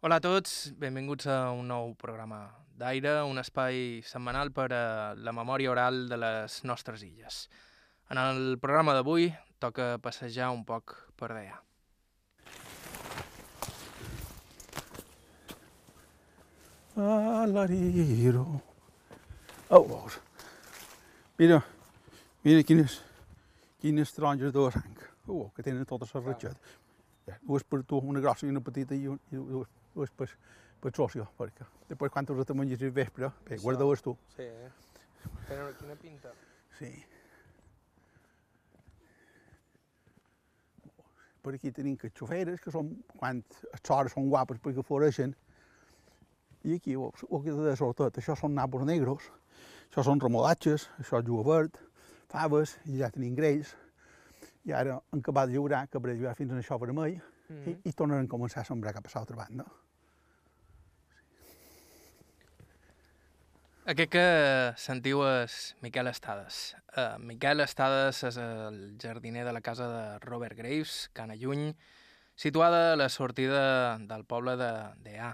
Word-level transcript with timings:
Hola 0.00 0.16
a 0.16 0.22
tots, 0.24 0.70
benvinguts 0.80 1.26
a 1.28 1.50
un 1.52 1.66
nou 1.68 1.90
programa 2.00 2.38
d'Aire, 2.80 3.18
un 3.28 3.36
espai 3.36 3.98
setmanal 4.08 4.48
per 4.48 4.70
a 4.72 4.84
la 5.12 5.32
memòria 5.36 5.68
oral 5.74 6.06
de 6.08 6.16
les 6.16 6.54
nostres 6.64 7.02
illes. 7.04 7.40
En 8.08 8.16
el 8.16 8.54
programa 8.62 8.94
d'avui 8.96 9.26
toca 9.60 9.98
passejar 10.00 10.46
un 10.54 10.62
poc 10.64 10.94
per 11.20 11.28
d'allà. 11.34 11.58
Alariro. 17.42 18.44
Oh, 19.68 19.82
veus. 19.84 20.16
Mira, 21.36 21.58
mira 22.48 22.62
quines, 22.64 23.02
quines 23.84 24.16
taronges 24.16 24.56
de 24.56 24.64
sang. 24.78 25.04
Oh, 25.28 25.50
que 25.52 25.60
tenen 25.68 25.84
totes 25.84 26.16
les 26.16 26.24
ratxetes. 26.24 26.80
Dues 27.44 27.68
per 27.68 27.82
tu, 27.84 28.00
una 28.00 28.24
grossa 28.24 28.48
i 28.48 28.50
una 28.54 28.64
petita 28.64 28.96
i, 28.96 29.04
un, 29.12 29.20
i 29.28 29.36
dues, 29.36 29.68
dues 29.94 30.12
per, 30.16 30.28
per 30.80 30.92
socio, 30.96 31.26
quan 32.14 32.30
us 32.36 32.46
te 32.46 32.56
menges 32.56 32.82
al 32.82 32.94
vespre, 32.96 33.30
bé, 33.46 33.56
Això. 33.56 33.62
guarda-les 33.64 34.02
tu. 34.04 34.16
Sí, 34.36 34.46
eh? 34.46 34.70
Però 35.48 35.66
quina 35.78 35.96
pinta. 36.00 36.32
Sí. 36.78 36.90
Per 41.40 41.54
aquí 41.56 41.72
tenim 41.72 41.96
catxoferes, 41.96 42.60
que 42.60 42.72
són, 42.72 42.92
quan 43.16 43.42
les 43.42 43.90
hores 43.90 44.12
són 44.12 44.28
guapes 44.28 44.60
perquè 44.60 44.84
floreixen. 44.84 45.34
I 46.68 46.76
aquí, 46.76 46.96
ho, 46.96 47.08
ho 47.08 47.40
que 47.40 47.54
de 47.56 47.76
sobretot, 47.76 48.18
això 48.20 48.36
són 48.36 48.54
nabos 48.54 48.84
negros, 48.84 49.30
això 49.88 50.04
són 50.04 50.20
remolatges, 50.20 50.90
això 51.00 51.22
és 51.22 51.26
julivert, 51.26 51.80
faves, 52.30 52.76
i 52.84 53.00
ja 53.00 53.08
tenim 53.12 53.34
grells. 53.38 53.72
I 54.68 54.74
ara 54.76 54.98
han 55.00 55.24
acabat 55.24 55.48
de 55.48 55.56
llaurar, 55.56 55.86
que 55.88 56.00
per 56.00 56.12
llaurar 56.12 56.36
fins 56.36 56.52
a 56.52 56.60
això 56.60 56.76
vermell, 56.78 57.16
Mm 57.50 57.66
i, 57.66 57.72
i 57.90 57.92
tornaran 57.98 58.28
a 58.28 58.30
començar 58.30 58.62
a 58.62 58.68
sembrar 58.68 58.92
cap 58.94 59.08
a 59.08 59.12
l'altra 59.16 59.36
banda. 59.36 59.64
Aquest 63.90 64.12
que 64.12 64.26
sentiu 64.78 65.24
és 65.26 65.54
Miquel 65.82 66.06
Estades. 66.06 66.60
Uh, 66.94 67.16
Miquel 67.26 67.64
Estades 67.64 68.20
és 68.28 68.38
el 68.38 68.76
jardiner 69.02 69.42
de 69.48 69.54
la 69.56 69.62
casa 69.66 69.88
de 69.90 70.04
Robert 70.28 70.54
Graves, 70.54 71.08
Cana 71.16 71.34
Lluny, 71.34 71.72
situada 72.38 72.92
a 72.92 72.96
la 73.00 73.08
sortida 73.08 73.98
del 73.98 74.22
poble 74.30 74.54
de 74.60 74.70
d'Ea. 75.02 75.32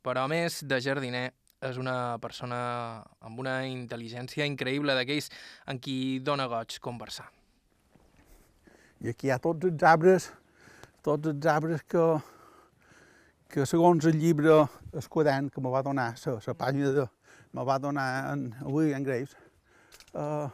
Però 0.00 0.24
a 0.24 0.30
més 0.30 0.62
de 0.64 0.80
jardiner, 0.80 1.26
és 1.60 1.76
una 1.76 2.16
persona 2.22 2.58
amb 3.20 3.40
una 3.42 3.60
intel·ligència 3.66 4.46
increïble 4.46 4.94
d'aquells 4.94 5.28
en 5.66 5.80
qui 5.82 6.20
dona 6.24 6.46
goig 6.48 6.78
conversar. 6.80 7.26
I 9.02 9.10
aquí 9.12 9.28
hi 9.28 9.34
ha 9.34 9.42
tots 9.42 9.66
els 9.66 9.82
arbres, 9.82 10.32
tots 11.08 11.30
els 11.30 11.46
arbres 11.48 11.82
que, 11.88 12.04
que 13.48 13.64
segons 13.68 14.04
el 14.10 14.18
llibre 14.20 14.60
esquadern 15.00 15.48
que 15.52 15.62
me 15.64 15.70
va 15.72 15.80
donar, 15.86 16.10
la, 16.26 16.34
la 16.46 16.54
pàgina 16.58 16.90
de, 16.92 17.06
me 17.56 17.64
va 17.64 17.78
donar 17.80 18.08
en 18.34 18.42
William 18.68 19.06
Graves, 19.06 19.32
eh, 20.12 20.48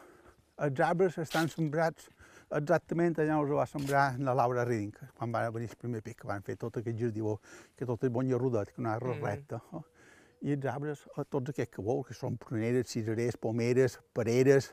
els 0.67 0.83
arbres 0.87 1.19
estan 1.19 1.51
sembrats 1.51 2.07
exactament 2.55 3.17
allà 3.19 3.41
on 3.41 3.49
es 3.49 3.57
va 3.59 3.67
sembrar 3.67 4.05
la 4.23 4.37
Laura 4.39 4.63
Reading, 4.69 4.93
quan 5.19 5.33
va 5.35 5.43
venir 5.51 5.73
el 5.73 5.81
primer 5.81 6.05
pic, 6.07 6.21
que 6.23 6.31
van 6.31 6.45
fer 6.47 6.55
tot 6.61 6.79
aquest 6.79 7.01
jardí, 7.01 7.25
que 7.75 7.89
tot 7.89 8.05
el 8.07 8.15
bon 8.15 8.31
rodet, 8.39 8.71
que 8.77 8.83
no 8.83 8.93
era 8.95 9.03
res 9.03 9.17
Mhm. 9.19 9.25
recte. 9.27 9.61
eh? 9.75 9.83
I 10.45 10.53
els 10.53 10.67
arbres, 10.67 11.03
eh, 11.19 11.25
tots 11.29 11.51
aquests 11.51 11.75
que 11.75 11.83
veu, 11.83 12.05
que 12.05 12.15
són 12.15 12.37
pruneres, 12.39 12.87
cireres, 12.93 13.37
pomeres, 13.37 13.99
pereres, 14.13 14.73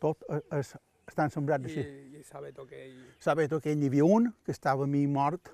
tot 0.00 0.24
eh, 0.30 0.40
es, 0.56 0.72
estan 1.12 1.30
sembrats 1.34 1.68
així. 1.68 1.84
i 2.18 2.22
sabe 2.24 2.52
que 2.52 2.82
ell... 2.84 2.98
Sabeu 3.20 3.60
que 3.60 3.74
n'hi 3.74 3.88
havia 3.88 4.04
un 4.04 4.30
que 4.44 4.52
estava 4.52 4.84
a 4.84 4.90
mi 4.90 5.06
mort 5.06 5.50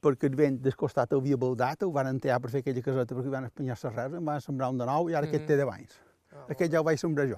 perquè 0.00 0.30
el 0.30 0.36
vent 0.36 0.60
del 0.64 0.76
costat 0.76 1.12
havia 1.12 1.36
baldat, 1.36 1.82
ho 1.84 1.90
van 1.92 2.08
enterrar 2.08 2.40
per 2.40 2.50
fer 2.50 2.62
aquella 2.64 2.82
caseta 2.82 3.14
perquè 3.14 3.32
van 3.32 3.48
espanyar 3.48 3.76
les 3.76 3.94
res, 3.96 4.14
en 4.16 4.24
van 4.24 4.40
sembrar 4.40 4.70
un 4.72 4.78
de 4.80 4.86
nou 4.88 5.10
i 5.10 5.14
ara 5.14 5.28
aquest 5.28 5.46
té 5.48 5.58
10 5.60 5.72
anys. 5.74 5.98
Ah, 6.32 6.46
Aquest 6.54 6.72
ja 6.72 6.80
ho 6.80 6.86
vaig 6.86 7.00
sembrar 7.00 7.26
jo. 7.28 7.36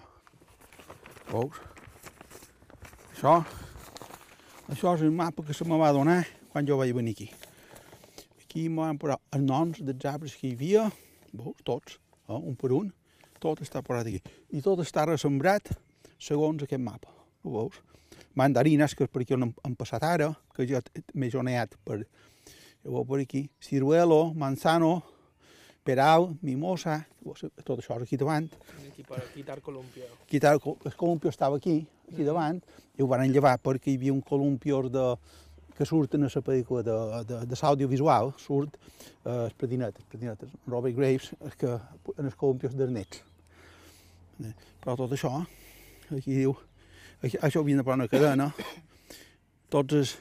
Veus? 1.33 1.59
Això, 3.13 3.35
això 4.69 4.95
és 4.97 5.03
el 5.07 5.11
mapa 5.15 5.43
que 5.47 5.55
se 5.57 5.65
me 5.67 5.79
va 5.81 5.91
donar 5.95 6.21
quan 6.53 6.67
jo 6.69 6.77
vaig 6.79 6.93
venir 6.95 7.15
aquí. 7.17 7.31
Aquí 8.45 8.69
me 8.69 8.83
van 8.85 8.99
posar 9.01 9.19
els 9.33 9.43
noms 9.47 9.81
dels 9.83 10.05
arbres 10.11 10.35
que 10.37 10.51
hi 10.51 10.55
havia, 10.55 10.87
veus, 11.33 11.57
tots, 11.65 11.99
eh, 12.29 12.37
un 12.37 12.55
per 12.59 12.73
un, 12.77 12.93
tot 13.43 13.63
està 13.65 13.83
posat 13.83 14.07
aquí. 14.11 14.21
I 14.53 14.63
tot 14.63 14.79
està 14.85 15.07
ressembrat 15.09 15.73
segons 16.23 16.63
aquest 16.63 16.83
mapa, 16.83 17.11
ho 17.43 17.55
veus? 17.57 17.81
Mandarinas, 18.39 18.95
que 18.97 19.05
és 19.05 19.13
per 19.13 19.23
aquí 19.23 19.37
on 19.37 19.49
hem, 19.49 19.55
hem 19.67 19.75
passat 19.77 20.05
ara, 20.07 20.31
que 20.57 20.67
jo 20.69 20.81
m'he 21.15 21.31
joneat 21.33 21.77
per, 21.85 22.03
veu 22.85 23.05
per 23.09 23.21
aquí, 23.23 23.45
ciruelo, 23.61 24.33
manzano, 24.35 25.03
peral, 25.85 26.31
mimosa, 26.43 27.01
tot 27.67 27.79
això 27.79 27.99
és 27.99 28.07
aquí 28.07 28.19
davant. 28.21 28.49
Aquí 28.87 29.43
per 29.45 29.61
columpio. 29.61 30.09
Aquí 30.25 30.41
tal, 30.41 30.61
el 30.63 30.97
columpio 30.97 31.31
estava 31.31 31.59
aquí, 31.59 31.81
aquí 32.13 32.25
davant, 32.25 32.63
i 32.97 33.03
ho 33.03 33.09
van 33.11 33.27
llevar 33.33 33.59
perquè 33.63 33.93
hi 33.93 33.99
havia 33.99 34.15
un 34.15 34.23
columpio 34.23 34.83
de, 34.89 35.07
que 35.77 35.87
surten 35.89 36.25
a 36.25 36.31
la 36.33 36.43
pel·lícula 36.45 36.83
de, 36.87 36.97
de, 37.29 37.41
de 37.51 37.59
l'audiovisual, 37.61 38.33
surt 38.39 38.77
eh, 38.79 39.49
el 39.49 39.55
predinet, 39.59 39.99
el 39.99 40.09
predinet, 40.09 40.45
Robert 40.69 40.97
Graves, 40.97 41.33
és 41.49 41.57
que 41.59 41.73
en 42.17 42.29
els 42.29 42.39
columpios 42.39 42.77
dels 42.79 42.93
nets. 42.93 43.23
Eh, 44.43 44.53
Però 44.83 44.97
tot 44.99 45.13
això, 45.15 45.37
aquí 46.11 46.35
diu, 46.35 46.55
això 47.23 47.61
ho 47.61 47.63
havien 47.63 47.79
de 47.79 47.85
posar 47.87 47.99
una 48.01 48.11
cadena, 48.11 48.49
tots 49.71 49.95
els, 49.95 50.17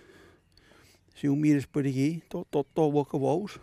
si 1.17 1.29
ho 1.29 1.35
mires 1.35 1.65
per 1.65 1.83
aquí, 1.85 2.21
tot, 2.29 2.47
tot, 2.53 2.69
tot 2.77 2.93
el 2.93 3.07
que 3.09 3.21
veus, 3.21 3.57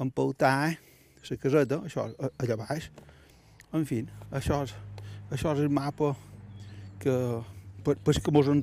empaltar 0.00 0.76
la 1.28 1.36
caseta, 1.42 1.80
això 1.84 2.06
allà 2.40 2.56
baix, 2.60 2.90
en 3.76 3.84
fi, 3.88 4.04
això 4.32 4.62
això 5.28 5.52
és 5.52 5.60
el 5.60 5.68
mapa 5.68 6.14
que, 7.02 7.14
per, 7.84 7.98
per 8.04 8.14
que 8.16 8.32
mos 8.32 8.48
han 8.48 8.62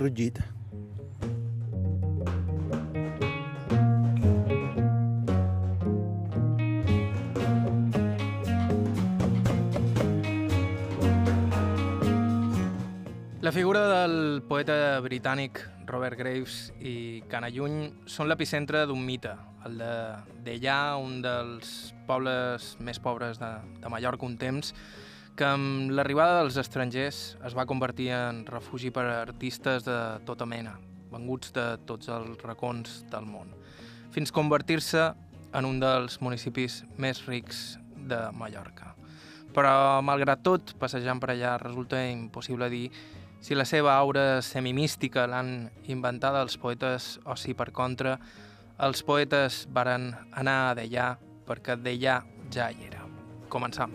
La 13.45 13.51
figura 13.51 14.01
del 14.01 14.41
poeta 14.41 14.97
britànic 15.05 15.59
Robert 15.85 16.17
Graves 16.17 16.71
i 16.81 17.21
Canalluny 17.29 17.91
són 18.09 18.25
l'epicentre 18.25 18.79
d'un 18.89 19.03
mite, 19.05 19.35
el 19.67 19.75
de 19.77 19.89
Dellà, 20.47 20.77
un 20.97 21.19
dels 21.21 21.75
pobles 22.07 22.71
més 22.81 22.97
pobres 22.97 23.37
de, 23.37 23.51
de 23.83 23.91
Mallorca 23.93 24.25
un 24.25 24.33
temps, 24.41 24.73
que 25.37 25.45
amb 25.45 25.93
l'arribada 25.93 26.39
dels 26.39 26.57
estrangers 26.57 27.19
es 27.45 27.53
va 27.53 27.67
convertir 27.69 28.07
en 28.15 28.39
refugi 28.49 28.89
per 28.89 29.03
a 29.11 29.19
artistes 29.27 29.85
de 29.85 29.99
tota 30.25 30.47
mena, 30.49 30.73
venguts 31.11 31.53
de 31.53 31.67
tots 31.85 32.09
els 32.15 32.41
racons 32.41 33.03
del 33.11 33.27
món, 33.29 33.51
fins 34.15 34.33
convertir-se 34.33 35.11
en 35.53 35.67
un 35.69 35.77
dels 35.83 36.17
municipis 36.17 36.79
més 36.97 37.21
rics 37.29 37.75
de 38.09 38.23
Mallorca. 38.33 38.95
Però, 39.53 40.01
malgrat 40.01 40.41
tot, 40.41 40.73
passejant 40.81 41.21
per 41.21 41.29
allà 41.35 41.53
resulta 41.61 42.01
impossible 42.09 42.71
dir 42.73 42.89
si 43.45 43.53
la 43.53 43.65
seva 43.69 43.93
aura 43.93 44.41
semimística 44.41 45.27
l'han 45.29 45.67
inventada 45.93 46.41
els 46.41 46.57
poetes 46.57 47.19
o 47.29 47.35
si, 47.37 47.53
per 47.53 47.69
contra, 47.77 48.15
els 48.81 49.05
poetes 49.05 49.67
varen 49.69 50.09
anar 50.33 50.57
a 50.71 50.73
Dellà 50.79 51.11
perquè 51.45 51.77
Dellà 51.77 52.17
ja 52.49 52.71
hi 52.73 52.89
era. 52.89 53.05
Començam. 53.53 53.93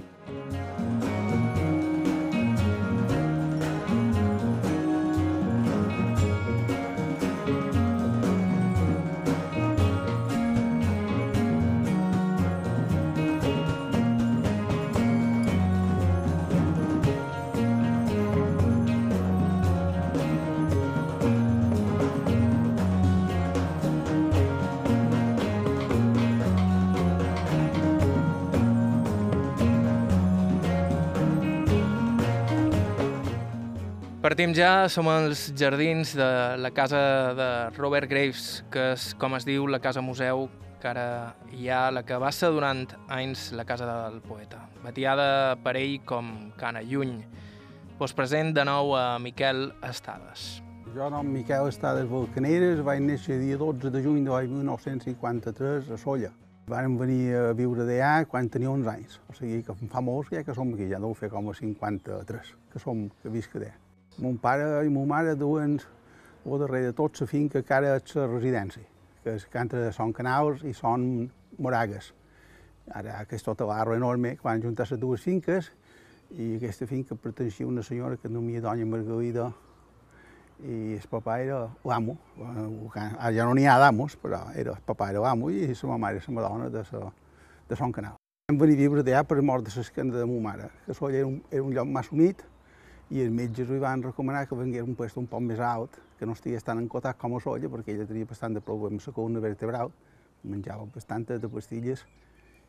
Partim 34.41 34.55
ja, 34.57 34.89
som 34.89 35.05
als 35.13 35.51
jardins 35.53 36.15
de 36.17 36.57
la 36.57 36.71
casa 36.73 37.01
de 37.37 37.49
Robert 37.77 38.09
Graves, 38.09 38.63
que 38.73 38.95
és, 38.95 39.11
com 39.21 39.35
es 39.37 39.45
diu, 39.45 39.67
la 39.69 39.83
casa 39.85 40.01
museu, 40.01 40.47
que 40.81 40.89
ara 40.89 41.35
hi 41.53 41.69
ha 41.69 41.91
la 41.93 42.01
que 42.09 42.17
va 42.17 42.31
ser 42.33 42.49
durant 42.55 42.87
anys 43.13 43.51
la 43.53 43.67
casa 43.69 43.85
del 43.85 44.23
poeta, 44.25 44.63
batiada 44.81 45.59
per 45.61 45.75
ell 45.77 45.99
com 46.09 46.31
Cana 46.57 46.81
Lluny. 46.81 47.19
Vos 47.99 48.17
present 48.17 48.55
de 48.57 48.65
nou 48.65 48.95
a 48.97 49.19
Miquel 49.21 49.75
Estades. 49.91 50.47
Jo, 50.95 51.11
nom 51.13 51.29
Miquel 51.29 51.69
Estades 51.69 52.09
Balcaneres, 52.09 52.81
vaig 52.81 53.05
néixer 53.05 53.37
dia 53.45 53.61
12 53.61 53.93
de 53.93 54.03
juny 54.09 54.25
de 54.25 54.33
l'any 54.33 54.49
1953 54.55 55.93
a 55.93 56.01
Solla. 56.01 56.33
Vàrem 56.73 56.97
venir 56.97 57.37
a 57.37 57.45
viure 57.61 57.85
d'allà 57.85 58.25
quan 58.25 58.49
tenia 58.49 58.73
11 58.73 58.91
anys, 58.97 59.21
o 59.29 59.37
sigui 59.37 59.61
que 59.69 59.77
fa 59.93 60.01
molts 60.01 60.33
ja 60.33 60.41
que 60.49 60.57
som 60.57 60.73
aquí, 60.73 60.89
ja 60.89 61.05
deu 61.05 61.13
fer 61.13 61.29
com 61.29 61.53
a 61.53 61.59
53, 61.61 62.57
que 62.73 62.81
som, 62.89 63.05
que 63.21 63.37
visc 63.37 63.61
allà. 63.61 63.77
Mon 64.21 64.37
pare 64.37 64.85
i 64.85 64.91
mon 64.93 65.09
mare 65.09 65.33
duen, 65.35 65.79
o 66.45 66.59
darrere 66.61 66.91
de 66.91 66.97
tot, 66.97 67.17
la 67.23 67.27
finca 67.27 67.63
que 67.65 67.73
ara 67.73 67.95
és 67.97 68.15
la 68.19 68.27
residència, 68.29 68.85
que 69.25 69.37
és 69.39 69.47
que 69.49 69.61
entre 69.61 69.87
són 69.97 70.13
canals 70.13 70.61
i 70.69 70.75
són 70.77 71.07
moragues. 71.57 72.11
Ara 72.93 73.17
aquesta 73.23 73.55
tota 73.55 73.69
barra 73.71 73.97
enorme, 73.97 74.35
que 74.37 74.45
van 74.45 74.61
juntar 74.61 74.85
les 74.91 75.01
dues 75.01 75.25
finques, 75.25 75.71
i 76.37 76.57
aquesta 76.59 76.87
finca 76.87 77.17
pertanyia 77.17 77.65
a 77.65 77.71
una 77.71 77.83
senyora 77.83 78.21
que 78.21 78.29
no 78.29 78.45
mia 78.45 78.61
doña 78.61 78.85
Margarida 78.87 79.49
i 80.61 80.99
el 80.99 81.09
papà 81.09 81.39
era 81.41 81.63
l'amo, 81.89 82.19
ara 82.45 83.33
ja 83.33 83.49
no 83.49 83.57
n'hi 83.57 83.65
ha 83.65 83.79
d'amos, 83.81 84.19
però 84.21 84.43
era, 84.53 84.77
el 84.77 84.85
papà 84.85 85.09
era 85.15 85.25
l'amo 85.25 85.49
i 85.49 85.65
la 85.65 85.73
meva 85.73 85.99
mare 85.99 86.21
era 86.21 86.29
la 86.29 86.37
madona 86.37 86.69
de, 86.69 86.85
sa, 86.85 87.07
de 87.69 87.77
son 87.77 87.93
canal. 87.93 88.21
Vam 88.53 88.61
venir 88.61 88.77
a 88.77 88.85
viure 88.85 89.03
d'allà 89.03 89.25
per 89.25 89.41
mort 89.41 89.65
de 89.65 89.73
l'esquena 89.75 90.13
de 90.13 90.29
ma 90.29 90.41
mare, 90.51 90.69
que 90.85 90.93
Solla 90.93 91.23
era 91.25 91.27
un, 91.27 91.41
era 91.51 91.65
un 91.65 91.73
lloc 91.73 91.89
massa 91.89 92.13
humit 92.13 92.45
i 93.11 93.25
els 93.25 93.33
metges 93.35 93.69
li 93.71 93.81
van 93.83 94.03
recomanar 94.03 94.45
que 94.47 94.55
vengués 94.55 94.87
un 94.87 94.95
lloc 94.95 95.17
un 95.19 95.27
poc 95.27 95.43
més 95.43 95.59
alt, 95.59 95.99
que 96.19 96.27
no 96.27 96.37
estigués 96.37 96.63
tan 96.63 96.79
encotat 96.79 97.19
com 97.19 97.35
a 97.35 97.41
Solla, 97.41 97.69
perquè 97.69 97.95
ella 97.95 98.07
tenia 98.07 98.29
bastant 98.29 98.55
de 98.55 98.63
problemes 98.63 99.03
amb 99.03 99.11
la 99.11 99.15
columna 99.17 99.41
vertebral, 99.41 99.91
menjava 100.45 100.87
bastantes 100.95 101.41
de 101.41 101.49
pastilles, 101.49 102.05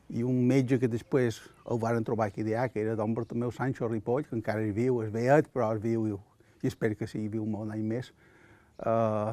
i 0.09 0.23
un 0.23 0.41
metge 0.47 0.79
que 0.79 0.89
després 0.91 1.37
el 1.69 1.79
varen 1.79 2.03
trobar 2.03 2.27
aquí 2.31 2.43
d'allà, 2.43 2.67
que 2.71 2.81
era 2.81 2.97
don 2.99 3.13
Bartomeu 3.13 3.51
Sancho 3.51 3.87
Ripoll, 3.87 4.25
que 4.25 4.35
encara 4.35 4.65
és 4.65 4.73
viu, 4.75 4.99
és 5.05 5.13
veiet, 5.13 5.47
però 5.53 5.71
és 5.75 5.81
viu 5.83 6.09
i, 6.09 6.17
espero 6.67 6.97
que 6.97 7.07
sigui 7.07 7.29
viu 7.37 7.45
molt 7.45 7.71
any 7.71 7.85
més. 7.93 8.11
Uh, 8.81 9.31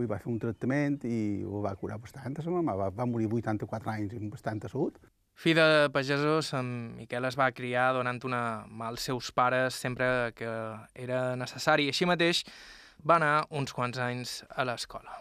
li 0.00 0.08
va 0.08 0.18
fer 0.22 0.30
un 0.32 0.40
tractament 0.40 1.00
i 1.04 1.44
ho 1.44 1.60
va 1.62 1.76
curar 1.76 1.98
bastant, 2.00 2.36
a 2.38 2.50
mama. 2.50 2.76
Va, 2.80 2.90
va 2.90 3.06
morir 3.06 3.28
84 3.28 3.92
anys 3.92 4.16
amb 4.18 4.32
bastanta 4.32 4.72
salut. 4.72 4.98
Fill 5.40 5.56
de 5.56 5.88
pagesos, 5.88 6.52
en 6.52 6.96
Miquel 6.98 7.24
es 7.24 7.36
va 7.40 7.46
criar 7.56 7.94
donant 7.96 8.18
una 8.28 8.42
mà 8.68 8.90
als 8.90 9.06
seus 9.08 9.30
pares 9.32 9.72
sempre 9.72 10.06
que 10.36 10.50
era 10.92 11.20
necessari. 11.40 11.86
Així 11.88 12.04
mateix 12.04 12.42
va 13.00 13.16
anar 13.16 13.46
uns 13.48 13.72
quants 13.72 13.96
anys 14.04 14.34
a 14.52 14.66
l'escola. 14.68 15.16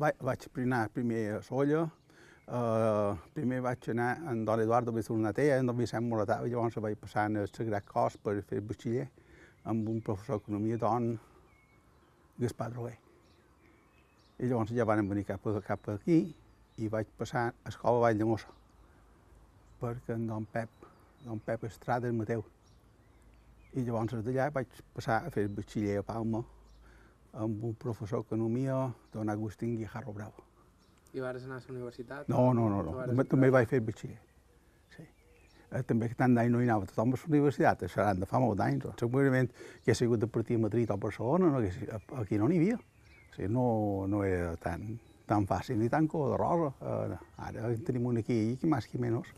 Va, 0.00 0.14
vaig 0.24 0.46
anar 0.64 0.86
primer 0.94 1.24
a 1.36 1.42
Solla, 1.44 1.84
Uh, 2.48 3.12
primer 3.36 3.58
vaig 3.60 3.90
anar 3.92 4.14
amb 4.30 4.46
Don 4.48 4.60
Eduardo 4.62 4.92
Bezurnatea, 4.96 5.58
amb 5.60 5.68
Don 5.68 5.76
Vicent 5.76 6.06
Moratà, 6.08 6.38
i 6.46 6.48
llavors 6.48 6.78
vaig 6.80 6.94
passar 6.96 7.26
al 7.28 7.50
Sagrat 7.52 7.84
Cos 7.84 8.16
per 8.24 8.38
fer 8.40 8.62
batxiller 8.64 9.04
amb 9.68 9.90
un 9.92 9.98
professor 10.00 10.38
d'economia, 10.38 10.78
Don 10.80 11.10
Gaspar 12.40 12.70
Droguer. 12.72 12.94
I 14.40 14.48
llavors 14.48 14.72
ja 14.72 14.88
van 14.88 15.04
venir 15.10 15.26
cap, 15.28 15.44
a, 15.44 15.60
cap 15.60 15.90
aquí 15.98 16.22
i 16.80 16.88
vaig 16.88 17.12
passar 17.20 17.50
a 17.50 17.68
Escola 17.68 18.00
Vall 18.06 18.16
de 18.16 18.30
Mossa, 18.30 18.56
perquè 19.80 20.14
en 20.14 20.26
Don 20.26 20.46
Pep, 20.52 20.86
Don 21.24 21.40
Pep 21.44 21.64
Estrada 21.68 22.08
és 22.08 22.14
Mateu. 22.14 22.44
I 23.76 23.84
llavors 23.84 24.14
d'allà 24.24 24.48
vaig 24.54 24.78
passar 24.96 25.22
a 25.26 25.32
fer 25.32 25.46
batxiller 25.52 25.98
a 26.00 26.06
Palma 26.06 26.42
amb 27.38 27.64
un 27.64 27.74
professor 27.74 28.22
d'economia, 28.22 28.88
Don 29.12 29.28
Agustín 29.28 29.76
Guijarro 29.76 30.12
Bravo. 30.12 30.44
I 31.12 31.20
vas 31.20 31.44
anar 31.44 31.58
a 31.58 31.66
la 31.66 31.74
universitat? 31.74 32.28
No, 32.28 32.52
no, 32.52 32.68
no, 32.68 32.82
no. 32.82 32.94
També, 33.06 33.24
també 33.24 33.50
vaig 33.50 33.68
fer 33.68 33.80
batxiller. 33.84 34.18
Sí. 34.96 35.04
Eh, 35.70 35.82
també 35.88 36.08
que 36.08 36.18
tant 36.18 36.34
d'any 36.36 36.50
no 36.52 36.60
hi 36.60 36.68
anava 36.68 36.88
tothom 36.88 37.14
a 37.14 37.20
la 37.20 37.32
universitat, 37.32 37.84
això 37.86 38.00
seran 38.00 38.20
de 38.20 38.28
fa 38.28 38.40
molt 38.42 38.58
d'anys. 38.60 38.88
Segurament 39.00 39.50
que 39.84 39.92
he 39.92 39.96
sigut 39.96 40.20
de 40.24 40.28
partir 40.28 40.58
a 40.58 40.64
Madrid 40.66 40.90
o 40.90 40.96
a 40.96 41.04
Barcelona, 41.04 41.52
no, 41.52 41.62
aquí 42.22 42.40
no 42.40 42.48
n'hi 42.48 42.60
havia. 42.60 42.78
O 42.78 43.36
sigui, 43.36 43.52
no, 43.54 43.68
no 44.08 44.24
era 44.24 44.56
tan, 44.60 44.98
tan 45.28 45.46
fàcil 45.46 45.78
ni 45.78 45.88
tan 45.92 46.08
color 46.08 46.34
de 46.34 46.40
rosa. 46.42 46.72
Uh, 46.80 47.44
ara 47.46 47.70
en 47.70 47.84
tenim 47.84 48.08
un 48.10 48.20
aquí 48.20 48.38
i 48.52 48.56
qui 48.60 48.68
més 48.68 48.88
qui 48.88 49.00
menys. 49.00 49.32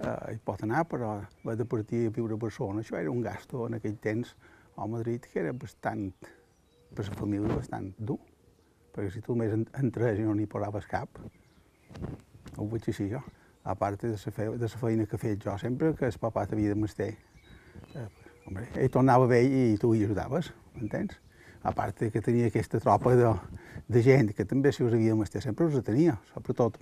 Uh, 0.00 0.32
hi 0.32 0.38
pot 0.44 0.62
anar, 0.64 0.86
però 0.88 1.18
va 1.44 1.54
de 1.56 1.66
partir 1.68 2.06
a 2.08 2.14
viure 2.16 2.38
a 2.38 2.40
Barcelona. 2.40 2.80
Això 2.80 2.96
era 2.96 3.12
un 3.12 3.20
gasto 3.20 3.66
en 3.66 3.76
aquell 3.76 3.98
temps 4.00 4.34
a 4.76 4.86
Madrid 4.88 5.26
que 5.28 5.42
era 5.42 5.52
bastant, 5.52 6.08
per 6.96 7.04
la 7.06 7.16
família, 7.18 7.52
bastant 7.52 7.92
dur 7.98 8.18
perquè 8.94 9.10
si 9.14 9.22
tu 9.24 9.36
només 9.36 9.54
entres 9.78 10.18
i 10.18 10.26
no 10.26 10.34
n'hi 10.34 10.48
posaves 10.50 10.86
cap, 10.90 11.20
ho 12.56 12.66
veig 12.72 12.88
així 12.90 13.08
jo. 13.12 13.22
A 13.62 13.74
part 13.76 14.02
de 14.02 14.12
la, 14.14 14.18
fe 14.18 14.46
de 14.56 14.68
la 14.68 14.80
feina 14.82 15.06
que 15.06 15.18
fet 15.20 15.42
jo 15.44 15.56
sempre, 15.60 15.92
que 15.96 16.08
el 16.08 16.20
papà 16.20 16.46
t'havia 16.48 16.72
de 16.72 16.78
menester. 16.78 17.10
Eh, 17.94 18.06
hombre, 18.46 18.66
ell 18.74 18.92
tornava 18.92 19.28
bé 19.30 19.42
i 19.44 19.76
tu 19.80 19.92
hi 19.94 20.06
ajudaves, 20.06 20.50
m'entens? 20.76 21.18
A 21.62 21.74
part 21.76 21.98
que 22.12 22.22
tenia 22.24 22.48
aquesta 22.48 22.80
tropa 22.80 23.12
de, 23.18 23.34
de 23.92 24.02
gent 24.02 24.32
que 24.36 24.46
també 24.48 24.72
si 24.72 24.82
us 24.82 24.94
havia 24.96 25.12
de 25.12 25.18
menester, 25.20 25.42
sempre 25.44 25.68
us 25.68 25.76
tenia, 25.84 26.16
sobretot 26.32 26.80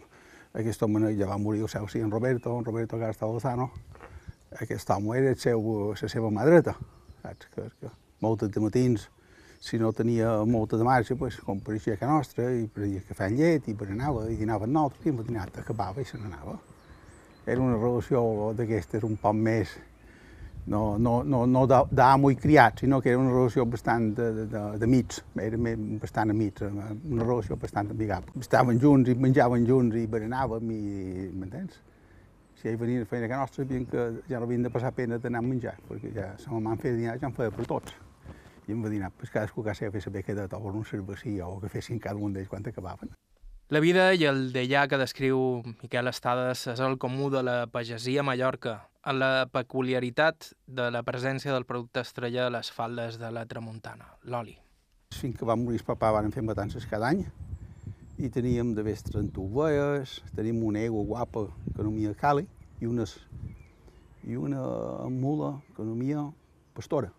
aquest 0.55 0.83
home 0.83 1.13
ja 1.19 1.29
va 1.29 1.39
morir, 1.39 1.63
o 1.63 1.69
sigui, 1.69 2.01
en 2.05 2.11
Roberto, 2.11 2.57
en 2.59 2.65
Roberto 2.65 2.99
Garsta 2.99 3.27
Lozano, 3.27 3.71
aquest 4.61 4.91
home 4.91 5.19
era 5.19 5.31
el 5.35 5.39
seu, 5.39 5.93
la 5.93 6.09
seva 6.09 6.31
mà 6.31 6.47
dreta, 6.49 6.75
saps? 7.23 7.51
Que, 7.55 7.69
que 7.81 7.93
moltes 8.25 8.51
de 8.51 8.61
matins 8.61 9.09
si 9.61 9.79
no 9.79 9.93
tenia 9.93 10.45
molta 10.47 10.77
de 10.79 10.85
marge, 10.85 11.17
pues, 11.17 11.37
com 11.43 11.59
per 11.61 11.75
així 11.75 11.93
a 11.93 12.07
nostra, 12.07 12.47
i 12.55 12.67
prenia 12.71 13.03
cafè 13.09 13.27
amb 13.27 13.41
llet, 13.41 13.69
i 13.69 13.75
per 13.75 13.89
anava, 13.91 14.29
i 14.31 14.37
dinava 14.39 14.69
amb 14.69 14.75
nosaltres, 14.75 15.07
i 15.07 15.15
matinat 15.15 15.59
acabava 15.59 16.01
i 16.01 16.07
se 16.07 16.19
n'anava. 16.19 16.59
Era 17.47 17.61
una 17.61 17.77
relació 17.77 18.53
d'aquestes 18.55 19.05
un 19.05 19.17
poc 19.19 19.35
més, 19.35 19.75
no, 20.69 20.83
no, 20.99 21.23
no, 21.25 21.45
no 21.49 21.65
d'amo 21.69 22.31
i 22.31 22.37
criat, 22.37 22.83
sinó 22.85 23.01
que 23.01 23.13
era 23.13 23.21
una 23.21 23.33
relació 23.33 23.67
bastant 23.67 24.11
d'amics, 24.15 25.23
era 25.43 25.61
bastant 26.03 26.35
amics, 26.35 26.67
una 26.69 27.25
relació 27.25 27.57
bastant 27.57 27.93
amigable. 27.95 28.35
Estaven 28.41 28.81
junts 28.83 29.11
i 29.11 29.17
menjaven 29.19 29.67
junts 29.69 29.97
i 29.99 30.07
berenàvem 30.11 30.75
i, 30.75 30.83
m'entens? 31.33 31.81
Si 32.59 32.67
ells 32.67 32.81
venien 32.81 33.07
a 33.07 33.07
feina 33.07 33.31
casa 33.31 33.45
nostra, 33.47 33.65
sabien 33.65 33.87
que 33.87 34.11
ja 34.27 34.41
no 34.41 34.49
havien 34.49 34.67
de 34.67 34.75
passar 34.75 34.93
pena 34.93 35.19
d'anar 35.23 35.45
a 35.45 35.47
menjar, 35.47 35.79
perquè 35.89 36.13
ja 36.15 36.33
la 36.35 36.55
mamà 36.57 36.75
em 36.75 36.85
feia 36.85 36.99
dinar, 36.99 37.19
ja 37.23 37.31
en 37.31 37.37
feia 37.37 37.55
per 37.55 37.67
tots 37.71 37.95
i 38.69 38.75
em 38.77 38.83
va 38.85 38.91
dir, 38.93 39.01
pues 39.17 39.31
cadascú 39.33 39.65
que 39.65 39.75
fer 39.75 40.03
saber 40.03 40.23
que 40.25 40.35
de 40.35 40.47
tot 40.49 40.61
un 40.61 40.85
cervesia 40.85 41.47
o 41.49 41.59
que 41.61 41.71
fessin 41.73 41.99
cada 41.99 42.21
un 42.21 42.35
d'ells 42.35 42.49
quan 42.49 42.67
acabaven. 42.67 43.15
La 43.69 43.81
vida 43.81 44.15
i 44.15 44.25
el 44.25 44.53
d'allà 44.53 44.87
que 44.89 44.99
descriu 45.01 45.63
Miquel 45.83 46.09
Estades 46.09 46.67
és 46.73 46.81
el 46.81 46.99
comú 46.99 47.31
de 47.31 47.43
la 47.43 47.67
pagesia 47.67 48.21
a 48.21 48.25
Mallorca, 48.25 48.89
en 49.09 49.19
la 49.23 49.49
peculiaritat 49.49 50.51
de 50.67 50.91
la 50.93 51.03
presència 51.07 51.55
del 51.55 51.65
producte 51.69 52.03
estrella 52.05 52.47
a 52.47 52.53
les 52.53 52.71
faldes 52.75 53.17
de 53.21 53.31
la 53.33 53.47
tramuntana, 53.49 54.11
l'oli. 54.29 54.59
Fins 55.17 55.39
que 55.39 55.49
va 55.49 55.57
morir 55.57 55.81
el 55.81 55.87
papà 55.87 56.11
van 56.13 56.29
fer 56.35 56.45
matances 56.45 56.85
cada 56.91 57.09
any 57.09 57.23
i 58.19 58.29
teníem 58.35 58.75
de 58.77 58.85
vestre 58.85 59.23
en 59.23 59.31
ovelles, 59.41 60.19
teníem 60.37 60.61
una 60.67 60.83
ego 60.85 61.05
guapa 61.09 61.47
que 61.75 61.87
no 61.87 61.95
m'hi 61.95 62.13
cali 62.21 62.45
i, 62.81 62.87
unes, 62.87 63.17
i 64.29 64.37
una 64.37 64.61
mula 65.09 65.55
que 65.77 65.87
no 65.87 65.95
m'hi 65.97 66.13
pastora 66.75 67.15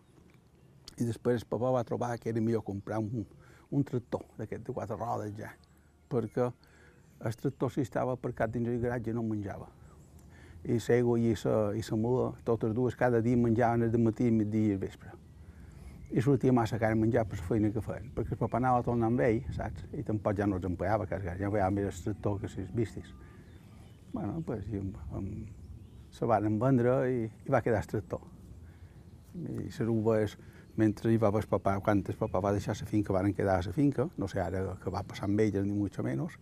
i 1.00 1.08
després 1.08 1.42
el 1.42 1.50
papà 1.50 1.72
va 1.74 1.84
trobar 1.88 2.18
que 2.20 2.30
era 2.30 2.42
millor 2.44 2.64
comprar 2.68 3.00
un, 3.00 3.26
un 3.72 3.84
tractor 3.88 4.26
d'aquest 4.38 4.66
de 4.68 4.76
quatre 4.76 4.98
rodes 5.00 5.34
ja, 5.38 5.52
perquè 6.12 6.50
el 7.26 7.36
tractor 7.42 7.72
si 7.72 7.84
estava 7.88 8.16
aparcat 8.16 8.52
dins 8.52 8.68
el 8.68 8.80
garatge 8.84 9.14
no 9.16 9.24
menjava. 9.24 9.68
I 10.64 10.80
l'ego 10.88 11.16
i 11.18 11.34
la, 11.44 11.56
i 11.76 11.84
la 11.86 11.98
mula, 11.98 12.34
totes 12.44 12.74
dues, 12.76 12.96
cada 13.00 13.22
dia 13.22 13.38
menjaven 13.38 13.88
el 13.88 13.98
matí, 14.04 14.28
i 14.28 14.32
migdia 14.32 14.76
i 14.76 14.82
vespre. 14.82 15.16
I 16.10 16.22
sortia 16.26 16.52
massa 16.52 16.80
car 16.82 16.96
menjar 16.98 17.26
per 17.30 17.38
la 17.38 17.46
feina 17.46 17.70
que 17.72 17.82
feien, 17.86 18.10
perquè 18.16 18.34
el 18.34 18.42
papà 18.42 18.58
anava 18.58 18.82
tornant 18.84 19.12
amb 19.12 19.22
ell, 19.22 19.44
saps? 19.54 19.86
I 19.94 20.04
tampoc 20.04 20.38
ja 20.38 20.48
no 20.50 20.58
els 20.58 20.66
empleava, 20.66 21.06
que 21.06 21.20
ja 21.22 21.52
veia 21.54 21.70
més 21.70 21.92
el 21.92 22.04
tractor 22.08 22.40
que 22.42 22.50
les 22.56 22.72
vistis. 22.76 23.14
Bueno, 24.12 24.42
pues, 24.46 24.66
i 24.74 24.82
se 26.12 26.26
van 26.26 26.58
vendre 26.60 26.96
i, 27.12 27.26
i 27.30 27.54
va 27.54 27.62
quedar 27.62 27.84
el 27.84 27.92
tractor. 27.92 28.24
I 29.38 29.68
les 29.68 29.80
uvas, 29.86 30.38
mentre 30.82 31.14
hi 31.14 31.20
va 31.22 31.30
el 31.30 31.48
papà, 31.52 31.78
quan 31.86 32.02
el 32.02 32.18
papà 32.18 32.42
va 32.42 32.56
deixar 32.56 32.76
la 32.80 32.90
finca, 32.90 33.14
van 33.14 33.34
quedar 33.34 33.60
a 33.60 33.68
la 33.68 33.74
finca, 33.74 34.10
no 34.18 34.28
sé 34.28 34.42
ara 34.42 34.80
que 34.82 34.90
va 34.90 35.04
passar 35.04 35.30
amb 35.30 35.40
elles 35.40 35.66
ni 35.66 35.78
mucho 35.78 36.04
menos, 36.04 36.40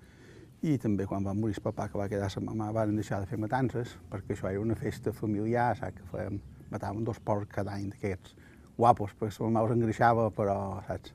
i 0.65 0.77
també 0.81 1.05
quan 1.05 1.25
va 1.25 1.35
morir 1.37 1.55
el 1.57 1.63
papà, 1.63 1.87
que 1.91 1.99
va 1.99 2.07
quedar 2.09 2.29
la 2.33 2.43
mamà, 2.47 2.71
van 2.73 2.95
deixar 2.95 3.19
de 3.21 3.29
fer 3.29 3.37
matances, 3.37 3.93
perquè 4.09 4.33
això 4.33 4.49
era 4.49 4.61
una 4.61 4.75
festa 4.75 5.13
familiar, 5.13 5.75
saps, 5.77 5.99
que 5.99 6.09
fèiem, 6.11 6.39
matàvem 6.71 7.03
dos 7.05 7.19
porcs 7.19 7.53
cada 7.53 7.75
any 7.75 7.91
d'aquests, 7.91 8.33
guapos, 8.77 9.13
perquè 9.19 9.37
la 9.39 9.51
mamà 9.51 9.65
us 9.67 9.75
engreixava, 9.75 10.29
però, 10.33 10.57
saps, 10.87 11.13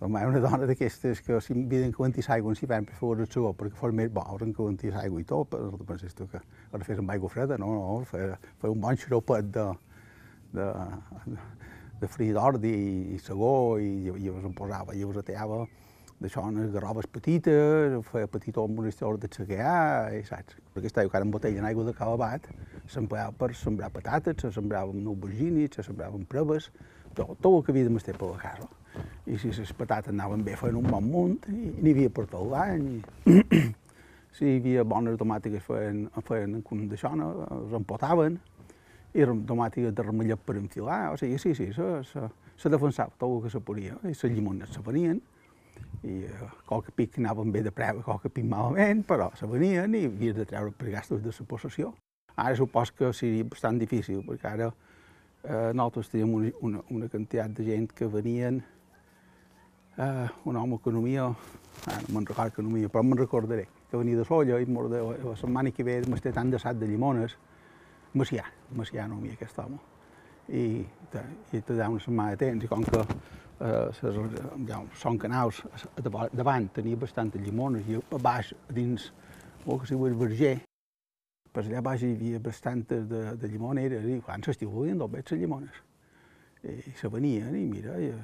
la 0.00 0.08
mamà 0.08 0.20
era 0.24 0.32
una 0.32 0.42
dona 0.44 0.68
d'aquestes 0.68 1.20
que 1.24 1.40
si 1.44 1.56
havien 1.56 1.92
que 1.92 2.02
ventir 2.02 2.24
aigua 2.28 2.52
en 2.52 2.56
si 2.56 2.68
vam 2.68 2.84
per 2.88 2.94
fer 2.96 3.14
el 3.16 3.26
seu, 3.32 3.48
perquè 3.56 3.76
fos 3.80 3.92
més 3.96 4.12
bo, 4.12 4.24
hauran 4.24 4.52
que 4.52 4.92
aigua 4.92 5.20
i 5.20 5.24
tot, 5.24 5.50
però 5.52 5.80
penses 5.88 6.14
tu 6.14 6.26
que 6.28 6.40
ara 6.72 6.84
fes 6.84 6.98
amb 6.98 7.10
aigua 7.10 7.28
freda, 7.28 7.58
no, 7.58 7.72
no, 7.74 8.04
fer, 8.04 8.36
un 8.68 8.80
bon 8.80 8.96
xaropet 8.96 9.50
de, 9.52 9.66
de, 10.52 10.68
de 11.26 11.38
de 12.00 12.32
d'ordi 12.32 12.72
i 13.14 13.18
segó 13.20 13.78
i, 13.78 14.08
i 14.08 14.24
llavors 14.24 14.46
em 14.48 14.54
posava, 14.56 14.94
llavors 14.96 15.20
ateava 15.20 15.66
d'això 16.20 16.42
unes 16.44 16.68
garrobes 16.74 17.06
petites, 17.08 17.94
feia 18.10 18.28
petitó 18.28 18.66
amb 18.68 18.82
unes 18.82 18.98
de 19.00 19.28
seguear, 19.32 20.12
i 20.12 20.22
saps? 20.24 20.58
Perquè 20.74 20.90
estava 20.90 21.08
cada 21.08 21.24
botella 21.24 21.62
en 21.62 21.64
aigua 21.64 21.84
de 21.84 21.94
calabat, 21.96 22.46
s'empleava 22.86 23.32
per 23.32 23.54
sembrar 23.54 23.90
patates, 23.90 24.36
se 24.42 24.52
sembraven 24.52 25.06
aubergines, 25.06 25.74
se 25.74 25.82
sembraven 25.82 26.26
preves, 26.26 26.70
tot, 27.14 27.38
tot 27.40 27.54
el 27.54 27.64
que 27.64 27.72
havia 27.72 27.88
de 27.88 27.94
mestre 27.94 28.14
per 28.18 28.28
la 28.34 28.38
casa. 28.38 28.68
I 29.26 29.38
si 29.38 29.48
les 29.54 29.72
patates 29.72 30.12
anaven 30.12 30.44
bé, 30.44 30.58
feien 30.60 30.76
un 30.76 30.90
bon 30.90 31.08
munt, 31.08 31.38
i 31.48 31.72
n'hi 31.80 31.96
havia 31.96 32.12
per 32.12 32.26
tot 32.28 32.44
l'any. 32.52 33.00
I, 33.24 33.72
si 34.36 34.44
hi 34.44 34.60
havia 34.60 34.84
bones 34.84 35.16
tomàtiques 35.16 35.64
feien, 35.64 36.04
feien 36.28 36.60
com 36.66 36.84
d'això, 36.90 37.14
no? 37.16 37.32
empotaven, 37.80 38.36
i 39.16 39.24
tomàtiques 39.24 39.96
de 39.96 40.04
remellet 40.04 40.44
per 40.46 40.60
enfilar, 40.60 41.14
o 41.14 41.18
sigui, 41.18 41.38
sí, 41.40 41.56
sí, 41.56 41.72
se, 41.74 41.90
se, 42.12 42.28
se 42.60 42.70
defensava 42.70 43.10
tot 43.16 43.32
el 43.32 43.44
que 43.46 43.56
se 43.56 43.64
podia, 43.64 43.96
i 44.04 44.12
les 44.12 44.24
llimones 44.36 44.76
se 44.76 44.84
venien, 44.86 45.18
i 46.02 46.24
uh, 46.24 46.48
qualque 46.66 46.92
pic 46.96 47.18
anaven 47.18 47.52
bé 47.52 47.62
de 47.62 47.72
preu, 47.74 48.00
qualque 48.04 48.30
pic 48.32 48.46
malament, 48.48 49.02
però 49.06 49.30
se 49.36 49.48
venien 49.48 49.94
i 49.94 50.06
havies 50.08 50.36
de 50.38 50.46
treure 50.48 50.72
per 50.72 50.90
gastos 50.94 51.22
de 51.22 51.32
la 51.32 51.46
possessió. 51.46 51.92
Ara 52.36 52.56
supos 52.56 52.92
que 52.92 53.12
seria 53.12 53.44
bastant 53.44 53.78
difícil, 53.78 54.22
perquè 54.24 54.48
ara 54.48 54.70
eh, 54.70 55.72
nosaltres 55.74 56.08
teníem 56.08 56.34
una, 56.34 56.52
una, 56.60 56.82
una 56.90 57.08
quantitat 57.08 57.52
de 57.58 57.66
gent 57.66 57.90
que 57.92 58.08
venien, 58.08 58.62
eh, 59.98 60.28
un 60.44 60.56
home 60.56 60.78
d'economia, 60.78 61.26
ah, 61.26 62.00
no 62.08 62.14
me'n 62.14 62.26
recordo 62.26 62.54
economia, 62.54 62.88
però 62.88 63.04
me'n 63.04 63.20
recordaré, 63.20 63.66
que 63.90 64.00
venia 64.00 64.16
de 64.16 64.24
Solla 64.24 64.60
i 64.60 64.64
de, 64.64 65.02
la 65.24 65.36
setmana 65.36 65.70
que 65.70 65.84
ve 65.84 66.00
m'esté 66.08 66.32
tan 66.32 66.50
de 66.50 66.58
sac 66.58 66.78
de 66.80 66.88
llimones, 66.88 67.36
Macià, 68.14 68.44
Macià 68.74 69.06
no 69.06 69.20
mi 69.20 69.30
aquest 69.30 69.58
home. 69.58 69.78
I, 70.48 70.82
i 71.52 71.60
te 71.60 71.74
una 71.76 72.00
setmana 72.00 72.30
de 72.34 72.40
temps, 72.40 72.64
i 72.64 72.68
com 72.68 72.82
que 72.82 73.04
eh, 73.60 74.12
ja, 74.68 74.80
són 74.96 75.18
canals 75.20 75.60
davant 76.32 76.68
tenia 76.74 76.98
bastantes 77.00 77.42
llimones 77.42 77.88
i 77.88 77.98
a 78.00 78.20
baix 78.22 78.54
dins 78.68 79.10
el 79.66 79.78
que 79.78 79.90
sigui 79.90 80.10
el 80.10 80.18
verger. 80.18 80.56
Per 81.50 81.64
allà 81.64 81.82
baix 81.82 82.04
hi 82.06 82.12
havia 82.14 82.40
bastantes 82.42 83.06
de, 83.10 83.22
de 83.36 83.48
llimoneres 83.50 84.06
i 84.06 84.20
quan 84.24 84.42
s'estiu 84.42 84.70
volien 84.70 84.98
dos 84.98 85.10
les 85.12 85.32
llimones. 85.32 85.82
I 86.62 86.92
se 86.96 87.08
venien 87.08 87.54
i 87.56 87.64
mira 87.66 87.96
jo, 87.98 88.18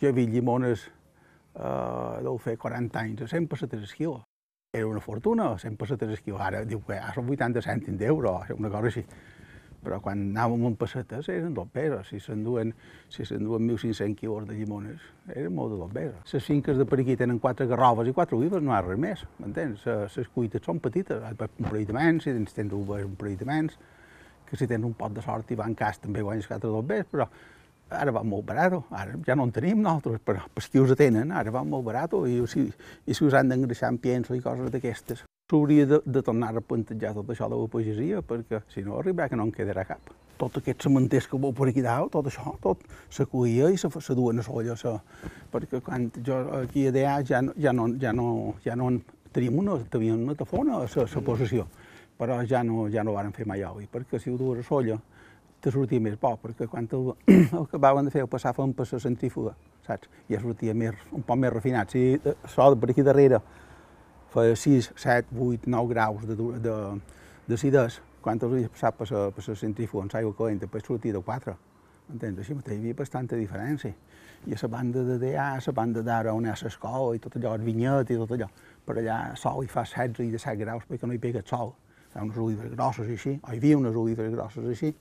jo 0.00 0.08
he 0.08 0.14
vist 0.14 0.32
llimones 0.32 0.86
eh, 0.86 2.22
deu 2.22 2.38
fer 2.38 2.56
40 2.56 3.02
anys 3.02 3.22
a 3.26 3.30
100 3.34 3.48
pessetes 3.52 3.82
el 3.82 3.92
quilo. 3.92 4.22
Era 4.72 4.86
una 4.86 5.00
fortuna, 5.00 5.56
100 5.58 5.76
pessetes 5.76 6.10
el 6.10 6.22
quilo. 6.22 6.38
Ara 6.42 6.64
diu 6.64 6.82
que 6.86 6.98
són 7.14 7.30
80 7.32 7.62
cèntims 7.64 7.98
d'euro 8.00 8.38
una 8.56 8.70
cosa 8.70 8.92
així 8.92 9.04
però 9.86 10.00
quan 10.02 10.24
anàvem 10.32 10.66
en 10.66 10.76
pessetes 10.78 11.28
eren 11.30 11.54
dos 11.54 11.68
pesos, 11.72 12.08
si 12.10 12.18
s'enduen 12.22 12.72
si 13.12 13.24
s'enduen 13.24 13.68
1.500 13.70 14.16
quilos 14.18 14.46
de 14.48 14.56
llimones, 14.58 15.02
eren 15.30 15.54
molt 15.54 15.74
de 15.74 15.78
dos 15.78 15.92
pesos. 15.94 16.32
Les 16.34 16.44
finques 16.44 16.78
de 16.78 16.86
per 16.90 16.98
aquí 17.00 17.14
tenen 17.16 17.38
quatre 17.42 17.68
garroves 17.70 18.10
i 18.10 18.14
quatre 18.16 18.38
olives, 18.38 18.62
no 18.62 18.74
hi 18.74 18.78
ha 18.78 18.82
res 18.84 18.98
més, 18.98 19.22
m'entens? 19.38 19.84
Les 19.86 20.32
cuites 20.34 20.66
són 20.66 20.82
petites, 20.82 21.22
un 21.22 21.68
parell 21.68 21.86
de 21.86 21.94
mens, 21.94 22.26
si 22.26 22.34
tens, 22.34 22.56
tens 22.56 22.74
un 22.74 23.14
parell 23.20 23.38
de 23.38 23.48
mens, 23.48 23.78
que 24.46 24.58
si 24.58 24.66
tens 24.66 24.86
un 24.86 24.96
pot 24.98 25.14
de 25.14 25.22
sort 25.22 25.50
i 25.54 25.58
van 25.58 25.78
cas 25.78 26.02
també 26.02 26.24
guanyes 26.26 26.50
quatre 26.50 26.70
dos 26.70 26.86
pesos, 26.86 27.12
però 27.12 27.28
ara 28.02 28.10
va 28.10 28.24
molt 28.26 28.46
barat, 28.48 28.74
ara 28.90 29.14
ja 29.26 29.38
no 29.38 29.46
en 29.46 29.54
tenim 29.54 29.78
nosaltres, 29.82 30.18
però 30.26 30.42
per 30.50 30.66
qui 30.66 30.82
us 30.82 30.96
tenen, 30.98 31.30
ara 31.30 31.54
va 31.54 31.62
molt 31.62 31.86
barat, 31.86 32.18
i, 32.26 32.42
si, 32.50 32.66
i 33.06 33.14
si 33.14 33.26
us 33.26 33.38
han 33.38 33.54
d'engreixar 33.54 33.94
en 33.94 34.02
pienso 34.02 34.34
i 34.34 34.42
coses 34.42 34.74
d'aquestes 34.74 35.22
s'hauria 35.50 35.86
de, 35.86 36.00
de 36.04 36.22
tornar 36.22 36.56
a 36.56 36.60
plantejar 36.60 37.12
tot 37.14 37.28
això 37.30 37.46
de 37.48 37.56
la 37.58 37.68
pagesia, 37.70 38.22
perquè 38.26 38.62
si 38.72 38.82
no 38.82 38.98
arribarà 38.98 39.30
que 39.30 39.36
no 39.38 39.44
en 39.46 39.52
quedarà 39.54 39.84
cap. 39.86 40.10
Tot 40.36 40.58
aquest 40.58 40.82
cementers 40.82 41.28
que 41.30 41.38
veu 41.38 41.52
per 41.54 41.68
aquí 41.70 41.84
dalt, 41.84 42.10
tot 42.12 42.26
això, 42.26 42.56
tot 42.62 42.82
se 43.08 43.24
cuia 43.30 43.70
i 43.70 43.78
se, 43.78 43.88
se 43.88 44.16
duen 44.18 44.42
a 44.42 44.44
solla, 44.44 44.74
se, 44.76 44.90
perquè 45.52 45.80
quan 45.86 46.10
jo 46.26 46.40
aquí 46.58 46.88
a 46.88 46.92
DEA 46.92 47.20
ja, 47.22 47.42
ja, 47.56 47.72
no, 47.72 47.86
ja, 48.02 48.12
no, 48.12 48.56
ja 48.64 48.74
no 48.76 48.90
teníem 49.32 49.60
una, 49.62 49.78
teníem 49.90 50.24
una 50.26 50.34
tafona 50.34 50.80
a 50.82 50.88
la 50.88 51.22
possessió, 51.24 51.68
però 52.18 52.40
ja 52.44 52.64
no, 52.66 52.88
ja 52.90 53.04
no 53.06 53.14
varen 53.14 53.32
fer 53.32 53.46
mai 53.46 53.62
oli, 53.64 53.86
perquè 53.86 54.18
si 54.18 54.32
ho 54.32 54.36
dues 54.36 54.64
a 54.64 54.66
solla 54.66 54.98
te 55.62 55.70
sortia 55.72 56.02
més 56.02 56.18
bo, 56.20 56.34
perquè 56.42 56.66
quan 56.68 56.88
el, 56.92 57.12
el 57.30 57.46
que 57.54 57.62
acabaven 57.62 58.06
de 58.06 58.12
fer 58.12 58.26
ho 58.26 58.28
passaven 58.30 58.74
per 58.76 58.84
la 58.90 58.98
centrífuga, 59.00 59.54
saps? 59.86 60.10
Ja 60.28 60.42
sortia 60.42 60.74
més, 60.74 60.98
un 61.14 61.22
poc 61.26 61.38
més 61.40 61.54
refinat. 61.54 61.90
Si 61.90 62.18
sol 62.52 62.76
per 62.78 62.90
aquí 62.92 63.02
darrere 63.06 63.40
feia 64.36 64.56
6, 64.56 64.92
7, 64.96 65.32
8, 65.32 65.66
9 65.66 65.88
graus 65.88 66.26
de, 66.28 66.36
de, 66.36 66.74
de 67.48 67.54
acidesa, 67.54 68.02
quan 68.20 68.36
els 68.36 68.44
havia 68.50 68.72
passat 68.72 68.98
per 68.98 69.06
la, 69.08 69.22
per 69.32 69.44
la 69.46 69.56
centrífuga 69.56 70.04
amb 70.04 70.16
aigua 70.18 70.34
calenta, 70.36 70.66
després 70.66 70.84
sortia 70.90 71.16
de 71.16 71.22
4. 71.24 71.56
Entens? 72.12 72.42
Així 72.42 72.56
mateix 72.58 72.76
hi 72.76 72.82
havia 72.82 72.98
bastanta 72.98 73.38
diferència. 73.38 73.94
I 74.46 74.54
a 74.54 74.58
la 74.60 74.68
banda 74.70 75.02
de 75.06 75.16
DA, 75.22 75.46
a 75.56 75.62
la 75.64 75.74
banda 75.74 76.02
d'ara 76.06 76.34
on 76.36 76.44
hi 76.44 76.52
ha 76.52 76.56
l'escola 76.60 77.16
i 77.16 77.22
tot 77.22 77.38
allò, 77.40 77.54
el 77.56 77.64
vinyet 77.66 78.12
i 78.12 78.18
tot 78.20 78.34
allò, 78.36 78.50
per 78.86 78.98
allà 79.00 79.16
sol 79.40 79.64
hi 79.64 79.72
fa 79.72 79.86
16 79.88 80.26
i 80.26 80.30
17 80.34 80.60
graus 80.60 80.84
perquè 80.86 81.08
no 81.08 81.16
hi 81.16 81.22
pega 81.22 81.40
el 81.42 81.48
sol. 81.48 81.72
Hi 82.12 82.20
ha 82.20 82.26
unes 82.26 82.36
olives 82.44 82.76
grosses 82.76 83.08
així, 83.16 83.38
o 83.40 83.54
hi 83.54 83.56
havia 83.62 83.80
unes 83.80 83.96
olives 83.96 84.30
grosses 84.36 84.68
així, 84.74 84.92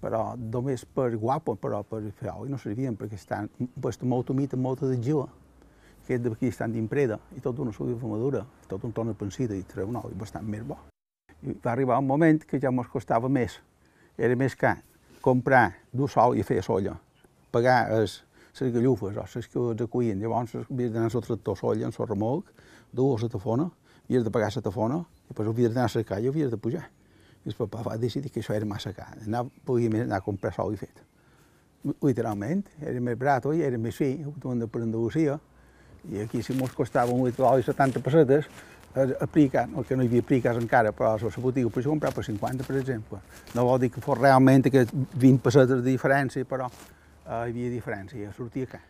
però 0.00 0.22
només 0.38 0.86
per 0.86 1.10
guapo, 1.18 1.56
però 1.58 1.82
per 1.82 2.04
fer 2.20 2.30
oli 2.36 2.54
no 2.54 2.62
servien 2.62 2.96
perquè 2.96 3.18
estan 3.18 3.50
molt 4.14 4.30
humit 4.30 4.54
amb 4.54 4.68
molta 4.70 4.86
d'argila 4.86 5.26
aquest 6.08 6.24
d'aquí 6.24 6.48
estan 6.48 6.72
d'impreda. 6.72 7.20
I 7.36 7.44
tot 7.44 7.58
una 7.60 7.72
suïda 7.76 8.00
fumadura, 8.00 8.44
tot 8.68 8.84
un 8.88 8.94
tona 8.96 9.12
pensida 9.12 9.56
i 9.56 9.64
treu 9.68 9.92
un 9.92 10.00
oli 10.00 10.16
bastant 10.16 10.46
més 10.48 10.64
bo. 10.64 10.78
I 11.44 11.52
va 11.52 11.74
arribar 11.74 12.00
un 12.00 12.08
moment 12.08 12.40
que 12.48 12.58
ja 12.58 12.72
ens 12.72 12.88
costava 12.88 13.28
més, 13.28 13.60
era 14.16 14.34
més 14.36 14.56
car 14.56 14.78
comprar 15.20 15.74
dur 15.92 16.08
sol 16.08 16.38
i 16.38 16.44
fer 16.46 16.62
solla, 16.64 16.94
pagar 17.52 17.90
les, 17.90 18.22
les 18.60 18.72
gallufes 18.72 19.16
o 19.16 19.24
les 19.24 19.48
que 19.50 19.58
els 19.60 19.82
acuïen, 19.84 20.20
llavors 20.22 20.54
havies 20.62 20.92
d'anar 20.94 21.10
al 21.10 21.26
tractor 21.26 21.58
solla 21.58 21.88
en 21.88 21.92
el 21.92 22.08
remolc, 22.08 22.48
dur 22.92 23.18
la 23.20 23.28
tafona, 23.28 23.68
havies 24.06 24.24
de 24.24 24.32
pagar 24.32 24.52
la 24.54 24.62
tafona, 24.62 25.02
i 25.26 25.28
després 25.28 25.50
havies 25.52 25.74
d'anar 25.74 25.90
a 25.90 25.94
cercar 25.96 26.20
i 26.22 26.30
havies 26.30 26.50
de 26.50 26.56
pujar. 26.56 26.86
I 27.44 27.52
el 27.52 27.58
papà 27.58 27.84
va 27.84 27.98
decidir 27.98 28.32
que 28.32 28.40
això 28.40 28.54
era 28.54 28.66
massa 28.66 28.94
car, 28.96 29.10
anar, 29.26 29.44
podia 29.64 29.90
més 29.90 30.06
anar 30.06 30.22
a 30.22 30.24
comprar 30.24 30.54
sol 30.54 30.74
i 30.74 30.80
fet. 30.80 31.04
Literalment, 32.02 32.64
era 32.80 33.00
més 33.00 33.18
barat 33.18 33.46
i 33.54 33.62
era 33.62 33.78
més 33.78 33.96
fi, 33.96 34.16
ho 34.24 34.54
de 34.54 34.66
per 34.66 34.82
Andalusia, 34.82 35.38
i 36.12 36.22
aquí 36.24 36.42
si 36.42 36.56
mos 36.56 36.74
costava 36.76 37.12
un 37.12 37.26
litre 37.26 37.44
d'oli 37.44 37.66
70 37.66 38.02
pessetes, 38.04 38.48
a 38.98 39.26
pricar, 39.26 39.68
no 39.68 39.84
que 39.84 39.96
no 39.96 40.02
hi 40.02 40.08
havia 40.08 40.24
priques 40.26 40.56
encara, 40.58 40.92
però 40.96 41.12
a 41.14 41.18
la 41.20 41.42
botiga 41.42 41.70
potser 41.70 41.90
comprar 41.90 42.12
per 42.14 42.24
50, 42.24 42.64
per 42.64 42.76
exemple. 42.80 43.20
No 43.54 43.64
vol 43.68 43.78
dir 43.80 43.90
que 43.94 44.00
fos 44.00 44.18
realment 44.18 44.66
aquests 44.66 44.94
20 45.14 45.42
pessetes 45.44 45.82
de 45.82 45.90
diferència, 45.90 46.44
però 46.48 46.66
eh, 46.66 47.30
hi 47.30 47.52
havia 47.52 47.70
diferència, 47.70 48.32
sortia 48.36 48.66
car. 48.66 48.82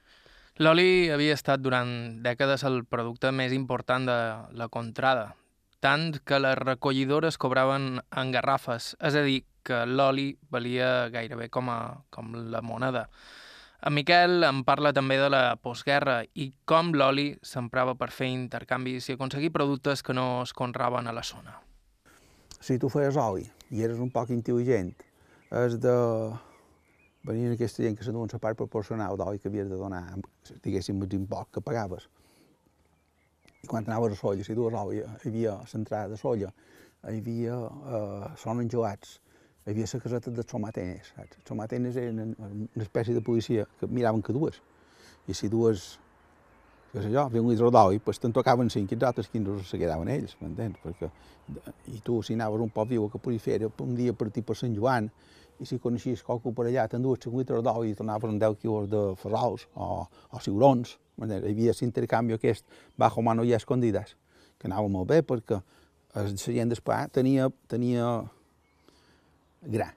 L'oli 0.59 1.11
havia 1.15 1.37
estat 1.37 1.61
durant 1.63 1.91
dècades 2.23 2.65
el 2.67 2.85
producte 2.85 3.31
més 3.31 3.53
important 3.55 4.09
de 4.09 4.19
la 4.59 4.69
contrada, 4.69 5.35
tant 5.81 6.17
que 6.27 6.41
les 6.41 6.57
recollidores 6.59 7.39
cobraven 7.39 8.01
en 8.01 8.33
garrafes, 8.35 8.97
és 8.99 9.15
a 9.15 9.23
dir, 9.23 9.45
que 9.63 9.85
l'oli 9.87 10.33
valia 10.51 11.11
gairebé 11.13 11.51
com, 11.53 11.69
a, 11.69 12.01
com 12.11 12.33
la 12.51 12.63
moneda. 12.65 13.05
En 13.79 13.95
Miquel 13.95 14.43
em 14.43 14.65
parla 14.67 14.91
també 14.91 15.21
de 15.21 15.29
la 15.31 15.55
postguerra 15.63 16.25
i 16.35 16.49
com 16.67 16.91
l'oli 16.99 17.29
s'emprava 17.47 17.95
per 17.95 18.09
fer 18.11 18.27
intercanvis 18.33 19.07
i 19.07 19.15
aconseguir 19.15 19.53
productes 19.55 20.03
que 20.03 20.17
no 20.19 20.43
es 20.43 20.53
conraven 20.53 21.07
a 21.07 21.15
la 21.15 21.23
zona. 21.23 21.55
Si 22.59 22.79
tu 22.83 22.91
feies 22.91 23.17
oli 23.23 23.47
i 23.71 23.85
eres 23.87 24.01
un 24.03 24.11
poc 24.11 24.33
intel·ligent, 24.35 24.91
és 25.63 25.77
de 25.79 25.95
venir 27.29 27.53
aquesta 27.53 27.85
gent 27.85 27.95
que 27.97 28.05
se 28.05 28.13
duen 28.17 28.31
la 28.33 28.41
part 28.43 28.59
proporcional 28.59 29.17
d'oli 29.17 29.39
que 29.39 29.49
havies 29.49 29.71
de 29.71 29.79
donar, 29.79 30.03
diguéssim, 30.65 30.99
més 30.99 31.15
impost 31.15 31.55
que 31.55 31.63
pagaves. 31.63 32.09
I 33.63 33.71
quan 33.71 33.87
anaves 33.87 34.17
a 34.17 34.21
solla, 34.21 34.43
si 34.43 34.59
dues 34.59 34.75
oli, 34.75 35.05
hi 35.05 35.31
havia 35.31 35.55
l'entrada 35.71 36.11
de 36.11 36.19
solla, 36.19 36.51
hi 37.07 37.23
havia 37.23 37.63
eh, 37.63 38.29
són 38.43 38.67
gelats, 38.67 39.21
hi 39.23 39.28
havia 39.71 39.87
la 39.93 40.01
caseta 40.01 40.31
de 40.31 40.45
somatenes, 40.49 41.13
saps? 41.15 41.39
Els 41.39 41.49
somatenes 41.49 41.97
eren 41.97 42.35
una 42.39 42.85
espècie 42.85 43.15
de 43.15 43.23
policia 43.25 43.67
que 43.81 43.87
miraven 43.87 44.23
que 44.23 44.33
dues. 44.33 44.61
I 45.29 45.35
si 45.37 45.49
dues, 45.53 45.99
què 46.93 47.03
sé 47.05 47.11
jo, 47.13 47.25
havia 47.27 47.43
un 47.43 47.51
litre 47.53 47.71
d'oli, 47.75 48.01
doncs 48.05 48.23
te'n 48.23 48.35
tocaven 48.37 48.71
cinc 48.73 48.95
els 48.97 49.09
altres 49.11 49.29
quinze 49.33 49.59
se 49.69 49.81
quedaven 49.81 50.09
ells, 50.15 50.37
m'entens? 50.41 50.79
Perquè, 50.85 51.11
I 51.93 52.01
tu, 52.05 52.23
si 52.23 52.37
anaves 52.39 52.65
un 52.65 52.73
poc 52.73 52.89
viu, 52.95 53.09
podies 53.19 53.45
fer 53.45 53.61
un 53.69 53.95
dia 53.99 54.15
per 54.17 54.31
per 54.31 54.57
Sant 54.57 54.75
Joan, 54.77 55.11
i 55.59 55.67
si 55.67 55.79
coneixies 55.83 56.23
qualcú 56.23 56.53
per 56.55 56.69
allà, 56.69 56.87
t'endues 56.89 57.27
un 57.27 57.39
litre 57.41 57.61
d'oli 57.63 57.91
i 57.91 57.99
tornaves 57.99 58.31
amb 58.31 58.41
10 58.41 58.61
quilos 58.63 58.89
de 58.89 59.03
ferrals 59.19 59.67
o, 59.75 60.07
o 60.07 60.41
ciurons, 60.41 60.97
m'entens? 61.19 61.45
Hi 61.45 61.53
havia 61.53 61.75
l'intercanvi 61.81 62.39
aquest 62.39 62.65
bajo 62.97 63.23
mano 63.23 63.45
i 63.45 63.53
escondides, 63.53 64.15
que 64.59 64.71
anava 64.71 64.89
molt 64.89 65.11
bé 65.11 65.23
perquè 65.27 65.61
la 66.15 66.27
gent 66.31 66.71
d'Espà 66.71 67.09
tenia, 67.13 67.51
tenia 67.69 68.07
gra, 69.63 69.89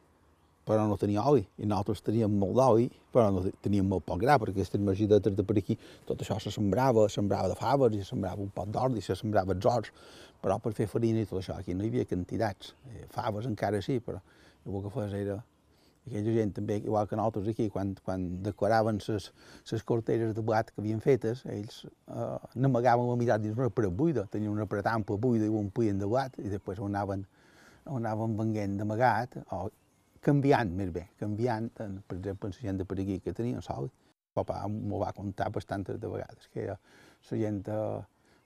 però 0.65 0.85
no 0.87 0.97
tenia 0.97 1.23
oli, 1.27 1.43
i 1.57 1.67
nosaltres 1.67 2.03
teníem 2.05 2.33
molt 2.43 2.55
d'oli, 2.57 2.87
però 3.13 3.29
no 3.33 3.43
teníem 3.65 3.87
molt 3.91 4.05
poc 4.07 4.21
gra, 4.23 4.37
perquè 4.39 4.59
aquestes 4.59 4.81
margidetes 4.81 5.35
de 5.37 5.45
per 5.45 5.57
aquí, 5.59 5.77
tot 6.07 6.21
això 6.21 6.39
se 6.39 6.53
sembrava, 6.53 7.07
sembrava 7.09 7.51
de 7.51 7.57
faves, 7.59 7.95
i 7.97 8.03
se 8.03 8.13
sembrava 8.13 8.43
un 8.43 8.51
pot 8.55 8.69
d'ordi, 8.71 9.03
se 9.03 9.17
sembrava 9.17 9.57
els 9.57 9.65
horts, 9.65 9.93
però 10.41 10.57
per 10.61 10.73
fer 10.77 10.87
farina 10.89 11.21
i 11.21 11.29
tot 11.29 11.41
això, 11.41 11.57
aquí 11.57 11.75
no 11.77 11.85
hi 11.85 11.91
havia 11.91 12.09
quantitats, 12.09 12.75
faves 13.13 13.49
encara 13.49 13.81
sí, 13.81 13.99
però 13.99 14.21
el 14.65 14.83
que 14.85 14.93
fes 14.93 15.17
era 15.17 15.41
aquella 16.07 16.33
gent 16.33 16.53
també, 16.57 16.79
igual 16.81 17.07
que 17.07 17.17
nosaltres 17.17 17.51
aquí, 17.51 17.67
quan, 17.69 17.93
quan 18.05 18.23
decoraven 18.43 18.99
les 19.05 19.83
corteres 19.85 20.33
de 20.35 20.41
blat 20.41 20.71
que 20.71 20.81
havien 20.81 21.01
fetes, 21.03 21.43
ells 21.45 21.83
eh, 21.85 22.37
n'amagaven 22.55 23.09
la 23.09 23.17
meitat 23.19 23.43
dins 23.43 23.57
una 23.57 23.69
paret 23.69 23.93
buida, 23.93 24.25
tenien 24.33 24.51
una 24.53 24.65
paret 24.69 24.89
ampla 24.89 25.17
buida 25.21 25.45
i 25.45 25.53
un 25.61 25.69
puien 25.69 25.99
de 26.01 26.09
blat, 26.09 26.37
i 26.41 26.49
després 26.49 26.81
ho 26.81 26.89
anaven 26.89 27.25
on 27.85 28.05
anàvem 28.05 28.37
venent 28.37 28.77
d'amagat, 28.79 29.37
o 29.51 29.67
canviant 30.21 30.71
més 30.77 30.91
bé, 30.93 31.07
canviant, 31.19 31.69
per 31.75 32.17
exemple, 32.17 32.51
la 32.53 32.67
gent 32.67 32.81
de 32.81 32.85
per 32.85 32.99
aquí 33.01 33.19
que 33.19 33.33
tenien 33.33 33.61
sol. 33.65 33.89
Papa 34.33 34.61
m'ho 34.69 34.99
va 35.01 35.11
contar 35.11 35.49
bastantes 35.51 35.99
de 35.99 36.07
vegades, 36.07 36.47
que 36.53 36.67
la 36.69 36.77
gent, 37.37 37.63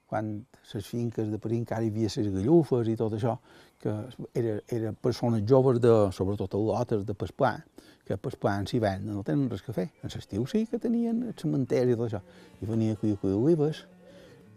quan 0.09 0.31
les 0.73 0.87
finques 0.87 1.29
de 1.29 1.37
per 1.41 1.51
encara 1.53 1.85
hi 1.85 1.91
havia 1.91 2.09
les 2.15 2.31
gallufes 2.33 2.89
i 2.89 2.95
tot 2.97 3.13
això, 3.17 3.35
que 3.81 3.93
era, 4.33 4.59
era 4.69 4.93
persones 4.93 5.43
joves, 5.49 5.81
de, 5.81 5.93
sobretot 6.15 6.55
lotes 6.57 7.05
de 7.05 7.13
Pasquà, 7.13 7.57
que 8.05 8.17
Pasquà 8.17 8.55
en 8.61 8.69
l'hivern 8.71 9.05
no 9.09 9.23
tenen 9.25 9.49
res 9.49 9.61
que 9.65 9.73
fer. 9.73 9.89
En 10.01 10.13
l'estiu 10.13 10.45
sí 10.49 10.65
que 10.69 10.79
tenien 10.81 11.23
el 11.27 11.35
cementeri 11.37 11.93
i 11.93 11.99
tot 11.99 12.07
això. 12.07 12.21
I 12.61 12.69
venia 12.69 12.93
a 12.93 13.01
cuir 13.01 13.17
olives, 13.33 13.85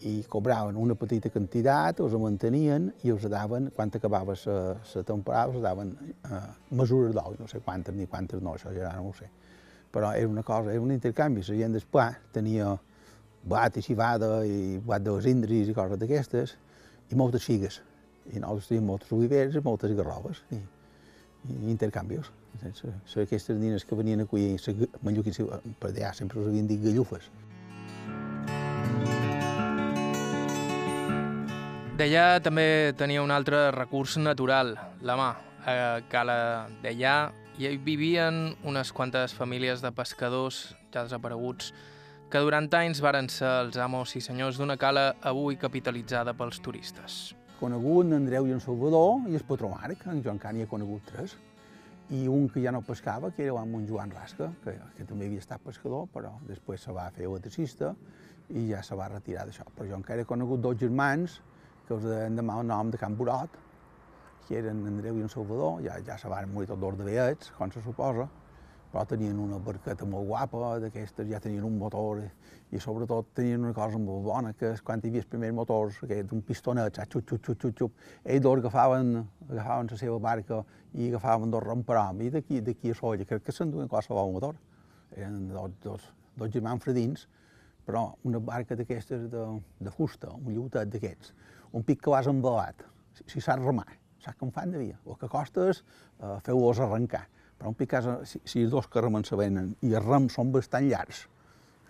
i 0.06 0.24
cobraven 0.30 0.76
una 0.78 0.94
petita 0.94 1.30
quantitat, 1.30 2.00
els 2.04 2.14
mantenien 2.20 2.92
i 3.02 3.10
els 3.10 3.24
daven, 3.30 3.70
quan 3.74 3.90
acabava 3.94 4.36
la 4.44 5.02
temporada, 5.02 5.52
els 5.52 5.62
daven 5.62 5.90
eh, 5.98 6.42
mesures 6.70 7.14
d'oli, 7.14 7.38
no 7.40 7.48
sé 7.50 7.60
quantes 7.64 7.94
ni 7.94 8.06
quantes 8.06 8.42
no, 8.42 8.54
això 8.54 8.70
ja 8.74 8.92
no 8.94 9.08
ho 9.08 9.14
sé. 9.16 9.26
Però 9.90 10.12
era 10.14 10.28
una 10.28 10.44
cosa, 10.44 10.70
era 10.70 10.80
un 10.84 10.92
intercanvi, 10.92 11.42
la 11.48 11.58
gent 11.62 11.74
després 11.74 12.20
tenia 12.32 12.76
blat 13.48 13.76
i 13.76 13.82
civada 13.82 14.44
i 14.46 14.78
blat 14.84 15.02
de 15.02 15.18
indris 15.30 15.68
i 15.68 15.74
coses 15.74 15.98
d'aquestes, 15.98 16.54
i 17.10 17.18
moltes 17.18 17.44
figues. 17.44 17.80
I 18.28 18.38
nosaltres 18.38 18.68
teníem 18.68 18.86
moltes 18.86 19.12
oliveres 19.16 19.56
i 19.56 19.64
moltes 19.64 19.94
garrobes, 19.96 20.42
i, 20.52 20.60
i 21.48 21.70
intercanvis. 21.72 22.30
Aquestes 22.62 23.56
nines 23.58 23.84
que 23.84 23.96
venien 23.96 24.22
a 24.22 24.26
collir, 24.26 24.58
per 25.80 25.90
allà 25.90 26.14
sempre 26.14 26.40
us 26.40 26.48
havien 26.50 26.66
dit 26.68 26.82
gallufes. 26.82 27.30
D'allà 31.98 32.38
també 32.38 32.94
tenia 32.94 33.24
un 33.24 33.32
altre 33.34 33.72
recurs 33.74 34.12
natural, 34.22 34.68
la 35.02 35.16
mà. 35.18 35.32
A 35.66 35.72
Cala 36.06 36.68
d'allà 36.78 37.14
hi 37.58 37.72
vivien 37.82 38.52
unes 38.62 38.92
quantes 38.94 39.34
famílies 39.34 39.82
de 39.82 39.90
pescadors 39.90 40.60
ja 40.94 41.02
desapareguts 41.02 41.72
que 42.30 42.38
durant 42.38 42.68
anys 42.78 43.02
varen 43.02 43.26
ser 43.34 43.50
els 43.64 43.80
amos 43.82 44.14
i 44.14 44.22
senyors 44.22 44.60
d'una 44.62 44.76
cala 44.78 45.16
avui 45.26 45.58
capitalitzada 45.58 46.36
pels 46.38 46.62
turistes. 46.62 47.34
Conegut 47.58 48.06
en 48.06 48.20
Andreu 48.20 48.46
i 48.46 48.54
en 48.54 48.62
Salvador 48.62 49.26
i 49.26 49.34
el 49.34 49.42
patró 49.50 49.72
Marc, 49.74 50.06
en 50.06 50.22
Joan 50.22 50.38
Cani 50.38 50.62
ha 50.62 50.70
conegut 50.70 51.02
tres, 51.10 51.34
i 52.14 52.28
un 52.30 52.46
que 52.46 52.62
ja 52.62 52.70
no 52.70 52.84
pescava, 52.86 53.32
que 53.34 53.50
era 53.50 53.58
en 53.66 53.90
Joan 53.90 54.14
Rasca, 54.14 54.52
que, 54.62 54.78
que 54.94 55.10
també 55.10 55.26
havia 55.26 55.42
estat 55.42 55.66
pescador, 55.66 56.06
però 56.14 56.36
després 56.46 56.86
se 56.86 56.94
va 56.94 57.10
fer 57.10 57.26
electricista 57.26 57.96
i 58.54 58.68
ja 58.70 58.86
se 58.86 58.94
va 58.94 59.10
retirar 59.10 59.50
d'això. 59.50 59.66
Però 59.74 59.90
jo 59.90 59.98
encara 59.98 60.22
he 60.22 60.30
conegut 60.30 60.62
dos 60.62 60.78
germans, 60.78 61.40
que 61.88 61.96
els 61.96 62.04
deien 62.04 62.36
demà 62.36 62.60
el 62.60 62.68
nom 62.68 62.90
de 62.92 63.00
Can 63.00 63.16
Burot, 63.16 63.54
que 64.46 64.58
eren 64.60 64.84
Andreu 64.88 65.16
i 65.16 65.24
en 65.24 65.32
Salvador, 65.32 65.80
ja, 65.84 65.96
ja 66.04 66.18
se 66.20 66.28
van 66.28 66.52
morir 66.52 66.68
tots 66.68 66.80
dos 66.82 66.98
de 66.98 67.06
veiets, 67.06 67.50
com 67.56 67.72
se 67.72 67.80
suposa, 67.84 68.28
però 68.92 69.04
tenien 69.08 69.36
una 69.40 69.58
barqueta 69.60 70.06
molt 70.08 70.28
guapa, 70.28 70.74
d'aquestes 70.80 71.28
ja 71.28 71.40
tenien 71.44 71.64
un 71.68 71.76
motor, 71.80 72.22
i 72.72 72.80
sobretot 72.80 73.32
tenien 73.36 73.64
una 73.64 73.74
cosa 73.76 74.00
molt 74.00 74.24
bona, 74.24 74.52
que 74.56 74.74
quan 74.84 75.00
hi 75.02 75.10
havia 75.10 75.24
els 75.24 75.28
primers 75.32 75.56
motors, 75.56 75.98
aquests, 76.04 76.36
un 76.36 76.44
pistonet, 76.44 77.00
saps, 77.00 77.12
xup, 77.12 77.28
xup, 77.28 77.42
xup, 77.44 77.60
xup, 77.64 77.76
xup, 77.82 78.06
ells 78.24 78.44
dos 78.44 78.62
agafaven, 78.62 79.12
agafaven 79.48 79.92
la 79.92 80.00
seva 80.00 80.20
barca 80.28 80.62
i 80.94 81.08
agafaven 81.08 81.52
dos 81.52 81.64
ramperam, 81.64 82.20
i 82.24 82.30
d'aquí 82.32 82.62
d'aquí 82.64 82.92
a 82.92 83.00
Solla, 83.00 83.28
crec 83.28 83.44
que 83.48 83.56
s'enduen 83.56 83.88
qualsevol 83.88 84.32
motor. 84.32 84.56
Eren 85.16 85.48
dos, 85.52 85.76
dos, 85.84 86.08
dos 86.36 86.52
germans 86.52 86.84
fredins, 86.84 87.28
però 87.88 88.10
una 88.28 88.40
barca 88.40 88.76
d'aquestes 88.76 89.28
de, 89.32 89.44
de 89.80 89.92
fusta, 89.92 90.32
un 90.36 90.52
lliutet 90.52 90.90
d'aquests, 90.92 91.32
un 91.72 91.84
pic 91.86 92.02
que 92.04 92.12
vas 92.12 92.28
embalat, 92.30 92.84
si, 93.16 93.26
si 93.34 93.42
saps 93.44 93.64
remar, 93.64 93.88
saps 94.24 94.38
com 94.40 94.52
fan 94.54 94.72
de 94.74 94.84
dia. 94.84 94.98
El 95.06 95.18
que 95.20 95.30
costa 95.30 95.68
és 95.72 95.82
uh, 95.82 96.38
feu-los 96.46 96.80
arrencar. 96.84 97.26
Però 97.58 97.72
un 97.72 97.78
pic, 97.78 97.96
si, 98.28 98.40
si 98.46 98.62
els 98.62 98.70
dos 98.70 98.86
que 98.86 99.02
remen 99.02 99.26
se 99.26 99.36
venen 99.38 99.74
i 99.82 99.90
els 99.92 100.06
rems 100.06 100.36
són 100.38 100.52
bastant 100.54 100.86
llargs, 100.86 101.26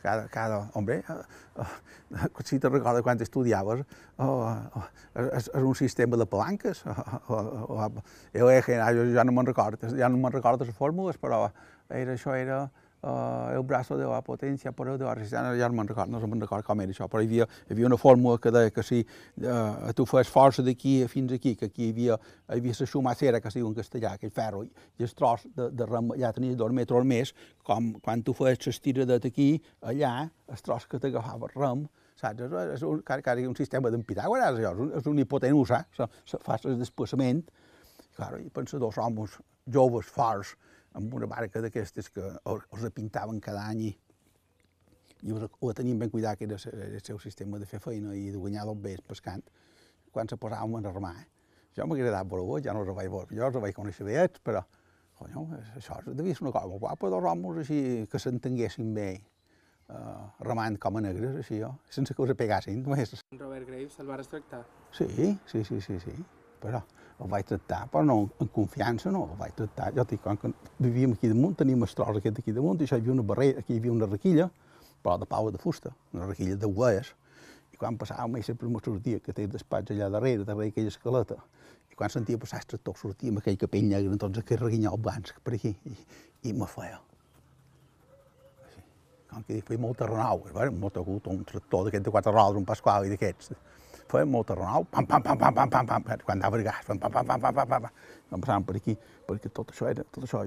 cada, 0.03 0.29
cada, 0.33 0.59
hombre, 0.79 1.03
uh, 1.11 1.65
uh, 1.65 2.43
si 2.45 2.59
te 2.63 2.71
recordes 2.71 3.05
quan 3.05 3.21
estudiaves, 3.21 3.83
uh, 4.23 4.85
és, 5.19 5.49
és 5.51 5.63
un 5.63 5.75
sistema 5.79 6.17
de 6.17 6.27
palanques. 6.31 6.85
Uh, 7.29 8.01
jo, 8.33 8.49
ja 8.49 9.25
no 9.27 9.35
me'n 9.37 9.51
recordo, 9.51 9.91
ja 9.99 10.09
no 10.09 10.21
me'n 10.23 10.33
recordo 10.33 10.69
les 10.69 10.77
fórmules, 10.77 11.19
però 11.21 11.49
era, 11.91 12.14
això 12.14 12.37
era 12.38 12.62
uh, 13.03 13.55
el 13.55 13.65
braç 13.67 13.93
de 13.95 14.07
la 14.07 14.21
potència 14.25 14.73
per 14.73 14.87
de 14.91 15.05
la 15.05 15.15
resistència, 15.15 15.57
ja 15.61 15.69
no 15.69 15.79
me'n 15.79 15.91
recordo, 15.91 16.13
no 16.13 16.31
me'n 16.31 16.43
recordo 16.45 16.67
com 16.67 16.81
era 16.83 16.95
això, 16.95 17.09
però 17.11 17.23
hi 17.23 17.29
havia, 17.29 17.47
hi 17.67 17.75
havia 17.75 17.87
una 17.91 17.99
fórmula 18.01 18.39
que 18.43 18.53
deia 18.55 18.73
que 18.75 18.83
si 18.87 19.03
uh, 19.03 19.93
tu 19.97 20.07
fes 20.09 20.31
força 20.33 20.65
d'aquí 20.67 20.97
fins 21.11 21.33
aquí, 21.37 21.55
que 21.57 21.71
aquí 21.71 21.89
hi 21.89 21.93
havia, 21.95 22.19
hi 22.49 22.59
havia 22.59 22.79
la 22.81 22.91
xumacera, 22.95 23.41
que 23.41 23.53
es 23.53 23.59
diu 23.59 23.69
en 23.69 23.77
castellà, 23.77 24.15
aquell 24.17 24.35
ferro, 24.35 24.65
i 24.65 25.07
el 25.07 25.15
tros 25.15 25.47
de, 25.55 25.71
de 25.71 25.87
rem 25.87 26.13
ja 26.19 26.33
tenia 26.37 26.59
dos 26.59 26.75
metres 26.75 27.07
més, 27.07 27.35
com 27.63 27.95
quan 28.03 28.25
tu 28.27 28.35
fes 28.37 28.67
l'estira 28.67 29.07
d'aquí, 29.09 29.55
allà, 29.83 30.13
el 30.49 30.63
tros 30.65 30.89
que 30.89 31.01
t'agafava 31.03 31.53
rem, 31.55 31.87
saps? 32.19 32.43
És, 32.47 32.57
és 32.79 32.87
un, 32.87 33.03
car, 33.07 33.21
un 33.39 33.57
sistema 33.57 33.91
d'en 33.95 34.03
és 34.03 34.67
un, 34.75 34.93
és 34.99 35.07
un 35.07 35.19
hipotenusa, 35.19 35.85
fas 35.95 36.65
el 36.67 36.79
desplaçament, 36.79 37.45
claro, 38.17 38.41
i 38.43 38.49
pensa 38.51 38.79
dos 38.79 38.99
homes 38.99 39.39
joves, 39.71 40.07
forts, 40.07 40.57
amb 40.99 41.15
una 41.15 41.29
barca 41.31 41.63
d'aquestes 41.63 42.11
que 42.15 42.27
els 42.51 42.83
repintaven 42.83 43.41
cada 43.41 43.65
any 43.71 43.87
i, 43.89 45.33
ho, 45.33 45.73
tenien 45.75 45.99
ben 45.99 46.11
cuidat, 46.11 46.39
que 46.39 46.47
era 46.47 46.59
el 46.59 47.01
seu 47.03 47.19
sistema 47.23 47.59
de 47.59 47.67
fer 47.67 47.81
feina 47.83 48.15
i 48.15 48.29
de 48.31 48.39
guanyar 48.39 48.67
dos 48.69 48.79
bes 48.83 49.01
pescant, 49.07 49.43
quan 50.15 50.31
se 50.31 50.39
posàvem 50.41 50.79
a 50.79 50.93
remar. 50.93 51.15
Eh? 51.23 51.27
Jo 51.77 51.87
m'ha 51.87 51.99
agradat 51.99 52.29
veure 52.31 52.61
ja 52.65 52.75
no 52.75 52.85
els 52.85 52.95
vaig 52.95 53.11
veure, 53.11 53.35
jo 53.35 53.49
els 53.49 53.59
vaig 53.63 53.75
conèixer 53.75 54.07
bé, 54.07 54.21
però 54.45 54.65
conyo, 55.19 55.49
això 55.79 55.99
devia 56.07 56.35
ser 56.35 56.47
una 56.47 56.55
cosa 56.55 56.79
guapa, 56.85 57.11
dos 57.11 57.27
homes 57.33 57.65
així 57.65 57.81
que 58.11 58.21
s'entenguessin 58.23 58.93
bé, 58.95 59.09
uh, 59.91 60.29
remant 60.47 60.79
com 60.83 60.99
a 60.99 61.03
negres, 61.03 61.41
així 61.43 61.59
jo, 61.63 61.73
sense 61.91 62.15
que 62.15 62.23
us 62.23 62.35
pegassin. 62.39 62.83
Només. 62.87 63.15
Robert 63.35 63.67
Graves 63.67 63.99
el 63.99 64.11
va 64.11 64.19
respectar? 64.21 64.63
Sí, 64.95 65.09
sí, 65.51 65.65
sí, 65.65 65.81
sí, 65.83 65.99
sí, 66.05 66.15
però 66.63 66.83
el 67.18 67.31
vaig 67.31 67.46
tractar, 67.48 67.81
però 67.90 68.04
no, 68.07 68.18
en 68.40 68.50
confiança 68.54 69.11
no, 69.14 69.24
el 69.33 69.38
vaig 69.40 69.54
tractar. 69.59 69.90
Jo 69.96 70.04
dic, 70.09 70.22
quan 70.22 70.38
vivíem 70.78 71.16
aquí 71.16 71.31
damunt, 71.33 71.57
teníem 71.59 71.83
el 71.83 71.94
tros 72.00 72.20
aquest 72.20 72.38
aquí 72.42 72.54
damunt, 72.54 72.78
i 72.78 72.87
això 72.87 72.98
hi 72.98 73.02
havia 73.02 73.14
una 73.16 73.24
barrera, 73.26 73.64
aquí 73.64 73.74
hi 73.74 73.81
havia 73.83 73.94
una 73.94 74.07
requilla, 74.07 74.48
però 75.02 75.16
de 75.18 75.26
pau 75.26 75.50
de 75.50 75.59
fusta, 75.59 75.90
una 76.14 76.28
requilla 76.28 76.57
de 76.57 76.70
huelles, 76.70 77.11
i 77.74 77.81
quan 77.81 77.98
passàvem, 77.98 78.38
ell 78.38 78.46
sempre 78.46 78.70
me 78.70 78.83
sortia, 78.85 79.18
que 79.24 79.35
té 79.35 79.48
el 79.48 79.50
despatx 79.54 79.94
allà 79.94 80.11
darrere, 80.14 80.46
darrere 80.46 80.70
aquella 80.70 80.94
escaleta, 80.94 81.40
i 81.90 81.98
quan 81.98 82.14
sentia 82.14 82.38
passar 82.38 82.62
el 82.62 82.70
tractor 82.74 82.96
sortia 83.02 83.35
amb 83.35 83.42
aquell 83.42 83.59
capell 83.59 83.90
negre, 83.90 84.20
tots 84.22 84.44
aquells 84.44 84.62
reguinyals 84.62 85.02
blancs 85.02 85.35
per 85.42 85.57
aquí, 85.59 85.74
i, 85.90 85.96
i 86.50 86.54
me 86.54 86.70
feia. 86.70 87.00
Així. 88.62 88.85
Com 89.33 89.42
que 89.42 89.59
dic, 89.59 89.66
feia 89.66 89.83
molta 89.83 90.07
renau, 90.07 90.46
molt 90.78 91.02
agut, 91.02 91.26
un 91.35 91.42
tractor 91.50 91.88
d'aquest 91.88 92.07
de 92.07 92.14
quatre 92.14 92.35
rodes, 92.35 92.62
un 92.62 92.68
pasqual 92.68 93.11
i 93.11 93.14
d'aquests 93.14 93.59
fèiem 94.09 94.31
molta 94.33 94.57
renau, 94.57 94.87
pam, 94.90 95.07
pam, 95.07 95.23
pam, 95.23 95.38
pam, 95.38 95.55
pam, 95.55 95.71
pam, 95.71 95.87
pam, 95.87 96.23
quan 96.25 96.38
anava 96.38 96.59
el 96.59 96.64
gas, 96.66 96.85
pam, 96.87 96.99
pam, 96.99 97.12
pam, 97.12 97.27
pam, 97.27 97.40
pam, 97.40 97.55
pam, 97.55 97.68
pam, 97.68 97.88
pam, 98.31 98.40
passàvem 98.40 98.66
per 98.68 98.77
aquí, 98.77 98.94
perquè 99.29 99.51
tot 99.55 99.73
això 99.73 99.88
era, 99.90 100.05
tot 100.12 100.25
això, 100.25 100.42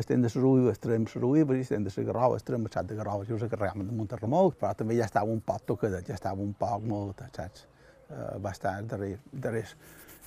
estem 0.00 0.22
de 0.22 0.28
les 0.28 0.36
olives, 0.36 0.78
estem 0.78 0.94
de 0.94 1.10
les 1.10 1.16
olives, 1.30 1.60
estem 1.66 1.86
de 1.86 1.92
les 1.94 2.08
garroves, 2.08 2.42
estem 2.42 2.62
de 2.62 2.70
les 2.70 2.88
de 2.90 2.98
garroves, 2.98 3.30
i 3.30 3.36
us 3.36 3.46
acarregàvem 3.46 3.86
de 3.88 3.98
Monterremolc, 3.98 4.58
però 4.60 4.74
també 4.78 4.98
ja 4.98 5.06
estava 5.06 5.30
un 5.30 5.40
poc 5.40 5.64
tocadet, 5.70 6.06
ja 6.08 6.18
estava 6.18 6.42
un 6.42 6.52
poc 6.58 6.82
molt, 6.90 7.22
saps? 7.36 7.66
Uh, 8.04 8.36
va 8.42 8.52
estar 8.52 8.76
darrer, 8.84 9.14
darrer, 9.32 9.64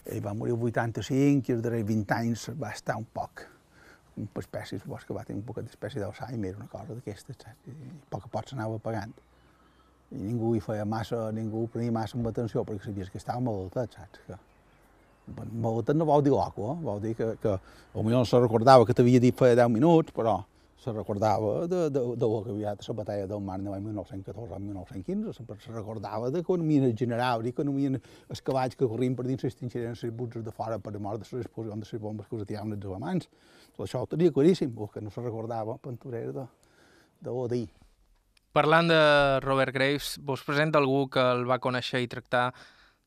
ell 0.10 0.24
va 0.26 0.34
morir 0.34 0.56
el 0.56 0.64
85 0.72 1.52
i 1.52 1.56
els 1.56 1.62
darrers 1.64 1.86
20 1.88 2.16
anys 2.16 2.48
va 2.58 2.72
estar 2.74 2.98
un 2.98 3.06
poc, 3.14 3.46
un 4.18 4.28
espècie, 4.42 4.80
suposo 4.82 5.08
que 5.08 5.16
va 5.16 5.24
tenir 5.28 5.44
un 5.44 5.48
poc 5.48 5.62
d'espècie 5.62 6.02
d'Alzheimer, 6.02 6.56
una 6.58 6.68
cosa 6.72 6.96
d'aquestes, 6.96 7.38
saps? 7.44 7.70
I 7.70 7.92
a 7.92 8.06
poc 8.10 8.26
a 8.26 8.34
poc 8.34 8.50
s'anava 8.50 8.80
pagant 8.82 9.14
i 10.12 10.20
ningú 10.22 10.54
hi 10.56 10.62
feia 10.64 10.86
massa, 10.88 11.28
ningú 11.36 11.66
prenia 11.72 11.92
massa 11.92 12.18
amb 12.18 12.30
atenció 12.30 12.64
perquè 12.68 12.88
sabies 12.88 13.10
que 13.12 13.20
estava 13.20 13.44
malaltet, 13.44 13.96
saps? 13.98 14.22
Que, 14.28 14.38
malaltet 15.52 15.98
no 15.98 16.08
vol 16.08 16.24
dir 16.24 16.32
loco, 16.32 16.72
eh? 16.72 16.78
vol 16.84 17.02
dir 17.04 17.16
que, 17.16 17.34
que 17.42 17.56
potser 17.94 18.14
no 18.14 18.26
se 18.26 18.40
recordava 18.40 18.86
que 18.88 18.96
t'havia 18.96 19.20
dit 19.20 19.36
feia 19.36 19.58
10 19.60 19.74
minuts, 19.74 20.16
però 20.16 20.38
se 20.78 20.94
recordava 20.94 21.68
de, 21.68 21.90
de, 21.90 22.02
de 22.16 22.28
lo 22.30 22.44
que 22.46 22.54
havia 22.54 22.72
estat 22.72 22.94
la 22.94 22.98
batalla 23.02 23.26
del 23.28 23.42
Mar 23.42 23.58
de 23.60 23.80
1914 23.88 24.54
a 24.56 24.60
1915, 24.60 25.34
se, 25.34 25.58
se 25.66 25.74
recordava 25.74 26.30
d'economia 26.32 26.92
general, 26.96 27.44
d'economia 27.44 27.98
els 28.30 28.42
cavalls 28.46 28.78
que 28.78 28.88
corrien 28.88 29.18
per 29.18 29.26
dins 29.28 29.44
s'extingiren 29.44 29.98
les 29.98 30.14
butges 30.14 30.46
de 30.46 30.54
fora 30.54 30.78
per 30.80 30.94
mort 31.00 31.20
de 31.20 31.42
l'explosió 31.42 31.74
de 31.74 31.82
les 31.82 32.02
bombes 32.02 32.30
que 32.30 32.38
us 32.38 32.48
tiraven 32.48 32.78
els 32.78 32.86
alemans. 32.86 33.28
Tot 33.76 33.84
això 33.88 34.06
ho 34.06 34.08
tenia 34.08 34.32
claríssim, 34.32 34.72
que 34.94 35.02
no 35.02 35.12
se 35.12 35.26
recordava 35.26 35.78
Penturera 35.82 36.32
de, 36.32 36.48
de 37.22 37.34
lo 37.34 37.48
d'ahir. 37.48 37.77
Parlant 38.56 38.88
de 38.90 39.02
Robert 39.44 39.74
Graves, 39.76 40.16
vos 40.24 40.44
presenta 40.44 40.80
algú 40.80 41.08
que 41.12 41.22
el 41.22 41.46
va 41.50 41.60
conèixer 41.64 42.02
i 42.04 42.10
tractar 42.12 42.52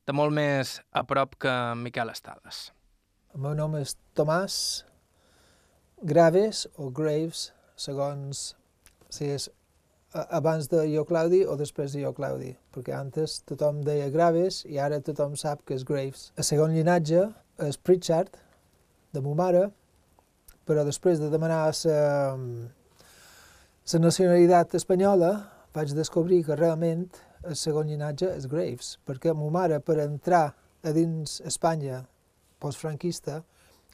de 0.07 0.13
molt 0.15 0.33
més 0.35 0.77
a 0.91 1.03
prop 1.07 1.35
que 1.41 1.55
Miquel 1.79 2.11
Estades. 2.13 2.69
El 3.35 3.43
meu 3.45 3.55
nom 3.57 3.75
és 3.79 3.95
Tomàs 4.17 4.55
Graves 6.03 6.65
o 6.75 6.89
Graves, 6.89 7.51
segons 7.75 8.51
si 9.11 9.27
és 9.31 9.49
abans 10.11 10.67
de 10.71 10.83
jo 10.91 11.05
Claudi 11.07 11.43
o 11.47 11.55
després 11.59 11.93
de 11.95 12.01
jo 12.03 12.11
Claudi, 12.15 12.51
perquè 12.75 12.95
antes 12.97 13.39
tothom 13.47 13.79
deia 13.85 14.09
Graves 14.11 14.63
i 14.67 14.79
ara 14.79 14.99
tothom 14.99 15.37
sap 15.39 15.63
que 15.65 15.77
és 15.77 15.85
Graves. 15.87 16.31
El 16.35 16.47
segon 16.47 16.75
llinatge 16.75 17.29
és 17.63 17.77
Pritchard, 17.77 18.35
de 19.11 19.21
mo 19.23 19.35
mare, 19.35 19.69
però 20.67 20.83
després 20.87 21.19
de 21.19 21.29
demanar 21.31 21.65
la 21.67 21.73
la 23.93 23.99
nacionalitat 23.99 24.75
espanyola 24.77 25.29
vaig 25.75 25.91
descobrir 25.91 26.45
que 26.47 26.55
realment 26.55 27.09
el 27.43 27.57
segon 27.59 27.89
llinatge 27.89 28.29
és 28.37 28.45
Graves, 28.47 28.93
perquè 29.03 29.33
ma 29.35 29.49
mare, 29.51 29.79
per 29.83 29.97
entrar 29.99 30.53
a 30.83 30.93
dins 30.95 31.41
Espanya 31.49 31.97
postfranquista, 32.61 33.41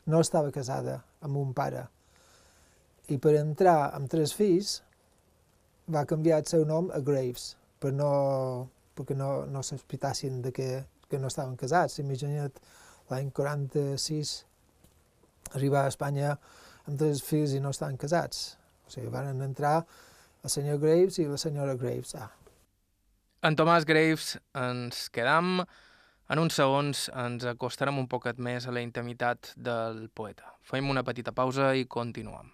no 0.06 0.20
estava 0.22 0.52
casada 0.52 1.00
amb 1.26 1.40
un 1.42 1.54
pare. 1.58 1.88
I 3.10 3.18
per 3.18 3.34
entrar 3.40 3.94
amb 3.96 4.12
tres 4.12 4.36
fills 4.38 4.84
va 5.90 6.06
canviar 6.06 6.44
el 6.44 6.52
seu 6.52 6.68
nom 6.68 6.92
a 6.94 7.02
Graves, 7.02 7.56
per 7.80 7.94
no, 7.96 8.12
perquè 8.94 9.18
no, 9.18 9.48
no 9.50 9.64
sospitassin 9.64 10.44
de 10.46 10.54
que, 10.54 10.70
que 11.10 11.18
no 11.18 11.32
estaven 11.32 11.58
casats. 11.58 11.98
Imagina't 12.04 12.62
l'any 13.10 13.34
46 13.34 14.38
arribar 15.56 15.88
a 15.88 15.96
Espanya 15.96 16.38
amb 16.86 16.98
tres 17.00 17.26
fills 17.26 17.58
i 17.58 17.64
no 17.64 17.74
estaven 17.74 17.98
casats. 17.98 18.58
O 18.88 18.92
sigui, 18.94 19.12
van 19.14 19.30
entrar 19.44 19.82
el 20.44 20.50
senyor 20.50 20.80
Graves 20.80 21.20
i 21.20 21.28
la 21.28 21.38
senyora 21.38 21.76
Graves. 21.76 22.16
Ah, 22.16 22.32
en 23.46 23.56
Tomàs 23.56 23.86
Graves 23.86 24.32
ens 24.58 25.08
quedam. 25.14 25.62
En 26.28 26.40
uns 26.42 26.58
segons 26.60 27.06
ens 27.16 27.46
acostarem 27.48 28.00
un 28.02 28.08
poquet 28.12 28.40
més 28.44 28.66
a 28.68 28.74
la 28.76 28.82
intimitat 28.84 29.54
del 29.56 30.08
poeta. 30.10 30.50
Fem 30.68 30.90
una 30.90 31.04
petita 31.08 31.32
pausa 31.32 31.70
i 31.78 31.86
continuem. 31.86 32.50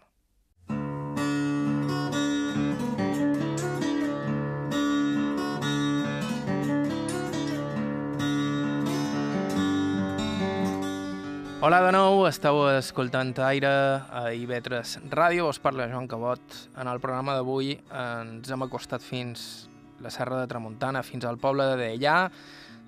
Hola 11.63 11.77
de 11.79 11.93
nou, 11.95 12.25
esteu 12.27 12.57
escoltant 12.75 13.29
Aire 13.39 13.69
a 14.11 14.23
IB3 14.35 15.05
Ràdio, 15.07 15.45
us 15.47 15.61
parla 15.63 15.85
Joan 15.87 16.09
Cabot. 16.11 16.55
En 16.75 16.89
el 16.91 16.99
programa 16.99 17.37
d'avui 17.37 17.69
ens 17.87 18.49
hem 18.51 18.65
acostat 18.65 18.99
fins 18.99 19.45
la 20.03 20.11
Serra 20.11 20.41
de 20.41 20.49
Tramuntana 20.51 21.05
fins 21.07 21.23
al 21.23 21.39
poble 21.39 21.63
de 21.69 21.77
Deià, 21.79 22.17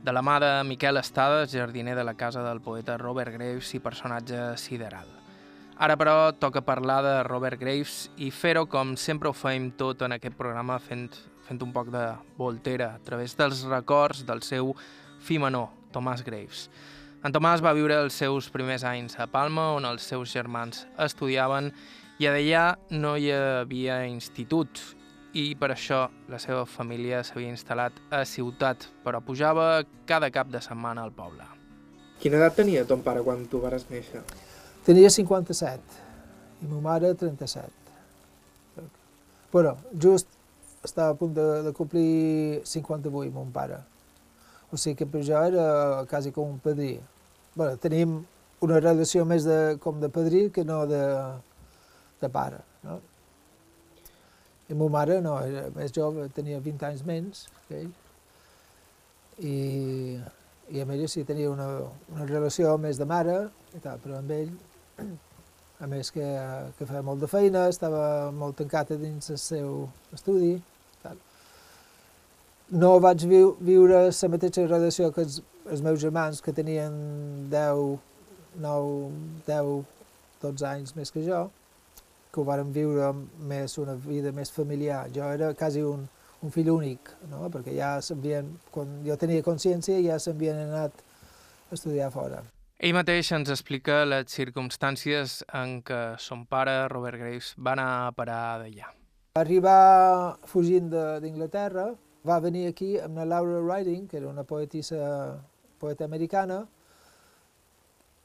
de 0.04 0.12
la 0.12 0.20
mà 0.20 0.34
de 0.44 0.50
Miquel 0.68 1.00
Estades, 1.00 1.54
jardiner 1.56 1.96
de 1.96 2.04
la 2.04 2.18
casa 2.20 2.44
del 2.44 2.60
poeta 2.66 2.98
Robert 3.00 3.32
Graves 3.38 3.70
i 3.80 3.80
personatge 3.80 4.42
sideral. 4.60 5.08
Ara, 5.80 5.96
però, 5.96 6.34
toca 6.36 6.66
parlar 6.68 7.00
de 7.08 7.16
Robert 7.30 7.62
Graves 7.64 8.10
i 8.20 8.28
fer-ho 8.28 8.66
com 8.68 8.98
sempre 9.00 9.32
ho 9.32 9.38
fem 9.40 9.70
tot 9.80 10.04
en 10.04 10.18
aquest 10.18 10.36
programa 10.36 10.82
fent, 10.84 11.08
fent 11.48 11.64
un 11.64 11.72
poc 11.72 11.96
de 11.96 12.04
voltera 12.36 12.92
a 12.98 13.00
través 13.08 13.40
dels 13.40 13.64
records 13.72 14.28
del 14.28 14.44
seu 14.44 14.76
fill 15.24 15.46
menor, 15.48 15.72
Tomàs 15.96 16.28
Graves. 16.28 16.68
En 17.26 17.34
Tomàs 17.34 17.58
va 17.66 17.72
viure 17.74 17.96
els 18.04 18.14
seus 18.22 18.52
primers 18.54 18.84
anys 18.86 19.16
a 19.18 19.26
Palma, 19.26 19.72
on 19.74 19.86
els 19.90 20.04
seus 20.06 20.30
germans 20.30 20.84
estudiaven, 21.02 21.72
i 22.22 22.28
a 22.30 22.34
d'allà 22.36 22.66
no 22.94 23.16
hi 23.18 23.32
havia 23.34 23.96
institut 24.06 24.78
i 25.34 25.56
per 25.58 25.72
això 25.74 26.04
la 26.30 26.38
seva 26.38 26.68
família 26.70 27.24
s'havia 27.26 27.50
instal·lat 27.50 27.98
a 28.14 28.20
ciutat, 28.30 28.86
però 29.02 29.24
pujava 29.26 29.82
cada 30.06 30.30
cap 30.30 30.52
de 30.54 30.62
setmana 30.62 31.02
al 31.02 31.16
poble. 31.18 31.48
Quina 32.22 32.38
edat 32.38 32.60
tenia 32.62 32.86
ton 32.86 33.02
pare 33.02 33.26
quan 33.26 33.42
tu 33.50 33.64
vares 33.64 33.88
néixer? 33.90 34.22
Tenia 34.86 35.10
57 35.10 36.62
i 36.62 36.70
ma 36.70 36.84
mare 36.92 37.10
37. 37.18 38.86
Però 39.50 39.74
just 39.98 40.30
estava 40.86 41.18
a 41.18 41.18
punt 41.18 41.34
de, 41.34 41.50
de 41.66 41.74
complir 41.74 42.62
58, 42.62 43.34
mon 43.34 43.50
pare. 43.50 43.82
O 44.70 44.78
sigui 44.78 45.02
que 45.02 45.10
per 45.10 45.26
jo 45.26 45.42
era 45.42 46.06
quasi 46.06 46.30
com 46.30 46.54
un 46.54 46.62
padrí. 46.62 46.94
Bueno, 47.56 47.78
tenim 47.80 48.18
una 48.66 48.80
relació 48.82 49.24
més 49.28 49.46
de, 49.48 49.78
com 49.84 50.02
de 50.02 50.10
padrí 50.12 50.50
que 50.52 50.66
no 50.68 50.82
de, 50.90 51.04
de 52.22 52.30
pare. 52.30 52.60
No? 52.84 52.98
I 54.68 54.76
ma 54.76 54.88
mare 54.90 55.20
no, 55.22 55.38
era 55.46 55.68
més 55.76 55.94
jove, 55.96 56.26
tenia 56.36 56.60
20 56.60 56.88
anys 56.90 57.06
menys 57.08 57.46
que 57.68 57.84
ell. 57.84 57.94
I, 59.40 59.56
i 60.74 60.82
amb 60.82 60.96
ell 60.96 61.06
sí 61.12 61.24
tenia 61.28 61.52
una, 61.52 61.68
una 62.12 62.28
relació 62.28 62.74
més 62.82 63.00
de 63.00 63.08
mare 63.08 63.38
i 63.78 63.82
tal, 63.84 64.04
però 64.04 64.20
amb 64.20 64.36
ell, 64.36 64.52
a 65.84 65.90
més 65.92 66.12
que, 66.12 66.28
que 66.76 66.88
feia 66.90 67.04
molt 67.06 67.24
de 67.24 67.32
feina, 67.32 67.68
estava 67.72 68.32
molt 68.36 68.60
tancat 68.60 68.96
dins 69.00 69.32
el 69.32 69.40
seu 69.40 69.84
estudi. 70.16 70.56
Tal. 71.04 71.20
No 72.84 72.96
vaig 73.00 73.28
viu, 73.30 73.54
viure 73.64 74.08
la 74.10 74.32
mateixa 74.34 74.68
relació 74.68 75.12
que 75.16 75.28
els, 75.28 75.44
els 75.72 75.82
meus 75.82 76.00
germans, 76.02 76.42
que 76.42 76.54
tenien 76.54 76.96
10, 77.52 78.00
9, 78.62 79.12
10, 79.48 79.86
12 80.42 80.68
anys 80.70 80.96
més 80.98 81.12
que 81.12 81.24
jo, 81.26 81.46
que 82.32 82.42
ho 82.42 82.46
varen 82.48 82.74
viure 82.76 83.14
més 83.50 83.78
una 83.82 83.96
vida 83.96 84.34
més 84.36 84.52
familiar. 84.52 85.06
Jo 85.16 85.30
era 85.34 85.54
quasi 85.58 85.84
un, 85.86 86.06
un 86.44 86.52
fill 86.52 86.70
únic, 86.74 87.14
no? 87.32 87.48
perquè 87.54 87.76
ja 87.78 87.96
s'havien, 88.04 88.52
quan 88.72 89.00
jo 89.06 89.18
tenia 89.20 89.46
consciència, 89.46 90.02
ja 90.04 90.20
s'havien 90.20 90.66
anat 90.68 91.06
a 91.70 91.78
estudiar 91.78 92.12
fora. 92.14 92.44
Ell 92.76 92.92
mateix 92.94 93.32
ens 93.32 93.50
explica 93.54 94.02
les 94.04 94.28
circumstàncies 94.36 95.40
en 95.56 95.80
què 95.88 96.02
son 96.20 96.44
pare, 96.46 96.74
Robert 96.92 97.22
Graves, 97.22 97.54
va 97.56 97.72
anar 97.74 97.90
a 98.04 98.12
parar 98.18 98.42
d'allà. 98.62 98.92
Va 99.36 99.44
arribar 99.46 100.36
fugint 100.48 100.92
d'Inglaterra, 100.92 101.94
va 102.28 102.42
venir 102.44 102.66
aquí 102.68 102.96
amb 103.00 103.22
la 103.22 103.26
Laura 103.32 103.62
Riding, 103.64 104.10
que 104.12 104.20
era 104.20 104.28
una 104.28 104.44
poetissa, 104.44 105.00
poeta 105.86 106.10
americana, 106.10 106.64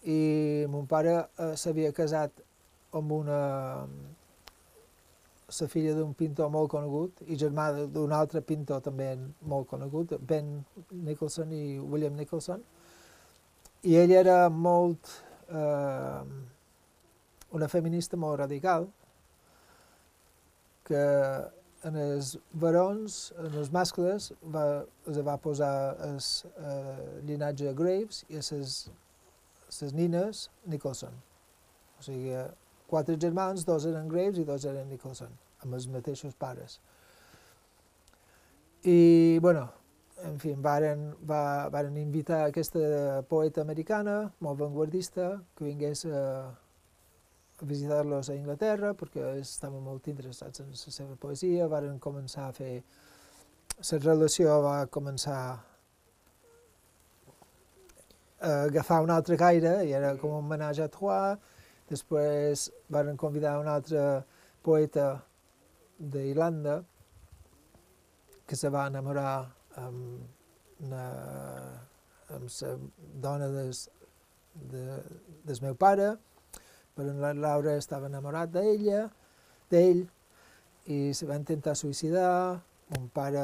i 0.08 0.64
mon 0.72 0.88
pare 0.88 1.14
eh, 1.20 1.52
s'havia 1.60 1.92
casat 1.92 2.40
amb 2.96 3.12
una 3.12 3.40
la 5.50 5.66
filla 5.66 5.92
d'un 5.96 6.12
pintor 6.14 6.48
molt 6.54 6.70
conegut 6.70 7.24
i 7.26 7.36
germà 7.36 7.64
d'un 7.90 8.12
altre 8.14 8.40
pintor 8.40 8.80
també 8.84 9.08
molt 9.50 9.66
conegut, 9.68 10.14
Ben 10.20 10.60
Nicholson 10.90 11.50
i 11.52 11.78
William 11.78 12.14
Nicholson. 12.16 12.62
I 13.82 13.96
ell 13.98 14.14
era 14.14 14.48
molt... 14.48 15.10
Eh, 15.50 16.48
una 17.50 17.66
feminista 17.68 18.16
molt 18.16 18.38
radical, 18.38 18.84
que 20.86 21.00
en 21.88 21.96
els 21.96 22.34
barons, 22.62 23.18
en 23.40 23.54
els 23.62 23.70
mascles, 23.72 24.30
va, 24.54 24.64
es 25.08 25.20
va 25.26 25.36
posar 25.40 25.72
el 26.06 26.18
eh, 26.20 27.06
llinatge 27.28 27.72
Graves 27.78 28.24
i 28.28 28.40
les 28.40 29.94
nines 29.96 30.48
Nicholson. 30.66 31.16
O 31.98 32.04
sigui, 32.04 32.36
quatre 32.90 33.16
germans, 33.20 33.64
dos 33.64 33.86
eren 33.88 34.08
Graves 34.08 34.40
i 34.40 34.46
dos 34.48 34.64
eren 34.68 34.88
Nicholson, 34.92 35.32
amb 35.64 35.76
els 35.78 35.88
mateixos 35.88 36.36
pares. 36.36 36.80
I, 38.84 39.38
bueno, 39.40 39.66
en 40.24 40.38
fi, 40.40 40.54
varen, 40.56 41.10
va, 41.28 41.68
varen 41.72 41.96
invitar 42.00 42.46
aquesta 42.46 43.22
poeta 43.28 43.60
americana, 43.64 44.32
molt 44.40 44.60
vanguardista, 44.60 45.34
que 45.56 45.68
vingués 45.68 46.06
a, 46.08 46.24
a 46.50 46.59
visitar-los 47.66 48.30
a 48.30 48.34
Inglaterra, 48.36 48.94
perquè 48.94 49.34
estaven 49.40 49.82
molt 49.84 50.08
interessats 50.12 50.60
en 50.62 50.70
la 50.72 50.76
seva 50.80 51.16
poesia, 51.16 51.68
varen 51.68 51.98
començar 51.98 52.48
a 52.48 52.52
fer... 52.56 52.82
La 53.80 53.98
relació 54.02 54.58
va 54.60 54.86
començar 54.92 55.36
a 58.40 58.50
agafar 58.66 59.00
un 59.04 59.10
altre 59.14 59.36
gaire, 59.40 59.84
i 59.88 59.94
era 59.96 60.12
com 60.20 60.34
un 60.36 60.48
menatge 60.48 60.84
a 60.84 60.92
trois, 60.92 61.38
Després 61.90 62.68
van 62.94 63.16
convidar 63.18 63.56
un 63.58 63.68
altre 63.68 64.02
poeta 64.62 65.06
d'Irlanda 65.98 66.76
que 68.46 68.58
se 68.58 68.70
va 68.70 68.84
enamorar 68.90 69.32
amb, 69.82 70.20
una, 70.86 71.06
amb 72.36 72.46
la 72.46 72.70
dona 73.26 73.48
des, 73.56 73.82
de, 74.54 74.84
del 75.48 75.62
meu 75.66 75.74
pare, 75.74 76.12
però 77.00 77.16
la 77.16 77.32
Laura 77.32 77.74
estava 77.80 78.06
enamorat 78.12 78.52
d'ella, 78.52 79.06
d'ell, 79.72 80.04
i 80.92 81.00
se 81.16 81.26
va 81.26 81.40
intentar 81.40 81.76
suïcidar. 81.78 82.60
Mon 82.90 83.10
pare 83.14 83.42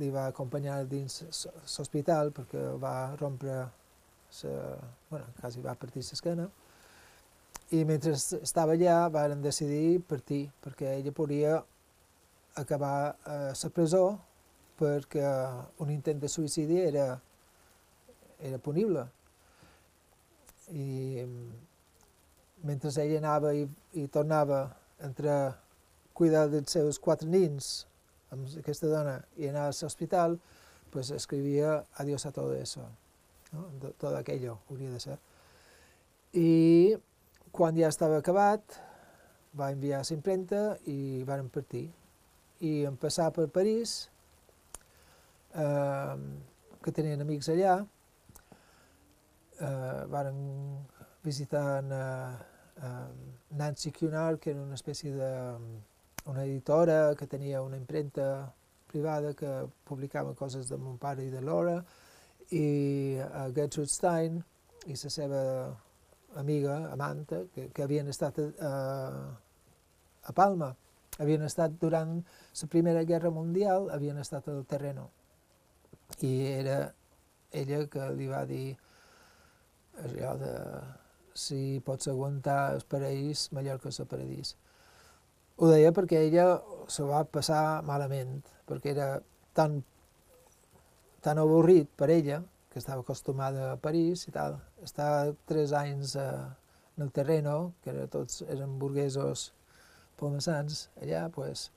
li 0.00 0.08
va 0.14 0.28
acompanyar 0.30 0.84
dins 0.90 1.22
l'hospital 1.26 2.30
perquè 2.34 2.66
va 2.80 3.14
rompre, 3.18 3.56
sa, 4.30 4.50
bueno, 5.10 5.26
quasi 5.40 5.62
va 5.62 5.74
partir 5.78 6.02
l'esquena 6.02 6.46
i 7.74 7.84
mentre 7.84 8.12
estava 8.12 8.74
allà 8.74 9.08
varen 9.08 9.40
decidir 9.42 10.02
partir 10.06 10.44
perquè 10.62 10.98
ella 10.98 11.12
podria 11.16 11.56
acabar 12.60 13.16
a 13.24 13.36
la 13.50 13.70
presó 13.70 14.04
perquè 14.78 15.24
un 15.82 15.90
intent 15.90 16.20
de 16.20 16.28
suïcidi 16.28 16.80
era, 16.82 17.20
era 18.38 18.58
punible. 18.58 19.06
I 20.70 21.22
mentre 22.64 22.90
ella 23.02 23.20
anava 23.20 23.52
i, 23.54 23.66
i 24.00 24.06
tornava 24.08 24.66
entre 25.04 25.52
cuidar 26.16 26.48
dels 26.48 26.72
seus 26.72 26.98
quatre 27.02 27.28
nins 27.28 27.84
amb 28.32 28.48
aquesta 28.58 28.88
dona 28.90 29.18
i 29.38 29.48
anar 29.48 29.68
a 29.68 29.74
l'hospital, 29.74 30.38
pues 30.90 31.10
escrivia 31.10 31.84
Adiós 31.98 32.26
a 32.26 32.32
todo 32.32 32.54
eso, 32.54 32.82
¿no? 33.52 33.66
todo 33.98 34.16
aquello 34.16 34.58
hauria 34.70 34.90
de 34.90 35.00
ser. 35.00 35.18
I 36.32 36.96
quan 37.54 37.76
ja 37.78 37.90
estava 37.90 38.18
acabat, 38.18 38.62
va 39.54 39.70
enviar 39.70 40.00
a 40.02 40.06
l'impremta 40.08 40.76
i 40.90 41.22
varen 41.26 41.50
partir. 41.50 41.86
I 42.60 42.84
en 42.88 42.96
passar 42.96 43.30
per 43.34 43.46
París, 43.54 44.08
eh, 45.54 46.16
que 46.82 46.92
tenien 46.92 47.22
amics 47.22 47.50
allà, 47.54 47.76
eh, 49.60 50.00
varen 50.10 50.38
visitar 51.22 51.84
eh, 51.84 52.53
Nancy 53.50 53.92
Cunard, 53.92 54.38
que 54.40 54.50
era 54.50 54.62
una 54.62 54.74
espècie 54.74 55.12
de 55.14 55.30
una 56.26 56.44
editora 56.44 57.14
que 57.16 57.26
tenia 57.26 57.62
una 57.62 57.76
impremta 57.76 58.52
privada 58.86 59.34
que 59.34 59.50
publicava 59.84 60.34
coses 60.34 60.68
de 60.68 60.78
mon 60.78 60.98
pare 60.98 61.26
i 61.26 61.30
de 61.30 61.42
Laura, 61.42 61.80
i 62.50 63.18
uh, 63.18 63.48
Gertrude 63.54 63.90
Stein 63.90 64.38
i 64.86 64.94
la 64.94 65.10
seva 65.10 65.42
amiga, 66.36 66.90
amanta, 66.92 67.44
que, 67.54 67.68
que 67.74 67.82
havien 67.82 68.08
estat 68.08 68.38
a, 68.38 68.72
a 70.24 70.32
Palma, 70.32 70.74
havien 71.18 71.44
estat 71.46 71.76
durant 71.80 72.16
la 72.18 72.68
Primera 72.70 73.04
Guerra 73.04 73.30
Mundial, 73.30 73.88
havien 73.94 74.18
estat 74.18 74.48
al 74.48 74.64
terreno. 74.66 75.10
I 76.20 76.34
era 76.50 76.78
ella 77.50 77.84
que 77.90 78.10
li 78.14 78.26
va 78.30 78.44
dir 78.46 78.74
allò 80.04 80.34
de 80.38 80.52
si 81.34 81.80
pots 81.84 82.08
aguantar 82.08 82.74
el 82.76 82.84
paraís, 82.88 83.48
Mallorca 83.52 83.90
és 83.90 84.00
el 84.00 84.08
paradís. 84.10 84.54
Ho 85.58 85.68
deia 85.70 85.92
perquè 85.94 86.24
ella 86.26 86.46
se 86.90 87.04
va 87.06 87.24
passar 87.26 87.82
malament, 87.86 88.40
perquè 88.66 88.94
era 88.94 89.08
tan, 89.54 89.82
tan 91.22 91.38
avorrit 91.42 91.90
per 91.98 92.10
ella, 92.14 92.40
que 92.70 92.80
estava 92.82 93.04
acostumada 93.04 93.72
a 93.72 93.76
París 93.78 94.24
i 94.26 94.32
tal, 94.34 94.58
estar 94.82 95.34
tres 95.46 95.70
anys 95.78 96.16
eh, 96.18 96.24
en 96.96 97.04
el 97.06 97.12
terreno, 97.14 97.74
que 97.82 97.92
era, 97.92 98.08
tots 98.10 98.42
eren 98.50 98.78
burguesos 98.80 99.52
palmassans, 100.18 100.88
allà, 101.02 101.28
pues, 101.34 101.68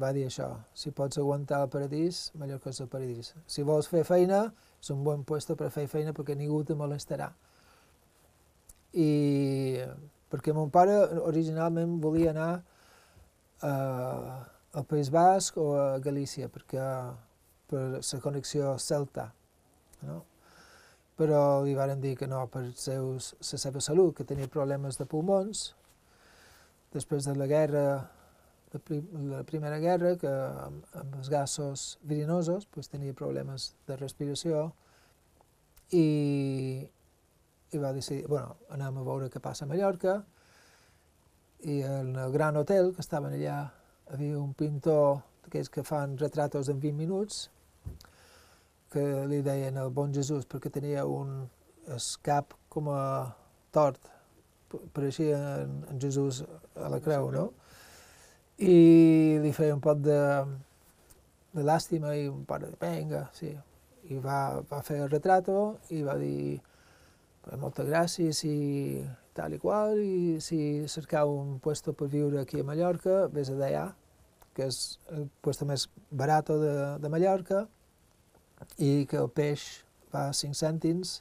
va 0.00 0.14
dir 0.16 0.24
això, 0.28 0.48
si 0.72 0.92
pots 0.96 1.20
aguantar 1.20 1.60
el 1.66 1.70
paradís, 1.72 2.30
Mallorca 2.40 2.72
és 2.72 2.80
el 2.80 2.88
paradís. 2.88 3.34
Si 3.46 3.62
vols 3.62 3.88
fer 3.92 4.02
feina, 4.08 4.46
és 4.80 4.90
un 4.96 5.04
bon 5.04 5.28
puesto 5.28 5.56
per 5.60 5.68
fer 5.72 5.86
feina 5.92 6.16
perquè 6.16 6.36
ningú 6.36 6.64
te 6.64 6.76
molestarà. 6.76 7.30
I 8.94 9.82
perquè 10.30 10.54
mon 10.54 10.70
pare 10.74 10.96
originalment 11.26 11.98
volia 12.02 12.32
anar 12.34 12.52
eh, 13.62 14.34
al 14.74 14.86
País 14.90 15.10
Basc 15.14 15.58
o 15.58 15.74
a 15.78 15.98
Galícia, 16.02 16.48
perquè 16.50 16.82
per 17.70 17.82
la 17.98 18.20
connexió 18.22 18.76
celta, 18.78 19.28
no? 20.02 20.22
però 21.14 21.62
li 21.62 21.74
varen 21.78 22.00
dir 22.02 22.16
que 22.18 22.26
no 22.26 22.42
per 22.50 22.64
seus, 22.74 23.34
la 23.38 23.58
seva 23.62 23.80
salut, 23.80 24.16
que 24.16 24.26
tenia 24.26 24.50
problemes 24.50 24.98
de 24.98 25.06
pulmons, 25.06 25.68
després 26.94 27.28
de 27.28 27.34
la 27.38 27.46
guerra, 27.46 27.84
de, 28.72 28.80
prim, 28.82 29.06
la 29.30 29.44
primera 29.46 29.78
guerra, 29.82 30.16
que 30.18 30.30
amb, 30.30 30.82
amb 30.98 31.14
els 31.20 31.30
gasos 31.30 31.86
verinosos 32.02 32.66
pues, 32.66 32.90
tenia 32.90 33.14
problemes 33.14 33.72
de 33.86 33.98
respiració 34.00 34.66
i, 35.94 36.06
i 37.74 37.82
va 37.82 37.92
decidir, 37.92 38.26
bueno, 38.30 38.56
anem 38.74 38.98
a 39.00 39.06
veure 39.06 39.30
què 39.32 39.42
passa 39.42 39.66
a 39.66 39.68
Mallorca, 39.68 40.20
i 41.64 41.80
en 41.82 42.14
el 42.20 42.32
gran 42.32 42.56
hotel 42.60 42.92
que 42.94 43.02
estaven 43.04 43.34
allà 43.34 43.58
havia 44.12 44.38
un 44.38 44.52
pintor 44.54 45.22
d'aquells 45.44 45.70
que 45.72 45.84
fan 45.86 46.18
retratos 46.20 46.68
en 46.68 46.80
20 46.80 46.98
minuts 46.98 47.48
que 48.92 49.04
li 49.30 49.40
deien 49.42 49.78
el 49.80 49.90
bon 49.90 50.12
Jesús 50.14 50.44
perquè 50.46 50.70
tenia 50.70 51.06
un 51.08 51.46
el 51.88 52.04
cap 52.24 52.54
com 52.72 52.88
a 52.88 53.00
tort, 53.74 54.00
pareixia 54.96 55.38
en, 55.62 55.74
en 55.90 56.00
Jesús 56.00 56.42
a 56.76 56.88
la 56.88 57.00
creu, 57.04 57.30
no? 57.34 57.48
I 58.58 59.38
li 59.42 59.52
feia 59.52 59.74
un 59.74 59.82
pot 59.84 60.00
de, 60.00 60.18
de 61.54 61.64
làstima 61.66 62.14
i 62.16 62.28
un 62.30 62.44
pot 62.48 62.64
de 62.64 62.72
venga, 62.80 63.26
sí. 63.36 63.52
I 64.08 64.20
va, 64.20 64.60
va 64.68 64.82
fer 64.84 65.00
el 65.02 65.10
retrato 65.10 65.78
i 65.96 66.02
va 66.06 66.16
dir 66.20 66.60
moltes 67.60 67.88
gràcies 67.88 68.40
i 68.48 69.02
tal 69.34 69.54
i 69.54 69.58
qual, 69.60 69.98
i 69.98 70.40
si 70.40 70.58
cercau 70.88 71.34
un 71.36 71.58
puesto 71.62 71.92
per 71.92 72.08
viure 72.08 72.40
aquí 72.40 72.60
a 72.60 72.66
Mallorca, 72.66 73.24
vés 73.34 73.50
a 73.50 73.58
d'allà, 73.58 73.84
que 74.54 74.68
és 74.70 74.98
el 75.12 75.26
puesto 75.42 75.66
més 75.66 75.88
barat 76.10 76.52
de, 76.54 76.74
de 77.02 77.10
Mallorca, 77.10 77.64
i 78.78 79.04
que 79.10 79.18
el 79.20 79.28
peix 79.34 79.66
va 80.14 80.28
a 80.30 80.36
5 80.36 80.56
cèntims 80.56 81.18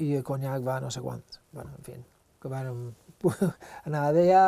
i 0.00 0.14
el 0.16 0.24
conyac 0.24 0.62
va 0.64 0.78
no 0.80 0.90
sé 0.94 1.02
quants. 1.04 1.40
Bueno, 1.52 1.74
en 1.76 1.84
fi, 1.84 1.96
que 2.40 2.52
vam 2.52 2.84
anar 3.88 4.06
d'allà 4.14 4.44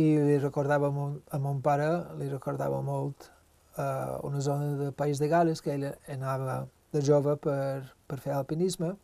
i 0.00 0.08
li 0.18 0.38
recordava 0.42 0.88
a 0.90 1.38
mon 1.38 1.60
pare, 1.62 1.90
li 2.18 2.30
recordava 2.32 2.80
molt 2.82 3.28
uh, 3.76 4.18
una 4.26 4.40
zona 4.42 4.72
del 4.80 4.96
País 4.96 5.20
de 5.22 5.28
Gales 5.30 5.62
que 5.62 5.76
ell 5.76 5.90
anava 6.10 6.64
de 6.94 7.02
jove 7.04 7.36
per, 7.44 7.84
per 8.08 8.18
fer 8.22 8.34
alpinisme 8.34 8.94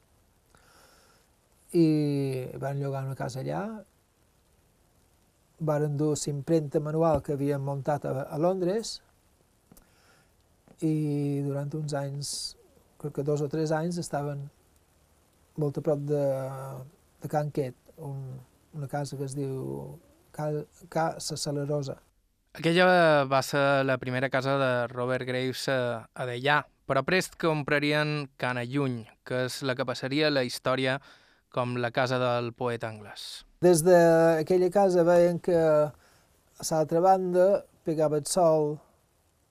i 1.76 2.48
van 2.59 2.80
llogar 2.80 3.04
una 3.06 3.16
casa 3.18 3.40
allà, 3.40 3.62
van 5.61 5.96
dur 5.96 6.14
l'impremta 6.16 6.80
manual 6.80 7.20
que 7.22 7.37
havien 7.37 7.62
muntat 7.62 8.06
a, 8.09 8.24
a 8.24 8.38
Londres 8.38 9.00
i 10.80 11.42
durant 11.44 11.72
uns 11.76 11.94
anys, 11.94 12.30
crec 13.00 13.18
que 13.18 13.24
dos 13.26 13.42
o 13.44 13.48
tres 13.52 13.72
anys, 13.76 14.00
estaven 14.00 14.48
molt 15.61 15.78
a 15.78 15.85
prop 15.85 16.00
de, 16.09 16.24
de 17.20 17.28
Can 17.28 17.50
Quet, 17.52 17.76
un, 18.00 18.40
una 18.72 18.88
casa 18.88 19.18
que 19.18 19.28
es 19.28 19.37
diu 19.37 19.98
Casa 20.33 21.37
Salerosa. 21.37 21.98
Aquella 22.56 23.24
va 23.30 23.42
ser 23.46 23.85
la 23.85 23.98
primera 23.98 24.30
casa 24.30 24.56
de 24.59 24.70
Robert 24.90 25.26
Graves 25.28 25.68
a, 25.68 26.09
a 26.14 26.26
Deià, 26.26 26.62
però 26.88 27.04
prest 27.06 27.37
comprarien 27.38 28.30
Cana 28.40 28.64
Lluny, 28.66 29.04
que 29.22 29.44
és 29.46 29.61
la 29.62 29.76
que 29.78 29.87
passaria 29.87 30.33
la 30.33 30.42
història 30.42 30.96
com 31.50 31.76
la 31.82 31.90
casa 31.90 32.18
del 32.22 32.52
poeta 32.56 32.88
anglès. 32.88 33.44
Des 33.60 33.82
d'aquella 33.84 34.70
casa 34.72 35.04
veien 35.04 35.40
que 35.42 35.56
a 35.56 35.90
l'altra 36.70 37.00
banda 37.00 37.48
pegava 37.84 38.20
el 38.20 38.26
sol 38.26 38.78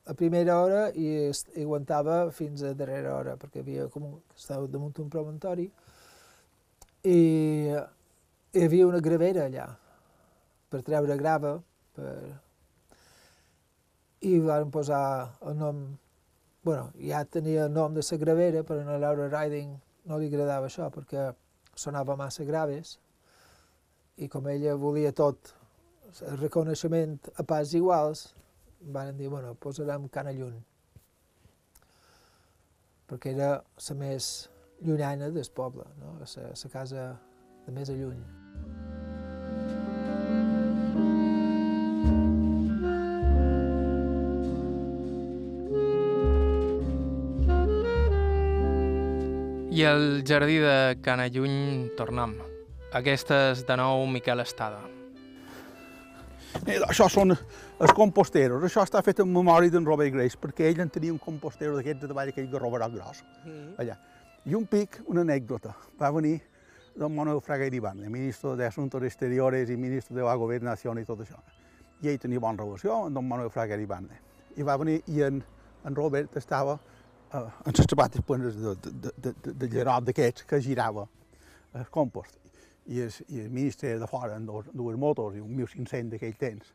a 0.09 0.15
primera 0.17 0.57
hora 0.57 0.87
i, 0.95 1.29
i 1.29 1.61
aguantava 1.61 2.31
fins 2.33 2.63
a 2.63 2.73
darrera 2.73 3.13
hora, 3.15 3.35
perquè 3.37 3.61
havia 3.61 3.87
com 3.93 4.07
un, 4.07 4.17
estava 4.35 4.65
damunt 4.67 4.97
un 5.03 5.09
promontori 5.13 5.67
i 7.05 7.19
hi 8.51 8.63
havia 8.65 8.87
una 8.87 8.99
gravera 8.99 9.45
allà 9.45 9.67
per 10.69 10.81
treure 10.87 11.17
grava 11.19 11.53
per... 11.95 12.15
i 14.25 14.39
van 14.43 14.71
posar 14.73 15.03
el 15.47 15.59
nom 15.59 15.83
bueno, 16.65 16.89
ja 16.99 17.21
tenia 17.25 17.67
el 17.67 17.71
nom 17.71 17.93
de 17.93 18.01
la 18.03 18.17
gravera 18.17 18.63
però 18.63 18.81
a 18.81 18.97
Laura 18.97 19.29
Riding 19.29 19.77
no 20.09 20.17
li 20.17 20.27
agradava 20.27 20.67
això 20.67 20.89
perquè 20.89 21.29
sonava 21.79 22.17
massa 22.19 22.45
graves 22.47 22.97
i 24.19 24.27
com 24.27 24.47
ella 24.51 24.75
volia 24.75 25.13
tot 25.15 25.53
el 26.27 26.37
reconeixement 26.41 27.17
a 27.37 27.45
pas 27.47 27.73
iguals, 27.77 28.29
van 28.81 29.15
dir, 29.17 29.29
bueno, 29.29 29.53
posarem 29.61 30.07
Canallun, 30.11 30.57
perquè 33.09 33.35
era 33.35 33.51
la 33.59 33.97
més 34.01 34.33
llunyana 34.81 35.29
del 35.29 35.53
poble, 35.55 35.87
no? 36.01 36.17
la, 36.19 36.29
la 36.49 36.75
casa 36.75 37.09
de 37.65 37.75
més 37.75 37.89
a 37.89 37.97
lluny. 37.97 38.38
I 49.79 49.85
al 49.85 50.23
jardí 50.27 50.57
de 50.59 50.97
Canalluny 50.99 51.93
tornem. 51.95 52.33
Aquesta 52.91 53.35
és 53.53 53.61
de 53.63 53.77
nou 53.79 54.01
Miquel 54.11 54.41
Estada. 54.43 54.81
Eh, 56.65 56.81
això 56.83 57.07
són 57.07 57.31
els 57.31 57.93
composteros. 57.95 58.65
Això 58.67 58.83
està 58.83 58.99
fet 59.05 59.21
en 59.23 59.31
memòria 59.31 59.71
d'en 59.71 59.87
Robert 59.87 60.11
Grace, 60.17 60.35
perquè 60.35 60.67
ell 60.67 60.83
en 60.83 60.91
tenia 60.91 61.15
un 61.15 61.21
compostero 61.23 61.77
d'aquests 61.77 62.01
de 62.01 62.11
davall 62.11 62.33
aquell 62.33 62.51
garrobarot 62.51 62.97
gros, 62.97 63.23
mm. 63.45 63.71
allà. 63.79 63.95
I 64.51 64.59
un 64.59 64.67
pic, 64.67 64.99
una 65.07 65.23
anècdota. 65.23 65.71
Va 66.01 66.11
venir 66.11 66.35
don 66.99 67.15
Manuel 67.15 67.39
Fraga 67.39 67.71
Iribarne, 67.71 68.11
ministre 68.11 68.57
de 68.59 68.67
Asuntos 68.67 69.07
Exteriores 69.07 69.71
i 69.71 69.79
ministre 69.79 70.19
de 70.19 70.27
la 70.27 70.35
Governació 70.35 70.91
i 70.99 71.07
tot 71.07 71.23
això. 71.23 71.39
I 72.03 72.11
ell 72.11 72.19
tenia 72.19 72.43
bona 72.43 72.65
relació 72.65 73.05
amb 73.05 73.15
don 73.15 73.31
Manuel 73.31 73.55
Fraga 73.55 73.79
Iribarne. 73.79 74.19
I 74.59 74.67
va 74.67 74.75
venir 74.75 74.99
i 75.07 75.23
en, 75.23 75.39
en 75.87 75.95
Robert 75.95 76.35
estava 76.35 76.81
uh, 77.33 77.49
en 77.65 77.77
les 77.77 77.87
sabates 77.89 78.21
plenes 78.25 78.57
de, 78.57 78.75
de, 78.75 79.11
de, 79.17 79.33
de, 79.43 79.53
de 79.53 79.69
llerot 79.69 80.07
d'aquests 80.07 80.45
que 80.49 80.61
girava 80.63 81.05
el 81.77 81.87
compost. 81.93 82.37
I 82.89 83.03
el, 83.05 83.13
i 83.29 83.43
el 83.43 83.49
ministre 83.53 83.93
de 84.01 84.07
fora 84.09 84.35
amb 84.39 84.49
dos, 84.49 84.69
dues 84.73 84.97
motos 84.97 85.35
i 85.37 85.43
un 85.43 85.53
1.500 85.53 86.15
d'aquell 86.15 86.37
temps. 86.39 86.71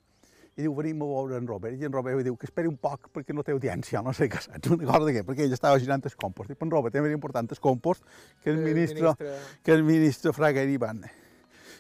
I 0.55 0.63
diu, 0.63 0.75
venim 0.77 1.01
a 1.03 1.09
veure 1.11 1.41
en 1.41 1.49
Robert. 1.51 1.75
I 1.75 1.89
en 1.89 1.95
Robert 1.95 2.23
diu 2.23 2.37
que 2.39 2.47
esperi 2.47 2.71
un 2.71 2.77
poc 2.79 3.09
perquè 3.11 3.35
no 3.35 3.43
té 3.43 3.51
audiència, 3.57 4.03
no 4.07 4.13
sé 4.15 4.29
què 4.31 4.39
saps, 4.45 4.71
una 4.77 4.87
cosa 4.87 5.09
de 5.09 5.17
què, 5.17 5.25
perquè 5.27 5.49
ell 5.49 5.57
estava 5.57 5.81
girant 5.83 6.07
el 6.07 6.15
compost. 6.21 6.55
I 6.55 6.59
per 6.61 6.69
en 6.69 6.75
Robert 6.77 6.95
també 6.95 7.11
era 7.11 7.19
important 7.19 7.51
el 7.51 7.63
compost 7.65 8.07
que 8.45 8.53
el, 8.53 8.61
el 8.61 8.71
ministre, 8.71 9.03
ministre, 9.03 9.61
que 9.67 9.75
el 9.75 9.83
ministre 9.83 10.33
Fraga 10.37 10.63
Ivan. 10.63 11.03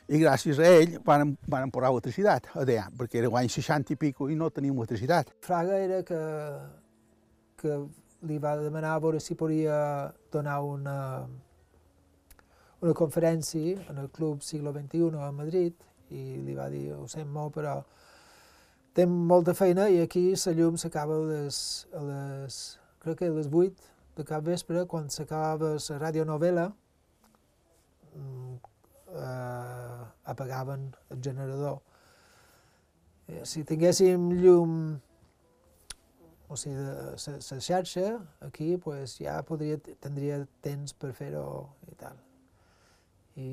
I 0.05 0.19
gràcies 0.21 0.59
a 0.61 0.67
ell 0.81 0.99
van, 1.07 1.37
van 1.49 1.71
posar 1.73 1.95
electricitat 1.95 2.51
a 2.59 2.67
DEA, 2.69 2.91
perquè 2.99 3.23
era 3.23 3.31
l'any 3.33 3.49
60 3.49 3.95
i 3.95 4.01
pico 4.01 4.27
i 4.29 4.35
no 4.37 4.51
teníem 4.53 4.83
electricitat. 4.83 5.31
Fraga 5.47 5.79
era 5.81 6.03
que 6.05 6.19
que 7.65 7.89
li 8.29 8.39
va 8.43 8.57
demanar 8.57 8.95
a 8.95 9.01
veure 9.03 9.21
si 9.21 9.37
podia 9.39 10.13
donar 10.33 10.61
una, 10.65 10.97
una 12.81 12.95
conferència 12.97 13.81
en 13.91 14.01
el 14.03 14.11
Club 14.11 14.43
Siglo 14.43 14.73
XXI 14.73 15.21
a 15.21 15.31
Madrid 15.33 15.75
i 16.11 16.39
li 16.45 16.55
va 16.57 16.69
dir, 16.73 16.91
ho 16.95 17.07
sent 17.09 17.31
molt, 17.33 17.55
però 17.57 17.79
tem 18.95 19.11
molta 19.11 19.55
feina 19.59 19.89
i 19.91 20.01
aquí 20.03 20.31
la 20.35 20.53
llum 20.55 20.77
s'acaba 20.79 21.17
a 21.17 21.43
a 21.49 22.03
les, 22.11 22.59
crec 23.03 23.19
que 23.19 23.29
a 23.29 23.35
les 23.35 23.49
8 23.51 23.91
de 24.17 24.25
cap 24.25 24.45
vespre, 24.45 24.85
quan 24.87 25.09
s'acaba 25.11 25.75
la 25.75 25.99
radionovela, 25.99 26.73
mm, 28.15 28.55
eh, 29.15 30.05
apagaven 30.25 30.95
el 31.11 31.21
generador. 31.21 31.81
Eh, 33.27 33.41
si 33.45 33.65
tinguéssim 33.65 34.31
llum 34.43 35.01
o 36.49 36.57
sigui, 36.57 36.77
la 36.77 37.61
xarxa, 37.61 38.19
aquí 38.45 38.77
pues, 38.77 39.19
ja 39.19 39.39
podria, 39.47 39.79
tindria 40.03 40.43
temps 40.65 40.95
per 40.95 41.13
fer-ho 41.17 41.47
i 41.91 41.97
tal. 42.01 42.19
I 43.41 43.49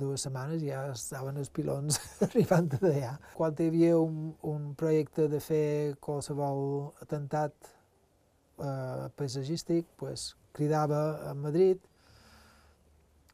dues 0.00 0.24
setmanes 0.26 0.64
ja 0.64 0.86
estaven 0.90 1.38
els 1.38 1.52
pilons 1.54 2.00
arribant 2.26 2.70
d'allà. 2.72 3.12
Quan 3.36 3.54
hi 3.58 3.68
havia 3.70 3.98
un, 4.00 4.32
un 4.48 4.72
projecte 4.74 5.28
de 5.30 5.42
fer 5.44 5.68
qualsevol 6.02 6.90
atemptat 7.04 7.54
eh, 7.68 9.06
paisatgístic, 9.20 9.86
pues, 10.00 10.32
cridava 10.56 11.30
a 11.30 11.36
Madrid 11.38 11.86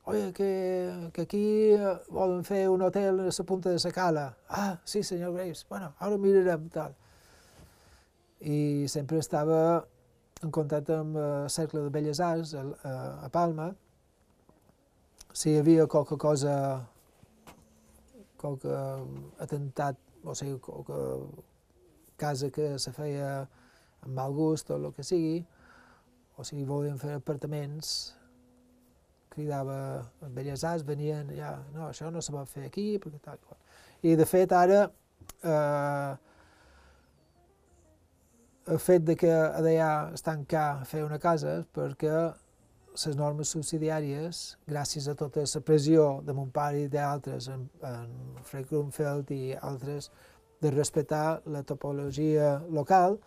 Oye, 0.07 0.33
que, 0.33 1.11
que 1.13 1.23
aquí 1.23 1.73
volen 2.15 2.45
fer 2.47 2.69
un 2.71 2.85
hotel 2.87 3.19
a 3.19 3.25
la 3.27 3.45
punta 3.45 3.73
de 3.73 3.81
la 3.83 3.91
cala. 3.91 4.37
Ah, 4.49 4.79
sí, 4.85 5.03
senyor 5.03 5.33
Graves. 5.35 5.67
Bueno, 5.69 5.97
ara 5.99 6.17
mirarem, 6.17 6.69
tal 6.71 6.95
i 8.41 8.87
sempre 8.89 9.19
estava 9.19 9.87
en 10.45 10.53
contacte 10.53 10.95
amb 10.95 11.17
el 11.17 11.51
Cercle 11.51 11.87
de 11.87 11.91
Belles 11.91 12.21
Arts 12.21 12.55
a, 12.55 12.63
a, 12.85 12.95
a 13.27 13.29
Palma. 13.33 13.71
Si 15.33 15.51
hi 15.51 15.61
havia 15.61 15.87
qualque 15.87 16.17
cosa, 16.21 16.55
qualque 18.41 18.73
atemptat, 19.41 19.99
o 20.25 20.35
sigui, 20.35 20.59
qualque 20.61 21.01
casa 22.17 22.51
que 22.51 22.77
se 22.81 22.93
feia 22.97 23.31
amb 24.05 24.13
mal 24.17 24.33
gust 24.37 24.71
o 24.71 24.77
el 24.81 24.93
que 24.97 25.05
sigui, 25.05 25.41
o 26.37 26.45
si 26.45 26.65
volien 26.69 27.01
fer 27.01 27.17
apartaments, 27.17 28.15
cridava 29.33 29.79
a 30.25 30.29
Belles 30.33 30.65
Arts, 30.65 30.85
venien 30.85 31.33
ja, 31.37 31.57
no, 31.75 31.91
això 31.91 32.11
no 32.13 32.23
se 32.25 32.33
pot 32.33 32.49
fer 32.49 32.67
aquí, 32.69 32.97
perquè 33.01 33.21
tal 33.25 33.41
i. 33.41 33.61
I 34.13 34.17
de 34.17 34.27
fet 34.29 34.53
ara 34.53 34.85
eh, 34.87 36.13
el 38.67 38.81
fet 38.83 39.05
de 39.07 39.15
que 39.19 39.31
allà 39.31 39.91
es 40.15 40.25
tancar 40.27 40.67
a 40.81 40.85
fer 40.89 41.05
una 41.07 41.21
casa 41.23 41.61
és 41.61 41.67
perquè 41.75 42.17
les 42.97 43.17
normes 43.19 43.51
subsidiàries, 43.53 44.57
gràcies 44.67 45.07
a 45.09 45.15
tota 45.15 45.45
la 45.45 45.61
pressió 45.61 46.07
de 46.25 46.33
mon 46.35 46.51
pare 46.51 46.87
i 46.87 46.89
d'altres, 46.89 47.49
en, 47.53 47.67
en 47.85 48.11
Fred 48.49 48.67
Grunfeld 48.71 49.31
i 49.37 49.55
altres, 49.55 50.11
de 50.61 50.71
respectar 50.73 51.43
la 51.53 51.63
topologia 51.63 52.57
local, 52.73 53.19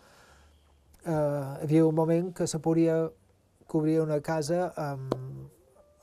eh, 1.04 1.12
hi 1.12 1.64
havia 1.64 1.86
un 1.86 1.94
moment 1.94 2.32
que 2.34 2.48
se 2.50 2.58
podia 2.58 2.98
cobrir 3.70 4.00
una 4.02 4.20
casa 4.20 4.72
amb, 4.76 5.14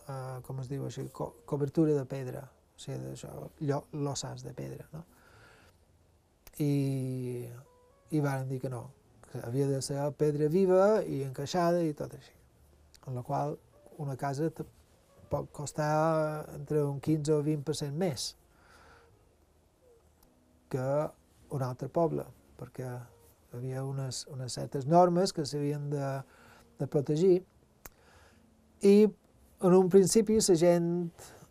eh, 0.07 0.39
com 0.47 0.63
es 0.63 0.71
diu 0.71 0.87
així, 0.87 1.09
co 1.11 1.33
cobertura 1.45 1.93
de 1.93 2.05
pedra, 2.07 2.47
o 2.47 2.79
sigui, 2.79 3.03
d'això, 3.03 3.83
l'ossàs 3.93 4.47
de 4.47 4.55
pedra, 4.55 4.87
no? 4.93 5.03
I, 6.63 7.43
i 8.15 8.19
van 8.23 8.47
dir 8.49 8.61
que 8.63 8.71
no, 8.71 8.87
que 9.31 9.43
havia 9.43 9.67
de 9.67 9.81
ser 9.81 9.99
pedra 10.19 10.47
viva 10.51 11.03
i 11.03 11.23
encaixada 11.25 11.83
i 11.83 11.93
tot 11.97 12.13
així. 12.15 12.33
En 13.07 13.15
la 13.15 13.23
qual 13.23 13.57
una 13.97 14.15
casa 14.19 14.49
pot 15.29 15.51
costar 15.51 16.45
entre 16.55 16.83
un 16.83 16.99
15 17.03 17.35
o 17.35 17.43
20% 17.43 17.91
més 17.99 18.29
que 20.71 20.87
un 21.55 21.63
altre 21.63 21.87
poble, 21.91 22.25
perquè 22.59 22.87
hi 22.87 23.57
havia 23.57 23.83
unes, 23.87 24.25
unes 24.33 24.57
certes 24.59 24.87
normes 24.87 25.33
que 25.33 25.45
s'havien 25.47 25.89
de, 25.91 26.09
de 26.79 26.87
protegir 26.91 27.37
i 28.83 29.07
en 29.07 29.73
un 29.73 29.89
principi 29.89 30.37
la 30.37 30.55
gent 30.59 30.89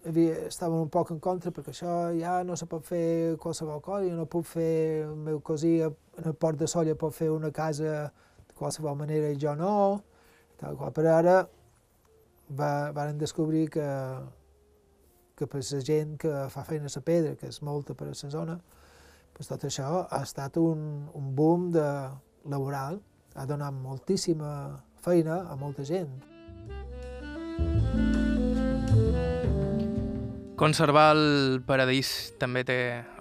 havia, 0.07 0.47
estaven 0.47 0.79
un 0.85 0.91
poc 0.93 1.11
en 1.15 1.21
contra 1.23 1.53
perquè 1.55 1.73
això 1.75 1.95
ja 2.17 2.39
no 2.47 2.57
se 2.57 2.69
pot 2.71 2.85
fer 2.87 3.37
qualsevol 3.43 3.83
cosa, 3.85 4.07
jo 4.07 4.17
no 4.17 4.27
puc 4.31 4.47
fer, 4.49 5.07
el 5.09 5.17
meu 5.29 5.41
cosí 5.45 5.79
el 5.83 6.35
port 6.39 6.59
de 6.61 6.69
Solla 6.71 6.97
pot 6.99 7.15
fer 7.15 7.31
una 7.31 7.51
casa 7.53 8.09
de 8.47 8.55
qualsevol 8.57 8.97
manera 8.99 9.31
i 9.31 9.39
jo 9.41 9.55
no, 9.59 10.03
tal 10.61 10.77
qual. 10.79 10.93
però 10.97 11.17
ara 11.19 11.37
va, 12.49 12.93
van 12.93 13.19
descobrir 13.19 13.69
que, 13.71 13.89
que 15.37 15.47
per 15.47 15.63
la 15.63 15.83
gent 15.91 16.17
que 16.19 16.33
fa 16.51 16.65
feina 16.65 16.87
a 16.87 16.95
la 16.95 17.03
pedra, 17.03 17.35
que 17.37 17.51
és 17.51 17.63
molta 17.63 17.95
per 17.95 18.09
a 18.09 18.15
la 18.15 18.31
zona, 18.31 18.61
pues 19.35 19.51
tot 19.51 19.67
això 19.69 20.07
ha 20.09 20.23
estat 20.23 20.57
un, 20.57 21.09
un 21.15 21.35
boom 21.37 21.71
de 21.75 21.87
laboral, 22.49 23.03
ha 23.35 23.45
donat 23.45 23.75
moltíssima 23.75 24.81
feina 25.05 25.43
a 25.51 25.57
molta 25.57 25.85
gent. 25.85 26.09
Conservar 30.57 31.11
el 31.13 31.61
paradís 31.69 32.33
també 32.41 32.63
té 32.65 32.79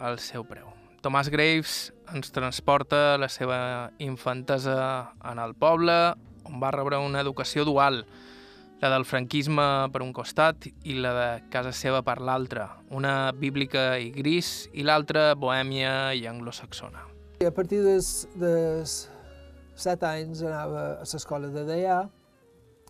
el 0.07 0.21
seu 0.23 0.45
preu. 0.47 0.69
Tomàs 1.03 1.27
Graves 1.27 1.73
ens 2.15 2.31
transporta 2.31 3.17
la 3.19 3.27
seva 3.27 3.57
infantesa 3.99 4.77
en 5.19 5.41
el 5.43 5.51
poble, 5.59 6.15
on 6.47 6.61
va 6.63 6.71
rebre 6.71 6.95
una 7.03 7.19
educació 7.19 7.65
dual, 7.67 8.05
la 8.79 8.93
del 8.93 9.03
franquisme 9.03 9.65
per 9.91 9.99
un 10.05 10.13
costat 10.15 10.69
i 10.87 10.95
la 10.95 11.11
de 11.17 11.27
casa 11.51 11.75
seva 11.75 11.99
per 12.07 12.21
l'altre, 12.23 12.69
una 12.95 13.33
bíblica 13.35 13.97
i 13.99 14.13
gris 14.15 14.69
i 14.71 14.87
l'altra 14.87 15.33
bohèmia 15.35 16.13
i 16.15 16.23
anglosaxona. 16.31 17.03
A 17.43 17.51
partir 17.51 17.81
dels, 17.83 18.29
dels 18.39 19.09
set 19.75 20.07
anys 20.07 20.39
anava 20.39 20.85
a 21.01 21.03
l'escola 21.03 21.51
de 21.51 21.67
Deià, 21.67 22.05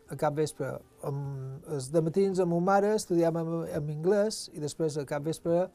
a 0.06 0.16
cap 0.22 0.38
vespre, 0.38 0.76
amb, 1.10 1.66
els 1.72 1.90
de 1.94 2.02
matins 2.06 2.40
amb 2.42 2.54
mon 2.54 2.64
mare 2.66 2.94
estudiàvem 2.96 3.52
en, 3.56 3.68
en 3.80 3.92
anglès 3.98 4.46
i 4.54 4.64
després 4.64 4.98
a 4.98 5.06
cap 5.10 5.26
vespre 5.26 5.66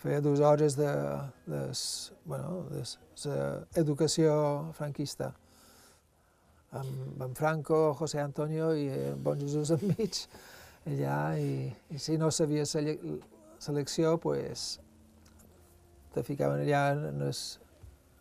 feia 0.00 0.22
dues 0.24 0.40
hores 0.40 0.76
de, 0.78 0.88
de, 1.46 1.62
bueno, 2.24 2.64
de, 2.72 2.84
de 3.24 3.38
educació 3.82 4.34
franquista 4.78 5.32
amb, 6.70 7.22
amb 7.22 7.34
Franco, 7.36 7.92
José 7.98 8.22
Antonio 8.22 8.72
i 8.74 8.86
en 8.94 9.24
Bon 9.24 9.38
Jesús 9.40 9.74
enmig 9.76 10.22
allà 10.88 11.18
i, 11.38 11.68
i 11.90 11.98
si 11.98 12.16
no 12.18 12.30
sabia 12.30 12.64
la 12.74 13.74
lecció 13.76 14.16
pues, 14.18 14.78
te 16.14 16.24
ficaven 16.24 16.64
allà 16.64 16.86
en 16.94 17.20
el, 17.26 17.36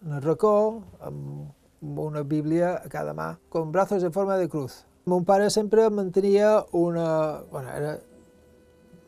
en 0.06 0.18
el 0.18 0.22
racó 0.26 0.84
amb 1.00 1.56
una 1.82 2.24
bíblia 2.24 2.76
a 2.84 2.90
cada 2.90 3.14
mà, 3.14 3.38
con 3.50 3.72
brazos 3.72 4.04
en 4.04 4.12
forma 4.12 4.36
de 4.38 4.50
cruz. 4.50 4.86
Mon 5.10 5.26
pare 5.26 5.50
sempre 5.50 5.90
mantenia 5.90 6.66
una... 6.78 7.42
Bueno, 7.50 7.72
era 7.74 7.96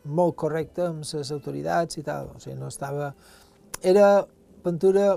molt 0.04 0.34
correcte 0.34 0.88
amb 0.88 1.04
les 1.06 1.30
autoritats 1.30 1.98
i 2.00 2.02
tal, 2.06 2.32
o 2.34 2.40
sigui, 2.42 2.56
no 2.58 2.70
estava... 2.72 3.12
Era 3.82 4.24
pintura 4.64 5.12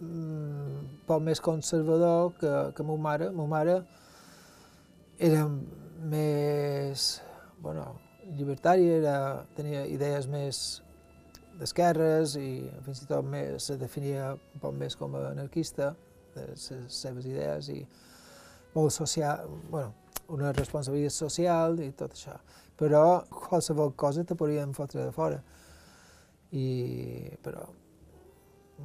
mm, 0.00 1.00
poc 1.08 1.24
més 1.24 1.40
conservador 1.44 2.34
que, 2.40 2.52
que 2.76 2.86
mon 2.86 3.00
mare. 3.00 3.30
Mon 3.32 3.48
mare 3.48 3.78
era 5.30 5.46
més, 6.12 7.06
bueno, 7.60 7.86
llibertària, 8.36 9.00
era, 9.00 9.16
tenia 9.56 9.86
idees 9.88 10.28
més 10.32 10.60
d'esquerres 11.60 12.36
i 12.40 12.50
fins 12.86 13.02
i 13.04 13.08
tot 13.08 13.24
més, 13.24 13.68
se 13.68 13.76
definia 13.80 14.34
un 14.36 14.62
poc 14.62 14.76
més 14.80 14.96
com 14.96 15.16
a 15.16 15.26
anarquista 15.30 15.94
de 16.36 16.46
les 16.52 16.70
seves 16.92 17.28
idees 17.28 17.68
i 17.72 17.80
molt 18.72 18.94
social, 18.94 19.48
bueno, 19.68 19.92
una 20.34 20.52
responsabilitat 20.56 21.16
social 21.16 21.78
i 21.84 21.90
tot 21.98 22.14
això. 22.16 22.36
Però 22.80 23.22
qualsevol 23.30 23.94
cosa 23.98 24.24
te 24.24 24.36
podien 24.38 24.72
fotre 24.76 25.04
de 25.04 25.12
fora. 25.12 25.40
I, 26.56 26.66
però 27.44 27.66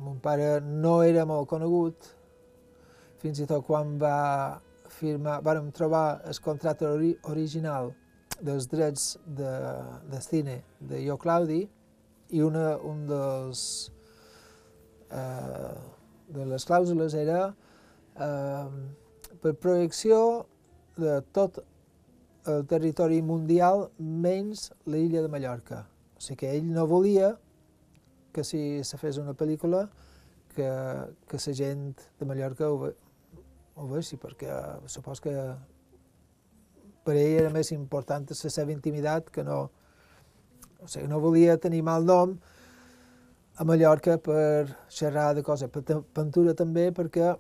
mon 0.04 0.20
pare 0.20 0.60
no 0.62 1.00
era 1.04 1.24
molt 1.26 1.48
conegut, 1.50 2.10
fins 3.22 3.40
i 3.42 3.48
tot 3.50 3.64
quan 3.66 3.96
va 4.02 4.60
firmar, 4.96 5.40
vàrem 5.44 5.72
trobar 5.76 6.22
el 6.28 6.40
contracte 6.44 6.88
ori 6.88 7.14
original 7.32 7.94
dels 8.42 8.68
drets 8.72 9.16
de, 9.26 9.52
de 10.12 10.22
cine 10.22 10.60
de 10.80 11.02
Jo 11.06 11.18
Claudi 11.18 11.64
i 12.36 12.42
una, 12.44 12.76
un 12.84 13.06
dels 13.08 13.62
eh, 15.10 15.76
de 16.36 16.48
les 16.52 16.66
clàusules 16.68 17.16
era 17.18 17.42
eh, 18.20 18.68
per 19.42 19.56
projecció 19.62 20.20
de 20.98 21.20
tot 21.36 21.62
el 22.52 22.66
territori 22.70 23.22
mundial 23.26 23.90
menys 24.00 24.70
l'illa 24.86 25.24
de 25.24 25.32
Mallorca. 25.32 25.86
O 26.16 26.22
sigui 26.22 26.44
que 26.44 26.52
ell 26.56 26.68
no 26.72 26.86
volia 26.88 27.34
que 28.36 28.44
si 28.44 28.84
se 28.84 29.00
fes 29.00 29.18
una 29.18 29.34
pel·lícula 29.34 29.86
que, 30.56 30.70
que 31.28 31.40
la 31.40 31.54
gent 31.54 31.88
de 32.20 32.26
Mallorca 32.26 32.70
ho, 32.72 32.92
ho 33.76 33.88
vegi, 33.92 34.20
perquè 34.20 34.52
supos 34.92 35.22
que 35.24 35.34
per 37.06 37.16
ell 37.16 37.40
era 37.46 37.54
més 37.54 37.72
important 37.76 38.28
la 38.32 38.52
seva 38.58 38.74
intimitat 38.74 39.32
que 39.32 39.44
no... 39.44 39.66
O 40.86 40.88
sigui, 40.92 41.08
no 41.10 41.22
volia 41.24 41.58
tenir 41.58 41.82
mal 41.82 42.06
nom 42.06 42.36
a 43.56 43.66
Mallorca 43.66 44.18
per 44.22 44.68
xerrar 44.92 45.34
de 45.34 45.44
coses. 45.44 45.72
Per 45.72 45.82
pintura 46.14 46.54
també 46.54 46.90
perquè, 46.94 47.32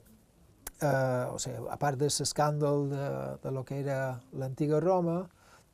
eh, 0.81 1.25
o 1.31 1.37
sigui, 1.39 1.61
a 1.71 1.77
part 1.81 1.99
de 1.99 2.09
l'escàndol 2.09 2.89
de, 2.91 3.07
de 3.43 3.51
lo 3.51 3.63
que 3.67 3.79
era 3.83 4.19
l'antiga 4.33 4.81
Roma, 4.83 5.23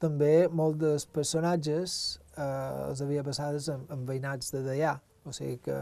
també 0.02 0.48
molts 0.50 0.80
dels 0.82 1.06
personatges 1.06 1.96
eh, 2.36 2.90
els 2.90 3.02
havia 3.02 3.24
passades 3.24 3.70
en, 3.70 3.86
en 3.94 4.06
veïnats 4.06 4.54
de 4.54 4.64
d'allà. 4.66 4.98
O 5.26 5.34
sigui 5.36 5.60
que 5.66 5.78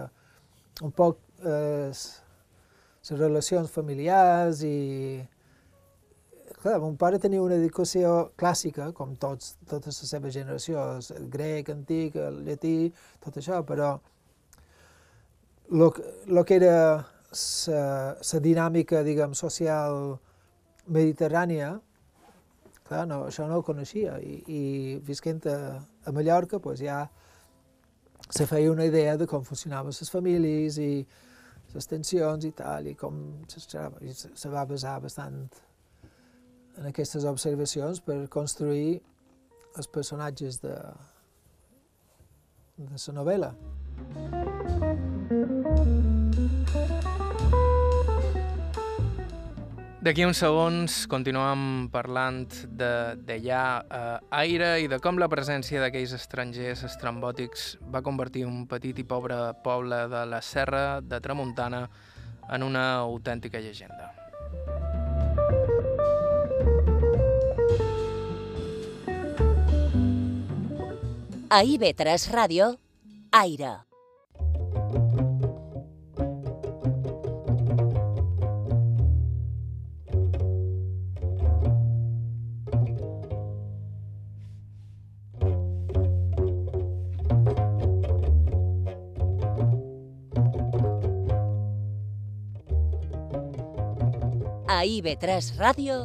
un 0.84 0.91
poc 0.95 1.20
eh, 1.43 1.91
les 1.91 3.20
relacions 3.20 3.72
familiars 3.72 4.63
i... 4.67 5.20
Clar, 6.59 6.76
mon 6.84 6.97
pare 6.99 7.22
tenia 7.24 7.39
una 7.39 7.55
educació 7.55 8.34
clàssica, 8.39 8.89
com 8.91 9.13
tots, 9.15 9.53
tota 9.70 9.93
la 9.93 9.95
seva 9.95 10.32
generació, 10.34 10.82
el 11.15 11.30
grec, 11.32 11.70
antic, 11.72 12.17
el 12.20 12.41
llatí, 12.43 12.89
tot 13.24 13.38
això, 13.39 13.61
però 13.63 13.93
el 15.72 16.43
que 16.43 16.57
era 16.57 16.74
la 17.32 18.41
dinàmica, 18.41 19.03
diguem, 19.05 19.36
social 19.38 20.17
mediterrània, 20.89 21.75
clar, 22.88 23.05
no, 23.07 23.23
això 23.30 23.45
no 23.47 23.59
ho 23.59 23.65
coneixia, 23.65 24.17
i, 24.19 24.39
i 24.47 24.61
visquent 25.05 25.45
a, 25.47 25.57
a 26.05 26.13
Mallorca, 26.15 26.59
pues, 26.59 26.82
ja 26.82 27.03
se 28.30 28.45
feia 28.49 28.71
una 28.71 28.86
idea 28.86 29.17
de 29.17 29.27
com 29.27 29.45
funcionaven 29.45 29.93
les 29.93 30.11
famílies 30.13 30.77
i 30.77 31.05
les 31.73 31.88
tensions 31.88 32.45
i 32.45 32.51
tal, 32.57 32.89
i 32.89 32.95
com 32.97 33.21
se, 33.47 33.61
se 34.34 34.49
va 34.49 34.65
basar 34.65 34.99
bastant 35.01 35.43
en 36.80 36.89
aquestes 36.89 37.25
observacions 37.30 38.01
per 38.01 38.21
construir 38.32 38.99
els 39.77 39.88
personatges 39.88 40.61
de, 40.63 40.77
de 42.77 42.89
la 42.95 43.19
novel·la. 43.21 43.53
D'aquí 50.00 50.24
uns 50.24 50.39
segons 50.39 50.93
continuem 51.12 51.89
parlant 51.91 52.45
d'allà 52.72 53.64
eh, 53.84 54.20
aire 54.39 54.70
i 54.80 54.88
de 54.88 54.95
com 55.04 55.20
la 55.20 55.28
presència 55.28 55.82
d'aquells 55.84 56.14
estrangers 56.16 56.86
estrambòtics 56.88 57.66
va 57.91 58.00
convertir 58.00 58.45
un 58.47 58.62
petit 58.72 59.02
i 59.04 59.04
pobre 59.04 59.41
poble 59.66 60.06
de 60.08 60.22
la 60.32 60.39
Serra 60.39 61.02
de 61.04 61.20
Tramuntana 61.20 61.84
en 62.47 62.64
una 62.64 62.86
autèntica 63.02 63.60
llegenda. 63.60 64.14
A 71.52 71.60
IB3 71.66 72.32
Ràdio, 72.32 72.72
Aire. 73.36 73.88
A 94.80 94.86
IB3 94.88 95.57
Ràdio, 95.59 95.95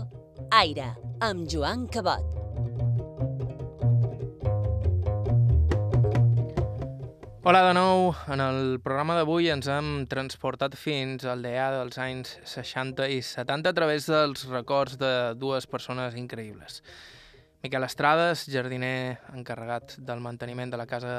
Aire, 0.51 0.89
amb 1.23 1.45
Joan 1.47 1.85
Cabot. 1.87 2.25
Hola 7.47 7.61
de 7.69 7.75
nou. 7.79 8.09
En 8.35 8.41
el 8.43 8.81
programa 8.83 9.15
d'avui 9.15 9.47
ens 9.55 9.69
hem 9.71 10.09
transportat 10.11 10.75
fins 10.75 11.23
al 11.23 11.47
DEA 11.47 11.69
dels 11.77 12.01
anys 12.03 12.33
60 12.51 13.07
i 13.15 13.21
70 13.23 13.71
a 13.71 13.77
través 13.79 14.09
dels 14.11 14.43
records 14.51 14.99
de 14.99 15.13
dues 15.39 15.71
persones 15.71 16.17
increïbles. 16.19 16.81
Miquel 17.63 17.87
Estrades, 17.87 18.43
jardiner 18.51 19.21
encarregat 19.37 20.01
del 20.03 20.25
manteniment 20.25 20.75
de 20.75 20.83
la 20.83 20.89
casa 20.91 21.15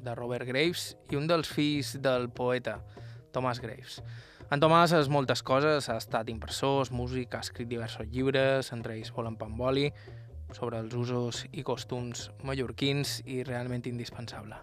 de 0.00 0.16
Robert 0.16 0.48
Graves 0.48 0.94
i 1.12 1.20
un 1.20 1.28
dels 1.28 1.52
fills 1.52 1.92
del 2.00 2.30
poeta, 2.32 2.78
Thomas 3.36 3.60
Graves. 3.60 4.00
En 4.46 4.60
Tomàs 4.62 4.92
és 4.94 5.08
moltes 5.10 5.40
coses, 5.42 5.88
ha 5.90 5.96
estat 5.98 6.28
impressor, 6.30 6.86
músic, 6.94 7.32
ha 7.34 7.42
escrit 7.42 7.66
diversos 7.66 8.06
llibres, 8.12 8.68
entre 8.76 8.94
ells 8.94 9.10
Volen 9.14 9.36
Pamboli, 9.40 9.88
sobre 10.54 10.78
els 10.78 10.94
usos 10.94 11.46
i 11.50 11.62
costums 11.66 12.30
mallorquins 12.46 13.26
i 13.26 13.42
realment 13.42 13.82
indispensable. 13.90 14.54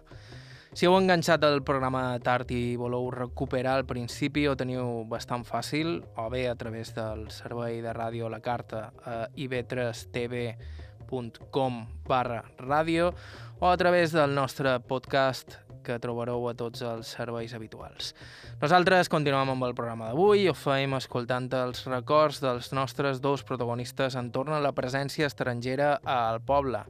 Si 0.74 0.86
heu 0.88 0.96
enganxat 0.96 1.44
el 1.46 1.62
programa 1.62 2.18
tard 2.24 2.50
i 2.50 2.76
voleu 2.80 3.10
recuperar 3.12 3.78
el 3.82 3.86
principi, 3.86 4.48
ho 4.48 4.56
teniu 4.56 5.04
bastant 5.10 5.44
fàcil, 5.44 6.02
o 6.16 6.30
bé 6.32 6.48
a 6.48 6.56
través 6.56 6.94
del 6.96 7.30
servei 7.30 7.82
de 7.84 7.92
ràdio 7.92 8.28
La 8.32 8.40
Carta 8.40 8.92
a 9.04 9.28
ib3tv.com 9.36 11.86
barra 12.08 12.44
ràdio 12.56 13.12
o 13.60 13.68
a 13.68 13.76
través 13.76 14.12
del 14.16 14.34
nostre 14.34 14.80
podcast 14.80 15.63
que 15.84 15.98
trobareu 16.02 16.48
a 16.48 16.54
tots 16.58 16.82
els 16.82 17.10
serveis 17.16 17.54
habituals. 17.54 18.14
Nosaltres 18.62 19.10
continuem 19.12 19.52
amb 19.54 19.68
el 19.68 19.76
programa 19.76 20.10
d'avui 20.10 20.48
ho 20.48 20.54
feim 20.56 20.96
escoltant 20.98 21.50
els 21.60 21.84
records 21.86 22.40
dels 22.42 22.72
nostres 22.72 23.20
dos 23.24 23.44
protagonistes 23.46 24.16
entorn 24.18 24.56
a 24.56 24.62
la 24.64 24.72
presència 24.72 25.28
estrangera 25.30 25.98
al 26.04 26.40
poble. 26.40 26.84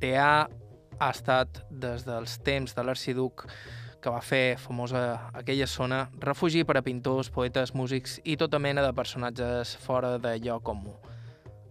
Teà 0.00 0.32
ha 1.00 1.10
estat 1.10 1.62
des 1.70 2.04
dels 2.08 2.38
temps 2.44 2.74
de 2.76 2.84
l'arxiduc 2.84 3.46
que 4.00 4.12
va 4.12 4.22
fer 4.24 4.56
famosa 4.58 5.30
aquella 5.36 5.68
zona, 5.68 6.06
refugi 6.24 6.64
per 6.64 6.78
a 6.80 6.84
pintors, 6.84 7.28
poetes, 7.30 7.74
músics 7.76 8.18
i 8.24 8.38
tota 8.40 8.58
mena 8.58 8.84
de 8.86 8.94
personatges 8.96 9.76
fora 9.84 10.16
de 10.18 10.38
lloc 10.40 10.64
comú. 10.64 10.96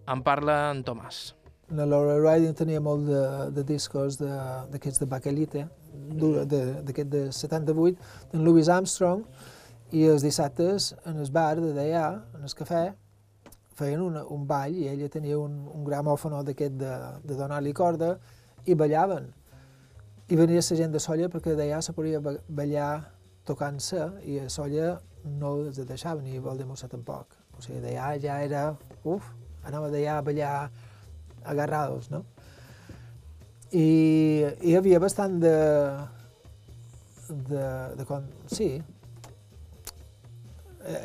En 0.09 0.21
parla 0.25 0.69
en 0.69 0.84
Tomàs. 0.86 1.38
La 1.72 1.86
Laura 1.86 2.15
Riding 2.17 2.55
tenia 2.57 2.82
molt 2.82 3.05
de, 3.05 3.24
de 3.53 3.63
discos 3.63 4.17
d'aquests 4.17 4.97
de, 4.97 5.05
de 5.05 5.09
Bakelite, 5.09 5.67
d'aquest 6.09 7.11
de, 7.11 7.28
de 7.28 7.32
78, 7.32 8.07
d'en 8.32 8.45
Louis 8.45 8.70
Armstrong, 8.74 9.22
i 9.93 10.07
els 10.09 10.26
dissabtes 10.26 10.93
en 11.09 11.22
el 11.22 11.30
bar 11.34 11.59
de 11.61 11.74
d'allà, 11.76 12.07
en 12.38 12.47
el 12.47 12.55
cafè, 12.57 12.84
feien 13.78 14.01
una, 14.01 14.26
un 14.34 14.47
ball 14.49 14.76
i 14.76 14.89
ella 14.91 15.09
tenia 15.13 15.38
un, 15.39 15.61
un 15.70 15.86
gramòfono 15.86 16.41
d'aquest 16.47 16.76
de, 16.82 16.95
de 17.24 17.38
donar-li 17.38 17.74
corda 17.74 18.15
i 18.65 18.76
ballaven. 18.76 19.30
I 20.30 20.38
venia 20.38 20.61
la 20.65 20.82
gent 20.82 20.93
de 20.93 21.01
Solla 21.01 21.30
perquè 21.30 21.55
d'allà 21.57 21.80
se 21.86 21.93
podia 21.93 22.20
ballar 22.22 22.91
tocant-se 23.45 24.09
i 24.26 24.41
a 24.41 24.49
Solla 24.49 24.97
no 25.39 25.55
els 25.61 25.80
deixaven 25.86 26.26
ni 26.26 26.41
Valdemossa 26.43 26.89
tampoc. 26.89 27.38
O 27.57 27.61
sigui, 27.61 27.80
d'allà 27.86 28.11
ja 28.22 28.41
era, 28.43 28.70
uf, 29.03 29.32
anava 29.65 29.89
d'allà 29.93 30.20
a 30.20 30.26
ballar 30.26 30.53
agarrados, 31.43 32.09
no? 32.11 32.23
I 33.71 34.45
hi 34.65 34.75
havia 34.75 34.99
bastant 34.99 35.39
de... 35.43 35.55
de, 37.29 37.65
de 37.99 38.05
com, 38.09 38.25
sí. 38.49 38.71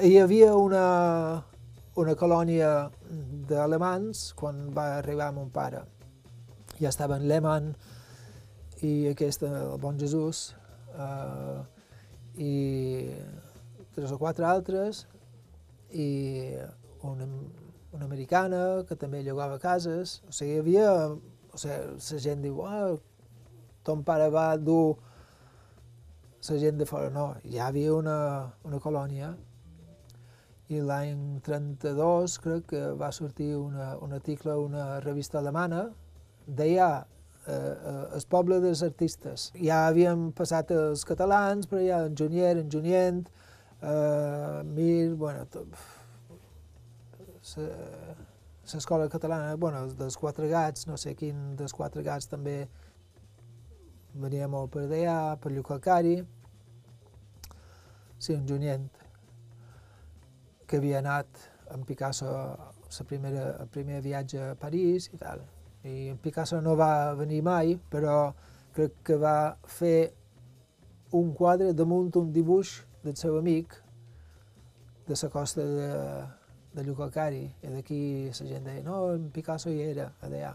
Hi 0.00 0.14
havia 0.18 0.54
una, 0.56 0.84
una 2.00 2.14
colònia 2.16 2.70
d'alemans 3.50 4.30
quan 4.38 4.70
va 4.74 4.94
arribar 4.98 5.32
mon 5.36 5.50
pare. 5.52 5.82
Ja 6.80 6.88
estaven 6.88 7.28
Lehmann 7.28 7.74
i 8.82 9.10
aquest, 9.12 9.44
el 9.44 9.76
Bon 9.80 9.98
Jesús, 10.00 10.54
eh, 10.96 11.60
i 12.40 12.54
tres 13.94 14.10
o 14.10 14.18
quatre 14.18 14.48
altres, 14.48 15.04
i 15.92 16.08
una, 17.06 17.28
una 17.94 18.04
americana 18.08 18.84
que 18.88 18.96
també 18.98 19.22
llogava 19.22 19.60
cases, 19.62 20.20
o 20.28 20.34
sigui, 20.34 20.56
hi 20.56 20.60
havia, 20.62 20.92
o 21.14 21.60
sigui, 21.60 21.96
la 22.10 22.22
gent 22.26 22.44
diu, 22.44 22.60
ah, 22.66 22.94
ton 23.86 24.02
pare 24.04 24.30
va 24.34 24.48
dur 24.58 24.96
la 26.48 26.58
gent 26.60 26.78
de 26.78 26.84
fora, 26.84 27.08
no, 27.10 27.32
ja 27.44 27.50
hi 27.50 27.60
havia 27.68 27.94
una, 27.94 28.18
una 28.68 28.80
colònia. 28.80 29.32
I 30.72 30.80
l'any 30.80 31.40
32 31.44 32.38
crec 32.44 32.66
que 32.72 32.82
va 33.00 33.10
sortir 33.12 33.54
una, 33.56 33.94
un 34.04 34.12
article 34.16 34.56
una 34.60 35.00
revista 35.04 35.38
alemana, 35.38 35.86
deia 36.46 36.88
eh, 37.46 37.52
eh, 37.54 38.04
el 38.16 38.26
poble 38.28 38.60
dels 38.60 38.82
artistes. 38.84 39.50
Ja 39.60 39.86
havien 39.88 40.30
passat 40.36 40.72
els 40.76 41.04
catalans, 41.08 41.68
però 41.68 41.82
ja 41.84 42.04
en 42.08 42.16
Junier, 42.16 42.56
en 42.60 43.24
eh, 43.82 44.62
Mir, 44.64 45.14
bueno, 45.16 45.46
tot, 45.52 45.68
l'escola 48.72 49.08
catalana, 49.12 49.56
bueno, 49.60 49.84
dels 49.98 50.16
quatre 50.16 50.48
gats, 50.48 50.86
no 50.88 50.96
sé 51.00 51.14
quin 51.18 51.54
dels 51.58 51.74
quatre 51.76 52.02
gats 52.02 52.30
també 52.30 52.64
venia 54.14 54.48
molt 54.48 54.72
per 54.72 54.86
allà, 54.86 55.36
per 55.40 55.52
Llucalcari, 55.52 56.16
sí, 58.18 58.32
un 58.34 58.46
junyent 58.48 58.86
que 60.66 60.78
havia 60.80 61.02
anat 61.02 61.28
en 61.74 61.84
Picasso 61.84 62.30
la 62.30 63.04
primera, 63.08 63.44
el 63.60 63.68
primer 63.68 64.00
viatge 64.00 64.40
a 64.40 64.54
París 64.56 65.10
i 65.12 65.18
tal. 65.18 65.42
I 65.84 66.10
en 66.14 66.18
Picasso 66.22 66.60
no 66.64 66.76
va 66.78 67.14
venir 67.18 67.42
mai, 67.42 67.74
però 67.90 68.32
crec 68.74 69.00
que 69.04 69.16
va 69.20 69.56
fer 69.66 70.14
un 71.14 71.34
quadre 71.34 71.74
damunt 71.74 72.14
un 72.18 72.32
dibuix 72.32 72.80
del 73.04 73.16
seu 73.20 73.36
amic 73.38 73.76
de 75.06 75.18
la 75.20 75.28
costa 75.30 75.62
de, 75.62 75.90
de 76.74 76.84
Llucacari. 76.84 77.44
I 77.62 77.72
d'aquí 77.72 78.00
la 78.28 78.48
gent 78.50 78.68
deia, 78.68 78.82
no, 78.86 79.00
en 79.14 79.30
Picasso 79.34 79.70
hi 79.70 79.80
era, 79.86 80.10
allà. 80.26 80.54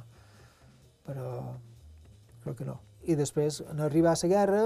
Però 1.07 1.33
crec 2.43 2.61
que 2.61 2.67
no. 2.67 2.79
I 3.09 3.15
després, 3.15 3.61
en 3.71 3.79
arribar 3.83 4.13
a 4.13 4.21
la 4.21 4.31
guerra, 4.31 4.63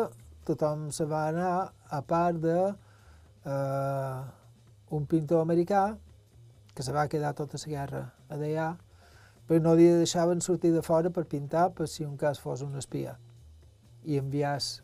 tothom 0.47 0.89
se 0.91 1.05
va 1.07 1.27
anar 1.29 1.51
a 1.89 2.01
part 2.01 2.41
de 2.43 2.57
eh, 3.45 4.21
un 4.97 5.05
pintor 5.05 5.41
americà 5.41 5.85
que 6.73 6.83
se 6.83 6.91
va 6.91 7.07
quedar 7.07 7.33
tota 7.37 7.59
la 7.61 7.71
guerra 7.75 8.03
a 8.29 8.35
allà, 8.35 8.71
però 9.47 9.59
no 9.61 9.75
li 9.75 9.85
deixaven 9.99 10.41
sortir 10.41 10.71
de 10.73 10.81
fora 10.81 11.11
per 11.13 11.25
pintar 11.29 11.69
per 11.77 11.87
si 11.87 12.05
un 12.05 12.17
cas 12.17 12.39
fos 12.39 12.63
un 12.65 12.75
espia 12.79 13.17
i 14.03 14.17
enviàs 14.19 14.81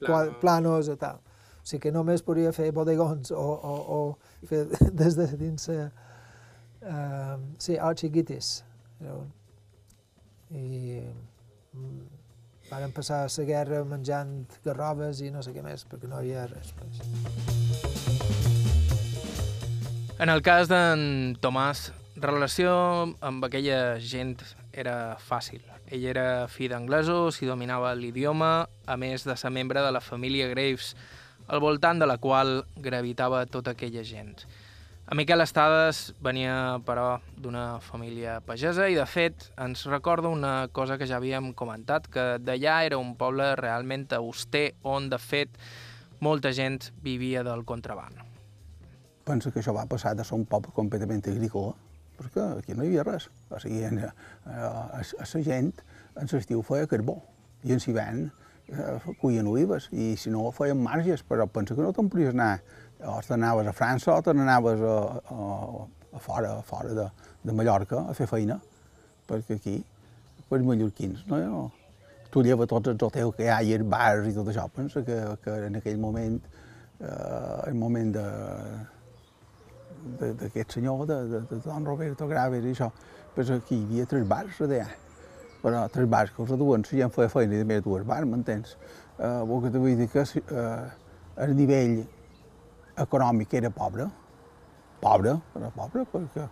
Plano. 0.00 0.38
planos 0.40 0.88
o 0.88 0.96
tal. 0.96 1.20
O 1.66 1.68
sigui 1.68 1.88
que 1.88 1.90
només 1.90 2.22
podia 2.22 2.52
fer 2.54 2.68
bodegons 2.70 3.32
o, 3.34 3.42
o, 3.42 3.72
o 3.90 4.46
fer 4.46 4.68
des 5.00 5.16
de 5.18 5.24
dins 5.34 5.64
la... 5.66 5.88
Uh, 6.86 7.40
sí, 7.58 7.74
arxiguitis. 7.74 8.60
I 10.54 11.00
mm, 11.74 12.04
van 12.70 12.94
passar 12.94 13.24
la 13.26 13.48
guerra 13.50 13.82
menjant 13.82 14.46
garroves 14.62 15.24
i 15.26 15.32
no 15.34 15.42
sé 15.42 15.56
què 15.56 15.66
més, 15.66 15.82
perquè 15.90 16.06
no 16.06 16.22
hi 16.22 16.30
havia 16.30 16.46
res. 16.54 16.70
En 20.22 20.30
el 20.30 20.46
cas 20.46 20.70
d'en 20.70 21.34
Tomàs, 21.42 21.88
relació 22.14 22.78
amb 23.18 23.50
aquella 23.50 23.98
gent 23.98 24.38
era 24.70 25.16
fàcil. 25.18 25.66
Ell 25.90 26.06
era 26.14 26.46
fill 26.46 26.70
d'anglesos 26.78 27.42
i 27.42 27.50
dominava 27.50 27.90
l'idioma, 27.98 28.68
a 28.86 28.96
més 28.96 29.26
de 29.26 29.34
ser 29.34 29.50
membre 29.50 29.82
de 29.82 29.90
la 29.90 30.06
família 30.14 30.46
Graves, 30.54 30.94
al 31.46 31.60
voltant 31.60 32.00
de 32.02 32.06
la 32.06 32.18
qual 32.18 32.64
gravitava 32.76 33.44
tota 33.46 33.76
aquella 33.76 34.04
gent. 34.04 34.36
A 35.06 35.14
Miquel 35.14 35.40
Estades 35.40 36.14
venia, 36.18 36.80
però, 36.82 37.20
d'una 37.38 37.78
família 37.78 38.40
pagesa 38.42 38.88
i, 38.90 38.96
de 38.98 39.06
fet, 39.06 39.52
ens 39.62 39.84
recorda 39.86 40.28
una 40.28 40.66
cosa 40.74 40.98
que 40.98 41.06
ja 41.06 41.20
havíem 41.20 41.52
comentat, 41.54 42.08
que 42.10 42.24
d'allà 42.42 42.80
era 42.88 42.98
un 42.98 43.14
poble 43.14 43.52
realment 43.60 44.08
auster 44.18 44.72
on, 44.82 45.06
de 45.12 45.20
fet, 45.22 45.54
molta 46.18 46.50
gent 46.50 46.90
vivia 47.04 47.44
del 47.46 47.62
contraband. 47.64 48.26
penso 49.26 49.50
que 49.50 49.60
això 49.60 49.74
va 49.74 49.86
passar 49.90 50.14
de 50.14 50.24
ser 50.24 50.36
un 50.38 50.46
poble 50.46 50.72
completament 50.74 51.24
agrícola, 51.26 51.74
perquè 52.16 52.44
aquí 52.60 52.74
no 52.74 52.84
hi 52.84 52.92
havia 52.92 53.04
res. 53.08 53.28
O 53.50 53.60
sigui, 53.62 53.82
eh, 53.82 54.10
a, 54.46 55.02
a 55.02 55.26
la 55.32 55.42
gent 55.48 55.72
en 56.16 56.30
l'estiu 56.32 56.62
feia 56.66 56.86
carbó 56.90 57.18
i 57.66 57.74
en 57.74 57.82
l'hivern 57.82 58.28
eh, 58.28 58.45
cuien 59.20 59.46
olives 59.46 59.88
i 59.92 60.14
si 60.18 60.30
no 60.30 60.50
feien 60.54 60.80
marges, 60.82 61.22
però 61.22 61.46
penso 61.46 61.76
que 61.76 61.84
no 61.84 61.92
te'n 61.94 62.10
podies 62.10 62.34
anar 62.34 62.60
o 63.06 63.20
te 63.22 63.36
n'anaves 63.36 63.68
a 63.70 63.74
França 63.76 64.14
o 64.16 64.22
te 64.24 64.34
n'anaves 64.34 64.82
a, 64.82 64.96
a, 65.30 65.86
a 66.16 66.22
fora, 66.22 66.56
a 66.58 66.62
fora 66.66 66.94
de, 66.96 67.06
de 67.44 67.54
Mallorca 67.54 68.06
a 68.10 68.14
fer 68.16 68.26
feina, 68.30 68.58
perquè 69.28 69.60
aquí, 69.60 69.76
per 70.50 70.62
mallorquins, 70.62 71.26
no? 71.30 71.38
no 71.38 71.64
tu 72.30 72.42
lleva 72.42 72.66
tots 72.68 72.90
els 72.90 73.00
hotels 73.02 73.34
que 73.36 73.46
hi 73.46 73.50
ha 73.52 73.62
i 73.64 73.72
els 73.76 73.86
bars 73.88 74.26
i 74.28 74.34
tot 74.36 74.50
això, 74.50 74.66
pensa 74.74 75.02
que, 75.06 75.16
que 75.44 75.54
en 75.68 75.78
aquell 75.78 75.96
moment, 76.02 76.36
eh, 77.00 77.68
el 77.70 77.78
moment 77.78 78.12
de, 78.12 78.26
d'aquest 80.20 80.76
senyor, 80.76 81.06
de, 81.08 81.16
de, 81.30 81.40
de 81.48 81.60
Don 81.64 81.86
Roberto 81.86 82.28
Graves 82.28 82.66
i 82.66 82.74
això, 82.74 82.90
pues 83.34 83.52
aquí 83.54 83.78
hi 83.78 83.86
havia 83.86 84.08
tres 84.10 84.26
bars 84.28 84.60
allà. 84.66 84.88
Però 85.62 85.86
tres 85.92 86.08
bars 86.10 86.34
que 86.34 86.44
els 86.44 86.52
duen, 86.60 86.84
si 86.84 87.00
gent 87.00 87.12
feia 87.14 87.32
feina 87.32 87.60
i 87.60 87.66
més 87.66 87.82
dues 87.84 88.04
bars, 88.06 88.28
m'entens? 88.28 88.76
Uh, 89.16 89.42
el 89.42 89.64
que 89.64 89.72
te 89.72 89.80
vull 89.80 89.96
dir 89.98 90.08
que 90.12 90.22
uh, 90.22 90.84
el 91.46 91.56
nivell 91.56 91.98
econòmic 93.02 93.54
era 93.58 93.70
pobre, 93.72 94.06
pobre, 95.00 95.36
però 95.54 95.72
pobre, 95.74 96.04
perquè 96.12 96.46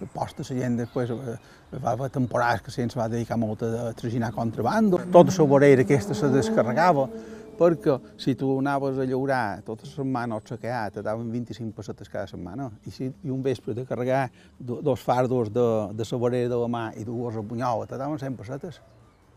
la 0.00 0.08
posta 0.12 0.44
la 0.48 0.56
gent 0.58 0.76
després 0.80 1.12
eh, 1.14 1.36
va 1.82 1.92
haver 1.92 2.08
temporades 2.12 2.64
que 2.64 2.72
se'ns 2.74 2.96
va 2.98 3.06
dedicar 3.08 3.36
molt 3.38 3.62
a 3.62 3.92
traginar 3.96 4.32
contrabando. 4.34 4.98
Tota 5.12 5.32
la 5.38 5.46
vorera 5.48 5.84
aquesta 5.84 6.16
se 6.18 6.30
descarregava, 6.32 7.06
perquè 7.58 7.98
si 8.20 8.34
tu 8.38 8.50
anaves 8.58 8.98
a 8.98 9.06
llaurar 9.08 9.62
tota 9.66 9.86
la 9.86 9.92
setmana 9.92 10.38
o 10.38 10.42
saquear, 10.44 10.90
te 10.94 11.02
daven 11.02 11.30
25 11.32 11.74
pessetes 11.76 12.10
cada 12.10 12.26
setmana, 12.30 12.70
i, 12.84 12.90
si, 12.94 13.10
i 13.10 13.30
un 13.30 13.42
vespre 13.42 13.74
de 13.74 13.86
carregar 13.88 14.26
do, 14.58 14.80
dos 14.82 15.00
fardos 15.00 15.52
de, 15.52 15.68
de 15.94 16.08
la 16.10 16.18
vorera 16.18 16.50
de 16.50 16.58
la 16.60 16.68
mà 16.68 16.84
i 16.98 17.04
dues 17.04 17.36
a 17.36 17.44
Bunyola, 17.44 17.86
te 17.86 18.00
daven 18.00 18.18
100 18.18 18.36
pessetes. 18.40 18.80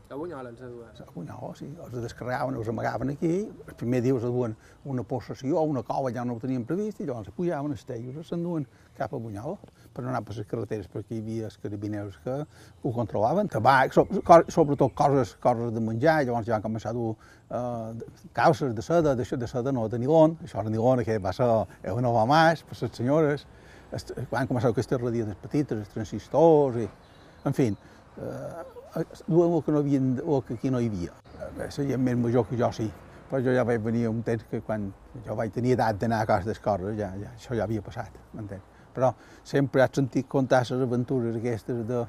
A 0.10 0.16
Bunyola 0.16 0.50
ens 0.54 0.62
duen. 0.62 1.02
A 1.04 1.12
Bunyola, 1.12 1.54
sí, 1.60 1.68
els 1.84 1.96
descarregaven, 2.00 2.56
els 2.56 2.70
amagaven 2.72 3.12
aquí, 3.12 3.34
el 3.44 3.76
primer 3.76 4.00
dia 4.06 4.16
els 4.16 4.24
duen 4.24 4.56
una 4.88 5.04
possessió, 5.04 5.60
una 5.68 5.84
cova, 5.84 6.14
ja 6.16 6.24
no 6.24 6.38
ho 6.38 6.40
tenien 6.40 6.64
previst, 6.66 7.02
i 7.04 7.10
llavors 7.10 7.34
pujaven 7.36 7.76
els 7.76 7.84
tellos, 7.86 8.30
s'enduen 8.30 8.64
cap 8.96 9.12
a 9.12 9.20
Bunyola, 9.20 9.58
per 9.98 10.06
anar 10.06 10.22
per 10.28 10.36
les 10.38 10.46
carreteres, 10.48 10.88
perquè 10.94 11.18
hi 11.18 11.22
havia 11.24 11.48
els 11.50 11.58
carabineros 11.64 12.20
que 12.24 12.36
ho 12.46 12.92
controlaven, 12.94 13.50
tabac, 13.50 13.96
so, 13.98 14.06
sobretot 14.54 14.94
coses, 14.98 15.34
coses 15.42 15.74
de 15.74 15.82
menjar, 15.82 16.20
llavors 16.28 16.46
ja 16.48 16.60
van 16.60 16.66
començar 16.68 16.94
a 16.94 16.98
dur 16.98 17.16
eh, 17.50 18.30
calces 18.38 18.76
de 18.78 18.86
seda, 18.86 19.16
de, 19.18 19.26
de 19.26 19.50
seda 19.50 19.74
no, 19.74 19.88
de 19.90 20.00
nilon, 20.04 20.38
això 20.46 20.62
de 20.68 20.74
nilon, 20.76 21.02
que 21.08 21.18
va 21.24 21.34
ser 21.34 21.50
una 21.50 22.06
nova 22.06 22.28
més 22.30 22.62
per 22.70 22.78
les 22.84 22.94
senyores, 23.02 23.48
est- 23.98 24.14
van 24.32 24.48
començar 24.50 24.70
aquestes 24.72 25.02
radiades 25.02 25.42
petites, 25.42 25.82
els 25.82 25.94
transistors, 25.96 26.78
i, 26.86 26.88
en 27.50 27.58
fi, 27.58 27.72
eh, 28.22 28.64
duem 29.28 29.58
el 29.58 29.66
que, 29.66 29.74
no 29.76 29.82
havien, 29.84 30.14
el 30.24 30.46
que 30.48 30.60
aquí 30.62 30.72
no 30.74 30.80
hi 30.84 30.88
havia. 30.94 31.18
La 31.58 31.68
gent 31.74 31.98
més 32.02 32.18
major 32.18 32.46
que 32.50 32.58
jo 32.60 32.70
sí, 32.74 32.88
però 33.30 33.42
jo 33.44 33.54
ja 33.56 33.66
vaig 33.68 33.82
venir 33.84 34.08
un 34.10 34.22
temps 34.26 34.46
que 34.52 34.62
quan 34.66 34.88
jo 35.26 35.36
vaig 35.38 35.52
tenir 35.56 35.74
edat 35.76 36.00
d'anar 36.02 36.22
a 36.24 36.30
casa 36.30 36.50
d'escórrer, 36.50 36.96
ja, 37.00 37.12
ja, 37.22 37.34
això 37.36 37.58
ja 37.58 37.66
havia 37.68 37.84
passat, 37.86 38.14
m'entens? 38.34 38.77
Però 38.98 39.12
sempre 39.46 39.84
has 39.86 39.94
sentit 39.94 40.26
contar 40.26 40.64
les 40.66 40.86
aventures 40.88 41.36
aquestes 41.38 41.84
de... 41.86 42.06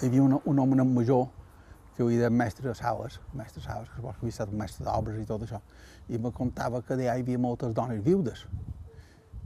Hi 0.00 0.08
havia 0.08 0.22
un, 0.24 0.38
un 0.40 0.62
home 0.62 0.84
major 0.84 1.26
que 1.96 2.04
ho 2.04 2.08
dit 2.08 2.24
mestre 2.32 2.72
Sales, 2.76 3.18
mestre 3.36 3.62
Sales, 3.64 3.88
que 3.88 4.00
suposo 4.00 4.16
que 4.16 4.24
havia 4.24 4.34
estat 4.34 4.52
mestre 4.52 4.84
d'obres 4.84 5.20
i 5.20 5.28
tot 5.28 5.44
això, 5.44 5.60
i 6.08 6.20
me 6.20 6.32
contava 6.32 6.82
que 6.84 6.96
allà 6.96 7.14
hi 7.16 7.22
havia 7.22 7.40
moltes 7.40 7.72
dones 7.76 8.02
viudes. 8.04 8.46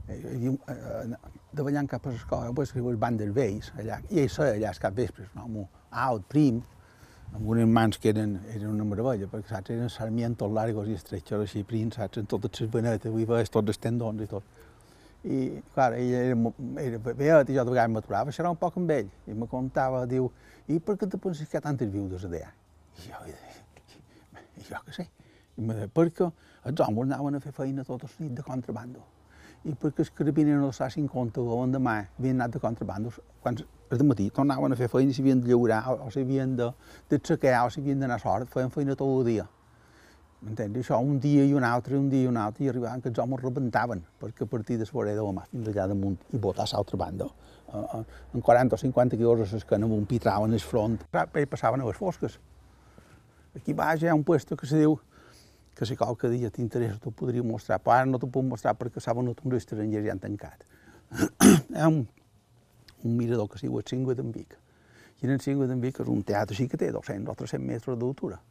Eh, 0.07 0.17
Hi 0.17 0.33
havia, 0.35 0.55
eh, 0.73 1.35
davallant 1.55 1.87
cap 1.91 2.07
a 2.07 2.11
l'escola, 2.11 2.51
pues, 2.55 2.71
que 2.75 2.83
van 2.99 3.19
dels 3.19 3.35
vells, 3.35 3.71
allà, 3.79 4.01
i 4.09 4.23
ell 4.23 4.31
seia 4.31 4.57
allà 4.57 4.73
cap 4.79 4.95
vespre, 4.95 5.27
un 5.35 5.43
home 5.45 5.67
alt, 5.91 6.27
prim, 6.27 6.59
amb 7.31 7.47
unes 7.47 7.67
mans 7.67 7.99
que 7.99 8.11
eren, 8.11 8.39
eren 8.51 8.71
una 8.73 8.87
meravella, 8.87 9.27
perquè 9.31 9.53
saps, 9.53 9.75
eren 9.75 9.91
sarmientos 9.91 10.51
largos 10.51 10.87
i 10.87 10.95
estrechos, 10.99 11.45
així 11.47 11.63
prims, 11.67 11.95
saps, 11.99 12.19
en 12.19 12.27
totes 12.27 12.59
les 12.59 12.71
venetes, 12.71 13.11
vull 13.11 13.23
dir, 13.23 13.47
tots 13.47 13.75
els 13.75 13.79
tendons 13.79 14.23
i 14.23 14.27
tot. 14.27 14.43
I, 15.21 15.61
clar, 15.75 15.93
ell 15.93 16.13
era, 16.17 16.51
era 16.81 16.99
beat 17.13 17.49
i 17.51 17.55
jo 17.55 17.63
de 17.65 17.69
vegades 17.69 17.93
m'aturava 17.93 18.31
a 18.31 18.33
xerrar 18.33 18.55
un 18.55 18.57
poc 18.57 18.79
amb 18.79 18.89
ell 18.95 19.09
i 19.29 19.35
me 19.37 19.45
contava, 19.49 20.01
diu, 20.09 20.31
i 20.65 20.79
per 20.81 20.95
què 20.97 21.09
te 21.09 21.19
penses 21.21 21.45
que 21.49 21.57
hi 21.57 21.59
ha 21.59 21.65
tantes 21.67 21.91
viudes 21.93 22.25
allà? 22.25 22.49
I 22.97 23.05
jo, 23.05 23.19
i, 23.29 23.35
i 24.57 24.65
jo 24.65 24.81
què 24.87 24.95
sé. 24.97 25.05
I 25.57 25.67
me 25.67 25.77
deia, 25.77 25.91
perquè 25.93 26.25
els 26.25 26.81
homes 26.87 27.05
anaven 27.05 27.37
a 27.37 27.43
fer 27.43 27.53
feina 27.53 27.85
tota 27.85 28.09
la 28.09 28.25
nit 28.25 28.33
de 28.39 28.47
contrabando. 28.47 29.05
I 29.61 29.75
perquè 29.77 30.01
els 30.01 30.09
carabiners 30.17 30.57
no 30.57 30.71
s'hassin 30.73 31.05
compte 31.05 31.37
que 31.37 31.61
l'endemà 31.61 31.95
havien 32.17 32.39
anat 32.39 32.57
de 32.57 32.65
contrabando, 32.65 33.13
quan 33.45 33.61
el 33.61 34.05
matí 34.09 34.31
tornaven 34.33 34.73
a 34.73 34.79
fer 34.79 34.89
feina, 34.89 35.13
si 35.13 35.21
havien 35.21 35.41
de 35.41 35.53
llaurar, 35.53 35.83
o, 35.91 36.07
o 36.07 36.09
si 36.09 36.25
havien 36.25 36.57
de, 36.57 36.71
de 37.13 37.21
o 37.21 37.69
si 37.69 37.81
havien 37.81 37.99
d'anar 38.01 38.17
a 38.17 38.25
sort, 38.25 38.49
feien 38.49 38.73
feina 38.73 38.97
tot 38.97 39.19
el 39.19 39.25
dia. 39.35 39.45
M'entens? 40.41 40.77
Això 40.81 40.97
un 40.97 41.19
dia 41.21 41.43
i 41.45 41.51
un 41.53 41.63
altre, 41.63 41.97
un 41.97 42.07
dia 42.09 42.25
i 42.25 42.29
un 42.29 42.37
altre, 42.41 42.65
i 42.65 42.69
arribaven 42.71 43.01
que 43.01 43.11
els 43.11 43.19
homes 43.21 43.43
rebentaven, 43.43 44.01
perquè 44.21 44.47
a 44.47 44.49
partir 44.49 44.79
de 44.79 44.87
la 44.87 44.93
vorera 44.93 45.19
de 45.19 45.25
la 45.25 45.33
mà 45.37 45.43
fins 45.51 45.67
allà 45.69 45.85
damunt 45.91 46.15
i 46.33 46.39
botar 46.41 46.65
a 46.65 46.71
l'altra 46.71 46.97
banda. 46.97 47.27
Uh, 47.71 47.83
uh, 47.99 48.01
en 48.33 48.41
40 48.41 48.73
o 48.73 48.79
50 48.81 49.19
quilòmetres 49.19 49.53
l'esquena 49.53 49.85
amb 49.85 49.93
un 49.99 50.07
pitral 50.09 50.47
en 50.47 50.57
el 50.57 50.63
front, 50.65 50.97
i 50.97 51.45
passaven 51.45 51.85
a 51.85 51.85
les 51.85 51.99
fosques. 51.99 52.39
Aquí 53.55 53.75
baix 53.77 54.01
hi 54.01 54.09
ha 54.09 54.15
un 54.17 54.23
puesto 54.23 54.57
que 54.57 54.65
se 54.65 54.79
diu 54.81 54.97
que 55.77 55.85
si 55.85 55.95
qualque 55.99 56.29
dia 56.33 56.49
t'interessa 56.49 56.97
t'ho 57.03 57.13
podria 57.13 57.43
mostrar, 57.43 57.77
però 57.83 57.99
ara 57.99 58.09
no 58.09 58.17
t'ho 58.17 58.31
puc 58.31 58.47
mostrar 58.47 58.73
perquè 58.79 58.99
s'ha 58.99 59.13
venut 59.13 59.45
un 59.45 59.55
estranger 59.59 60.01
i 60.01 60.09
han 60.09 60.19
tancat. 60.25 60.65
hi 61.45 61.77
ha 61.77 61.87
un, 61.87 62.01
un 63.03 63.15
mirador 63.17 63.47
que 63.49 63.61
es 63.61 63.67
diu 63.67 63.77
el 63.77 63.85
Cingue 63.85 64.17
d'en 64.17 64.33
Vic. 64.33 64.57
I 65.21 65.29
en 65.29 65.37
el 65.37 65.45
Cingue 65.45 65.69
d'en 65.69 65.85
Vic 65.85 66.01
és 66.01 66.09
un 66.09 66.25
teatre 66.25 66.57
així 66.57 66.65
que 66.67 66.81
té 66.81 66.89
200 66.91 67.29
o 67.29 67.37
300 67.37 67.67
metres 67.67 68.01
d'altura. 68.01 68.41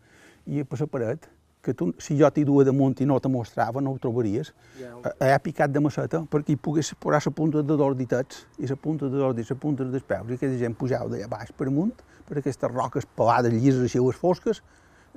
I 0.46 0.62
per 0.64 0.78
la 0.80 0.90
paret, 0.90 1.30
que 1.62 1.74
tu, 1.76 1.90
si 2.00 2.16
jo 2.16 2.28
t'hi 2.32 2.44
duia 2.48 2.64
damunt 2.64 3.00
i 3.04 3.06
no 3.08 3.18
te 3.20 3.28
mostrava, 3.28 3.82
no 3.84 3.92
ho 3.92 3.98
trobaries, 4.00 4.52
eh, 4.80 5.12
hi 5.26 5.32
ha 5.34 5.40
picat 5.44 5.72
de 5.72 5.82
masseta 5.84 6.22
perquè 6.30 6.54
hi 6.54 6.60
pogués 6.60 6.92
posar 7.00 7.20
la 7.26 7.32
punta 7.36 7.62
de 7.62 7.76
dos 7.76 7.96
ditets 7.96 8.44
i 8.58 8.70
la 8.70 8.76
punta 8.76 9.08
de 9.12 9.20
dos 9.20 9.34
dits, 9.36 9.50
la 9.52 9.60
punta 9.60 9.84
dels 9.84 10.06
peus, 10.06 10.30
i 10.30 10.38
aquella 10.38 10.60
gent 10.60 10.76
pujava 10.80 11.12
d'allà 11.12 11.28
baix 11.28 11.52
per 11.56 11.68
amunt, 11.68 12.04
per 12.28 12.38
aquestes 12.40 12.72
roques 12.72 13.08
pelades, 13.16 13.52
llises, 13.52 13.82
així, 13.84 14.00
les 14.00 14.16
fosques, 14.16 14.62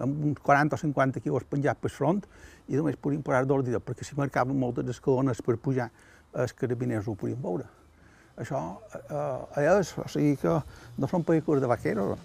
amb 0.01 0.25
uns 0.25 0.41
40 0.43 0.75
o 0.75 0.81
50 0.81 1.21
quilos 1.23 1.45
penjats 1.47 1.79
per 1.79 1.91
front, 1.93 2.25
i 2.67 2.75
només 2.79 2.97
podien 2.99 3.23
posar 3.23 3.45
dos 3.47 3.63
ditets, 3.63 3.85
perquè 3.85 4.07
s'hi 4.07 4.19
marcaven 4.19 4.59
moltes 4.59 4.89
escalones 4.97 5.41
per 5.45 5.59
pujar 5.61 5.91
els 6.33 6.53
carabiners 6.57 7.07
ho 7.07 7.15
podien 7.15 7.39
veure. 7.41 7.69
Això 8.41 8.59
eh, 8.97 9.67
és, 9.77 9.93
o 10.01 10.07
sigui 10.09 10.35
que 10.41 10.57
no 10.97 11.09
són 11.09 11.25
pel·lícules 11.27 11.61
de 11.61 11.69
vaqueros. 11.69 12.17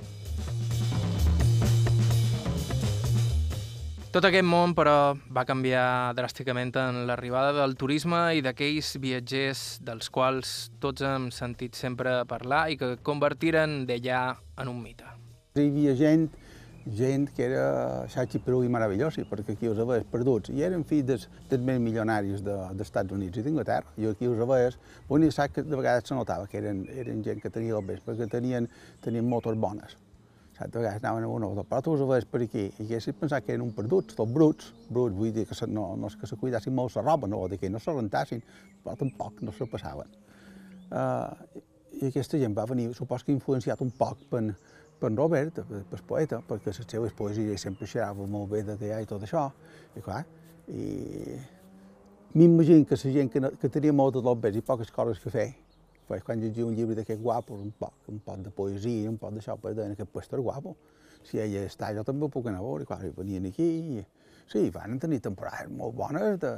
Tot 4.09 4.25
aquest 4.25 4.47
món, 4.49 4.73
però, 4.73 5.13
va 5.37 5.43
canviar 5.45 6.15
dràsticament 6.17 6.71
en 6.81 7.03
l'arribada 7.11 7.51
del 7.53 7.75
turisme 7.77 8.23
i 8.39 8.41
d'aquells 8.41 8.95
viatgers 9.03 9.65
dels 9.85 10.09
quals 10.09 10.53
tots 10.81 11.05
hem 11.05 11.27
sentit 11.29 11.77
sempre 11.77 12.15
parlar 12.31 12.63
i 12.73 12.79
que 12.81 12.95
convertiren 13.05 13.83
d'allà 13.91 14.23
en 14.65 14.73
un 14.73 14.81
mite. 14.81 15.05
Hi 15.61 15.67
havia 15.67 15.93
gent, 16.01 16.25
gent 17.03 17.29
que 17.37 17.51
era 17.51 17.69
xatxi 18.09 18.41
Perú 18.49 18.63
i 18.65 18.73
meravellosa, 18.73 19.27
perquè 19.29 19.59
aquí 19.59 19.69
els 19.69 19.85
haveies 19.85 20.09
perduts, 20.09 20.57
i 20.57 20.65
eren 20.65 20.89
fills 20.89 21.05
dels, 21.13 21.29
dels 21.53 21.69
més 21.69 21.85
milionaris 21.91 22.41
de, 22.41 22.57
dels 22.73 22.89
Estats 22.89 23.13
Units 23.13 23.37
i 23.37 23.45
d'Inglaterra. 23.45 23.93
Jo 24.01 24.17
aquí 24.17 24.33
haveies, 24.33 24.81
bueno, 25.13 25.29
saps 25.29 25.59
que 25.59 25.69
de 25.69 25.77
vegades 25.77 26.09
se 26.09 26.17
notava 26.17 26.49
que 26.49 26.65
eren, 26.65 26.87
eren 26.97 27.21
gent 27.29 27.45
que 27.45 27.53
tenia 27.53 27.77
el 27.77 27.85
perquè 27.93 28.33
tenien, 28.33 28.73
tenien 29.05 29.29
motos 29.29 29.61
bones 29.61 30.01
saps? 30.59 30.77
A 30.77 30.95
anaven 30.97 31.25
a 31.25 31.29
una 31.29 31.47
o 31.47 31.65
però 31.65 31.81
tu 31.83 31.95
els 31.95 32.05
veies 32.09 32.27
per 32.27 32.43
aquí 32.43 32.65
i 32.69 32.87
haguessis 32.87 33.17
pensat 33.19 33.45
que 33.45 33.55
eren 33.55 33.67
un 33.67 33.73
perduts, 33.77 34.15
tots 34.15 34.33
bruts, 34.33 34.73
bruts, 34.89 35.15
vull 35.17 35.33
dir 35.33 35.47
que 35.47 35.55
se, 35.55 35.67
no, 35.67 35.95
no 35.97 36.11
és 36.11 36.17
que 36.17 36.27
se 36.27 36.37
cuidassin 36.37 36.75
molt 36.75 36.97
la 36.97 37.03
roba, 37.03 37.29
no, 37.29 37.47
de 37.49 37.59
que 37.59 37.71
no 37.71 37.79
se 37.79 37.93
rentassin, 37.93 38.43
però 38.85 38.97
tampoc 38.99 39.43
no 39.43 39.53
se 39.53 39.67
passaven. 39.71 40.11
Uh, 40.89 41.63
I 41.99 42.09
aquesta 42.11 42.39
gent 42.39 42.57
va 42.57 42.67
venir, 42.67 42.91
supos 42.95 43.25
que 43.25 43.33
influenciat 43.33 43.81
un 43.85 43.91
poc 43.91 44.25
per, 44.31 44.43
per 45.01 45.13
Robert, 45.15 45.63
per 45.91 46.03
poeta, 46.07 46.41
perquè 46.49 46.73
les 46.73 46.83
seves 46.85 47.15
poesies 47.17 47.63
sempre 47.63 47.87
xerrava 47.87 48.27
molt 48.27 48.51
bé 48.53 48.65
de 48.67 48.77
d'allà 48.79 49.03
i 49.03 49.09
tot 49.09 49.23
això, 49.23 49.49
i 49.97 50.03
clar, 50.05 50.25
i 50.69 51.39
m'imagino 52.35 52.85
que 52.85 52.97
la 52.97 53.13
gent 53.15 53.33
que, 53.33 53.41
no, 53.41 53.51
que 53.57 53.71
tenia 53.73 53.93
moltes 53.93 54.23
lobbes 54.23 54.57
i 54.57 54.63
poques 54.63 54.91
coses 54.93 55.21
que 55.23 55.33
fer, 55.33 55.49
pues, 56.09 56.25
quan 56.25 56.41
llegia 56.41 56.67
un 56.67 56.75
llibre 56.75 56.97
d'aquest 56.99 57.21
guapo, 57.23 57.55
un 57.55 57.71
poc, 57.79 58.09
un 58.09 58.19
poc 58.25 58.43
de 58.47 58.51
poesia, 58.51 59.11
un 59.11 59.19
poc 59.21 59.37
d'això, 59.37 59.59
pues 59.61 59.77
deien 59.77 59.95
aquest 59.95 60.11
puesto 60.11 60.41
guapo. 60.43 60.75
Si 61.29 61.39
ella 61.43 61.65
està, 61.69 61.93
jo 61.95 62.05
també 62.07 62.25
ho 62.25 62.33
puc 62.33 62.49
anar 62.49 62.63
a 62.63 62.67
veure, 62.67 62.87
i 62.87 62.89
clar, 62.89 63.03
venien 63.17 63.49
aquí, 63.51 63.69
i, 63.99 64.05
sí, 64.49 64.69
van 64.75 64.99
tenir 65.03 65.21
temporades 65.25 65.69
molt 65.71 65.97
bones, 65.99 66.39
de, 66.41 66.55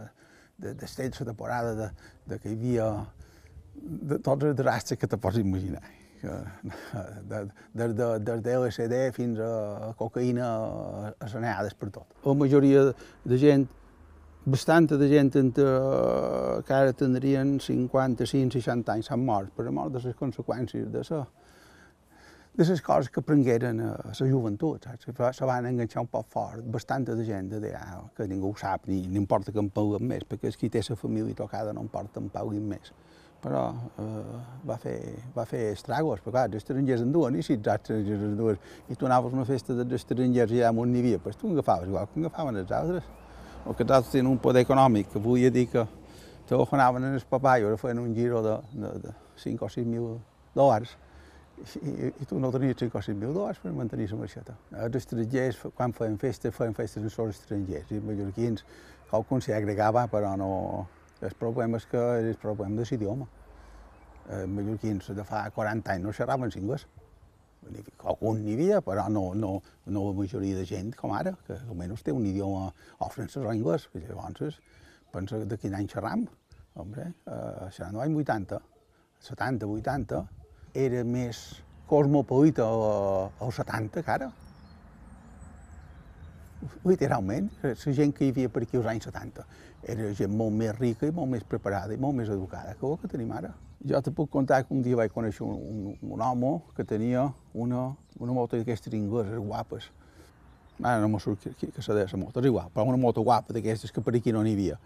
de, 0.60 0.74
de 0.74 0.90
la 1.08 1.26
temporada 1.32 1.74
de, 1.74 1.88
de 2.26 2.38
que 2.38 2.50
hi 2.50 2.58
havia 2.58 2.90
de 3.74 4.18
tots 4.18 4.44
els 4.44 4.56
desastres 4.56 4.98
que 4.98 5.08
te 5.08 5.18
pots 5.18 5.38
imaginar. 5.40 5.82
Des 6.20 6.28
de, 7.24 7.38
de, 7.72 8.08
de, 8.20 8.34
de 8.44 8.56
LSD 8.58 8.96
fins 9.16 9.38
a 9.40 9.92
cocaïna 9.96 10.48
assenyades 11.18 11.74
per 11.74 11.88
tot. 11.94 12.06
La 12.26 12.34
majoria 12.36 12.90
de 13.24 13.38
gent 13.40 13.64
bastanta 14.44 14.96
de 14.96 15.08
gent 15.08 15.36
entre, 15.36 15.66
que 16.66 16.74
ara 16.74 16.92
tindrien 16.96 17.58
55, 17.60 18.56
60 18.56 18.94
anys 18.94 19.10
s'han 19.10 19.24
mort 19.24 19.52
per 19.56 19.68
mort 19.70 19.92
de 19.92 20.00
les 20.04 20.16
conseqüències 20.16 20.88
de 20.90 21.04
la 21.10 21.26
de 22.52 22.64
les 22.66 22.82
coses 22.82 23.08
que 23.08 23.22
prengueren 23.22 23.78
a 23.80 23.90
la 24.04 24.26
joventut, 24.26 24.84
saps? 24.84 25.36
Se 25.36 25.46
van 25.46 25.66
enganxar 25.66 26.02
un 26.02 26.08
poc 26.10 26.26
fort, 26.28 26.64
bastanta 26.66 27.14
de 27.14 27.24
gent 27.24 27.48
de 27.48 27.60
dir, 27.60 27.76
que 28.16 28.26
ningú 28.26 28.50
ho 28.50 28.56
sap, 28.58 28.88
ni, 28.90 29.06
ni 29.06 29.16
importa 29.16 29.52
que 29.52 29.62
em 29.62 29.70
paguen 29.70 30.04
més, 30.08 30.26
perquè 30.28 30.50
és 30.50 30.58
qui 30.58 30.68
té 30.68 30.82
la 30.88 30.96
família 30.96 31.34
tocada 31.34 31.72
no 31.72 31.86
importa 31.86 32.20
em 32.20 32.28
paguin 32.28 32.66
més. 32.68 32.90
Però 33.40 33.62
eh, 34.02 34.34
va, 34.66 34.76
fer, 34.76 34.98
va 35.36 35.46
fer 35.48 35.70
estragos, 35.76 36.20
perquè 36.20 36.34
clar, 36.34 36.48
els 36.50 36.58
estrangers 36.60 37.06
enduen, 37.06 37.38
i 37.38 37.46
si 37.46 37.54
els 37.54 37.70
estrangers 37.76 38.26
enduen, 38.32 38.60
i 38.90 38.98
tu 38.98 39.08
anaves 39.08 39.32
a 39.32 39.40
una 39.40 39.46
festa 39.48 39.78
dels 39.78 40.02
estrangers 40.02 40.52
i 40.52 40.60
allà 40.60 40.74
on 40.74 40.92
n'hi 40.92 41.06
havia, 41.06 41.22
doncs 41.22 41.40
tu 41.40 41.54
agafaves 41.54 41.88
igual 41.88 42.10
que 42.10 42.20
agafaven 42.26 42.60
els 42.64 42.78
altres 42.82 43.08
o 43.64 43.74
que 43.74 43.84
nosaltres 43.84 44.12
tenen 44.12 44.30
un 44.30 44.38
poder 44.38 44.64
econòmic, 44.64 45.10
que 45.12 45.22
volia 45.22 45.50
dir 45.50 45.66
que 45.70 45.86
telefonaven 46.48 47.04
en 47.04 47.14
el 47.14 47.24
papà 47.30 47.58
i 47.60 47.66
ara 47.66 47.78
feien 47.78 48.00
un 48.02 48.14
giro 48.14 48.42
de, 48.42 48.56
de, 48.72 48.92
de 49.06 49.14
5 49.38 49.64
o 49.64 49.70
6 49.70 49.86
mil 49.86 50.06
dòlars 50.56 50.96
i, 51.60 52.10
i 52.10 52.26
tu 52.26 52.38
no 52.40 52.50
tenies 52.52 52.78
5 52.80 52.98
o 52.98 53.02
6 53.04 53.18
mil 53.18 53.34
dòlars 53.36 53.60
per 53.62 53.72
mantenir 53.76 54.08
la 54.10 54.20
marxeta. 54.22 54.56
Els 54.84 54.96
estrangers, 55.02 55.58
quan 55.76 55.92
feien 55.96 56.16
festes, 56.18 56.54
feien 56.56 56.74
festes 56.74 57.04
en 57.04 57.12
sols 57.12 57.36
estrangers, 57.36 57.90
i 57.90 58.00
els 58.00 58.06
mallorquins 58.06 58.64
qualcun 59.10 59.44
s'hi 59.44 59.54
agregava, 59.56 60.06
però 60.08 60.36
no... 60.40 60.50
El 61.20 61.34
problema 61.36 61.76
és 61.76 61.84
que 61.84 62.00
és 62.22 62.26
el 62.30 62.38
problema 62.40 62.80
de 62.80 62.86
l'idioma. 62.88 63.26
Els 64.32 64.48
mallorquins 64.48 65.10
de 65.12 65.24
fa 65.28 65.42
40 65.52 65.92
anys 65.92 66.06
no 66.06 66.14
xerraven 66.16 66.48
anglès 66.48 66.86
algun 68.10 68.42
n'hi 68.44 68.56
havia, 68.56 68.80
però 68.84 69.06
no, 69.12 69.30
no, 69.34 69.52
no 69.86 70.04
la 70.08 70.16
majoria 70.16 70.56
de 70.56 70.66
gent 70.68 70.92
com 70.96 71.14
ara, 71.16 71.34
que 71.46 71.58
almenys 71.68 72.04
té 72.06 72.14
un 72.14 72.26
idioma 72.26 72.68
o 72.98 73.08
francès 73.12 73.44
o 73.44 73.50
anglès, 73.52 73.88
que 73.92 74.02
llavors 74.04 74.60
pensa 75.12 75.40
de 75.44 75.58
quin 75.58 75.74
any 75.76 75.88
xerram. 75.90 76.26
Hombre, 76.80 77.10
eh, 77.26 77.70
xerram 77.74 77.98
l'any 78.00 78.14
80, 78.22 78.60
70, 79.26 79.66
80, 79.66 80.22
era 80.74 81.02
més 81.04 81.40
cosmopolita 81.90 82.66
al 82.66 83.52
70 83.52 84.04
que 84.04 84.14
ara. 84.14 84.30
Literalment, 86.84 87.48
la 87.64 87.74
gent 87.74 88.12
que 88.12 88.26
hi 88.26 88.34
havia 88.34 88.52
per 88.52 88.62
aquí 88.66 88.78
als 88.78 88.88
anys 88.92 89.08
70 89.08 89.46
era 89.94 90.10
gent 90.16 90.32
molt 90.36 90.52
més 90.52 90.76
rica 90.76 91.08
i 91.08 91.14
molt 91.16 91.32
més 91.32 91.44
preparada 91.48 91.96
i 91.96 92.00
molt 92.00 92.18
més 92.18 92.28
educada 92.28 92.76
que 92.76 92.86
el 92.86 92.98
que 93.00 93.08
tenim 93.08 93.32
ara. 93.32 93.52
Jo 93.88 94.00
te 94.04 94.12
puc 94.12 94.28
contar 94.28 94.60
que 94.66 94.74
un 94.76 94.82
dia 94.84 94.96
vaig 94.98 95.12
conèixer 95.12 95.44
un, 95.46 95.56
un, 95.56 96.12
un 96.12 96.20
home 96.20 96.50
que 96.76 96.84
tenia 96.84 97.30
una, 97.54 97.86
una 98.18 98.34
moto 98.36 98.58
d'aquestes 98.58 98.92
ingleses 98.92 99.40
guapes. 99.40 99.88
Ara 100.82 101.00
no 101.00 101.08
me 101.08 101.20
surt 101.20 101.46
que, 101.56 101.70
que 101.72 101.82
se 101.82 101.96
deia 101.96 102.08
la 102.12 102.18
moto, 102.20 102.40
és 102.40 102.48
igual, 102.48 102.68
però 102.74 102.84
una 102.88 103.00
moto 103.00 103.24
guapa 103.24 103.56
d'aquestes 103.56 103.92
que 103.92 104.04
per 104.04 104.14
aquí 104.16 104.32
no 104.36 104.42
n'hi 104.44 104.52
havia. 104.56 104.76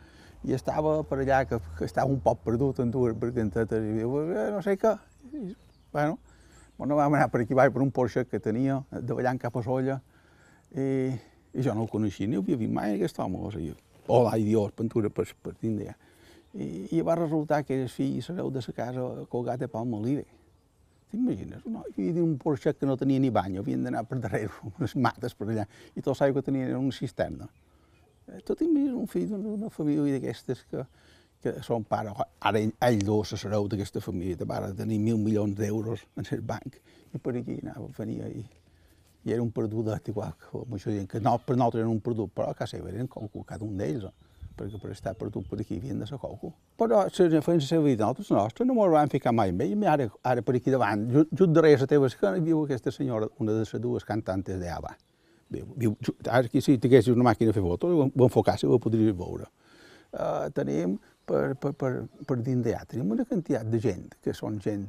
I 0.45 0.55
estava 0.55 1.01
per 1.09 1.21
allà, 1.23 1.43
que, 1.49 1.59
que 1.79 1.89
estava 1.89 2.11
un 2.11 2.21
poc 2.23 2.43
perdut 2.45 2.81
en 2.85 2.91
dues 2.95 3.15
bergantetes, 3.19 3.83
i 3.83 3.99
diu, 3.99 4.17
eh, 4.31 4.49
no 4.55 4.63
sé 4.63 4.77
què. 4.79 4.95
I, 5.33 5.55
bueno, 5.95 6.19
bueno, 6.79 6.99
vam 6.99 7.15
anar 7.15 7.31
per 7.33 7.43
aquí 7.43 7.55
baix 7.55 7.73
per 7.75 7.83
un 7.83 7.91
Porsche 7.95 8.27
que 8.29 8.43
tenia, 8.43 8.81
davallant 8.93 9.41
cap 9.43 9.57
a 9.57 9.63
Solla, 9.63 10.01
i, 10.75 11.15
i 11.55 11.67
jo 11.67 11.75
no 11.75 11.87
el 11.87 11.91
coneixia, 11.91 12.29
ni 12.29 12.39
ho 12.39 12.43
havia 12.43 12.59
vist 12.61 12.75
mai, 12.75 12.95
aquest 12.99 13.19
home. 13.23 13.43
O 13.43 13.51
sigui, 13.55 13.75
hola, 14.07 14.37
idiot, 14.39 14.75
pintura 14.79 15.11
per, 15.11 15.27
per 15.43 15.55
d'Índia. 15.63 15.95
I, 16.55 16.67
I 16.95 17.03
va 17.03 17.17
resultar 17.19 17.65
que 17.67 17.77
el 17.83 17.89
fill 17.91 18.21
s'arreu 18.23 18.51
de 18.55 18.63
la 18.63 18.75
casa 18.77 19.05
colgat 19.31 19.63
a 19.63 19.69
Palma 19.69 19.99
Olive. 19.99 20.25
T'imagines? 21.11 21.63
No, 21.71 21.83
hi 21.95 22.09
havia 22.11 22.23
un 22.23 22.37
porxet 22.39 22.79
que 22.79 22.87
no 22.87 22.97
tenia 22.99 23.23
ni 23.23 23.31
bany, 23.31 23.59
havien 23.59 23.83
d'anar 23.87 24.05
per 24.07 24.19
darrere, 24.23 24.51
unes 24.73 24.97
mates 24.97 25.35
per 25.39 25.49
allà, 25.49 25.67
i 25.95 26.03
tot 26.03 26.19
l'aigua 26.21 26.43
que 26.43 26.51
tenien 26.51 26.71
era 26.71 26.79
una 26.79 26.95
cisterna. 26.95 27.49
Eh, 28.27 28.41
tot 28.47 28.59
t'imagines 28.59 28.95
un 28.99 29.11
fill 29.11 29.31
d'una 29.31 29.71
família 29.71 30.17
d'aquestes 30.17 30.65
que, 30.71 30.87
que 31.43 31.55
son 31.67 31.87
pare, 31.87 32.15
ara 32.41 32.63
ell, 32.63 32.75
ell 32.89 33.03
dos 33.07 33.35
s'arreu 33.35 33.69
d'aquesta 33.71 34.03
família, 34.03 34.39
de 34.41 34.47
pare 34.49 34.73
tenir 34.79 34.99
mil 35.03 35.19
milions 35.23 35.55
d'euros 35.59 36.07
en 36.19 36.31
el 36.35 36.43
banc, 36.43 36.79
i 37.15 37.23
per 37.23 37.35
aquí 37.39 37.61
anava, 37.63 37.91
venia 37.99 38.31
i, 38.31 38.43
i 39.25 39.35
era 39.35 39.43
un 39.43 39.51
perdudet 39.55 40.11
igual 40.11 40.35
que 40.39 40.59
la 40.59 40.71
majoria, 40.71 41.07
que 41.11 41.23
no, 41.23 41.39
per 41.39 41.57
nosaltres 41.57 41.83
era 41.83 41.91
un 41.91 42.03
perdut, 42.03 42.35
però 42.35 42.51
a 42.51 42.59
casa 42.59 42.77
seva 42.77 42.91
eren 42.91 43.11
cada 43.11 43.65
un 43.65 43.79
d'ells. 43.79 44.11
Eh? 44.11 44.24
Perquè 44.59 44.81
per 44.81 44.93
estar 44.95 45.15
perdut 45.19 45.49
per 45.51 45.59
aquí 45.63 45.79
havien 45.79 46.01
de 46.01 46.07
ser 46.09 46.19
qualcú. 46.23 46.53
Però 46.81 47.05
se 47.13 47.27
feien 47.29 47.61
la 47.61 47.67
seva 47.67 47.85
vida 47.87 48.05
nosaltres 48.05 48.31
nostres, 48.35 48.69
no 48.69 48.77
m'ho 48.77 48.87
vam 48.93 49.11
ficar 49.13 49.33
mai 49.35 49.53
amb 49.53 49.65
ell, 49.65 49.87
ara, 49.91 50.09
ara 50.23 50.45
per 50.47 50.57
aquí 50.59 50.75
davant, 50.75 51.07
just, 51.13 51.33
just 51.33 51.55
darrere 51.57 51.83
la 51.83 51.91
teva 51.91 52.11
esquena, 52.11 52.43
viu 52.45 52.63
aquesta 52.65 52.93
senyora, 52.95 53.29
una 53.43 53.57
de 53.57 53.65
les 53.65 53.75
dues 53.83 54.07
cantantes 54.07 54.61
d'Ava. 54.61 54.95
Viu, 55.55 55.67
viu, 55.77 55.97
ara 56.25 56.45
aquí 56.47 56.63
si 56.65 56.77
tinguessis 56.83 57.15
una 57.15 57.27
màquina 57.31 57.53
de 57.53 57.57
fer 57.57 57.65
fotos, 57.65 57.95
ho 57.95 58.29
enfocassi, 58.29 58.67
ho 58.67 58.79
podries 58.83 59.17
veure. 59.19 59.49
Uh, 60.15 60.51
tenim 60.55 60.99
per, 61.27 61.57
per, 61.61 61.73
per, 61.79 61.91
per 62.27 62.37
dins 62.39 62.63
d'allà, 62.63 62.85
tenim 62.91 63.11
una 63.17 63.27
quantitat 63.27 63.67
de 63.71 63.81
gent, 63.83 64.13
que 64.23 64.35
són 64.37 64.61
gent 64.63 64.87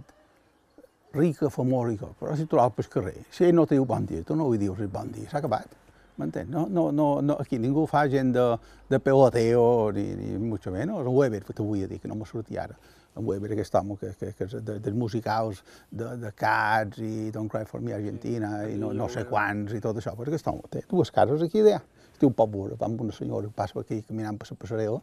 rica, 1.15 1.49
famosa, 1.49 2.11
però 2.19 2.35
si 2.35 2.45
trobes 2.51 2.75
pel 2.75 2.91
carrer, 2.91 3.17
si 3.33 3.49
no 3.55 3.65
te 3.65 3.77
diu 3.77 3.87
bon 3.87 4.05
dia, 4.05 4.21
tu 4.27 4.35
no 4.37 4.51
li 4.51 4.61
dius 4.61 4.83
bon 4.91 5.09
dia, 5.15 5.29
s'ha 5.31 5.39
acabat 5.41 5.84
M'entens? 6.17 6.49
No, 6.49 6.67
no, 6.71 6.91
no, 6.95 7.21
no, 7.21 7.35
aquí 7.39 7.57
ningú 7.59 7.83
fa 7.91 8.05
gent 8.07 8.31
de, 8.35 8.43
de 8.89 8.99
peloteo, 9.03 9.91
ni, 9.91 10.03
ni 10.15 10.37
mucho 10.39 10.71
menos. 10.71 11.01
En 11.03 11.11
Weber, 11.11 11.43
vull 11.57 11.87
dir, 11.87 11.99
que 11.99 12.07
no 12.07 12.15
me 12.15 12.25
sortia 12.25 12.63
ara. 12.63 12.77
En 13.15 13.27
Weber, 13.27 13.51
aquest 13.51 13.75
home 13.75 13.97
que, 13.99 14.13
que, 14.19 14.31
que 14.35 14.47
és 14.47 14.55
de, 14.55 14.77
dels 14.79 14.95
musicals 14.95 15.61
de, 15.91 16.15
de 16.21 16.31
Cats 16.35 17.03
i 17.03 17.31
Don't 17.35 17.51
Cry 17.51 17.67
For 17.67 17.83
Me 17.83 17.95
Argentina 17.95 18.63
i 18.67 18.79
no, 18.79 18.93
no 18.95 19.09
sé 19.11 19.25
quants 19.27 19.75
i 19.75 19.83
tot 19.83 19.99
això, 19.99 20.15
perquè 20.15 20.35
aquest 20.35 20.47
home 20.51 20.71
té 20.71 20.83
dues 20.87 21.11
cases 21.15 21.43
aquí 21.43 21.63
d'allà. 21.63 21.83
Estiu 22.15 22.31
poc 22.31 22.51
veure, 22.51 22.79
amb 22.87 23.01
una 23.03 23.15
senyora 23.15 23.51
que 23.51 23.55
passa 23.55 23.79
aquí 23.83 24.01
caminant 24.07 24.39
per 24.39 24.47
la 24.51 24.59
passarel·la, 24.61 25.01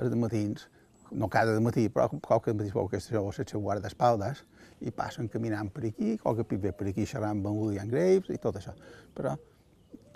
els 0.00 0.16
matins, 0.16 0.68
no 1.12 1.28
cada 1.28 1.58
matí, 1.60 1.88
però 1.92 2.08
qualque 2.22 2.54
matí 2.56 2.72
veu 2.72 2.86
aquesta 2.86 3.12
això, 3.12 3.26
el 3.28 3.52
seu 3.52 3.60
guardaespaldes, 3.60 4.44
i 4.80 4.92
passen 4.96 5.28
caminant 5.28 5.68
per 5.72 5.84
aquí, 5.90 6.16
qualque 6.20 6.46
pit 6.48 6.64
per 6.76 6.88
aquí 6.88 7.04
xerrant 7.04 7.36
amb 7.36 7.52
William 7.52 7.88
Graves 7.88 8.32
i 8.32 8.38
tot 8.40 8.56
això. 8.56 8.72
Però 9.16 9.36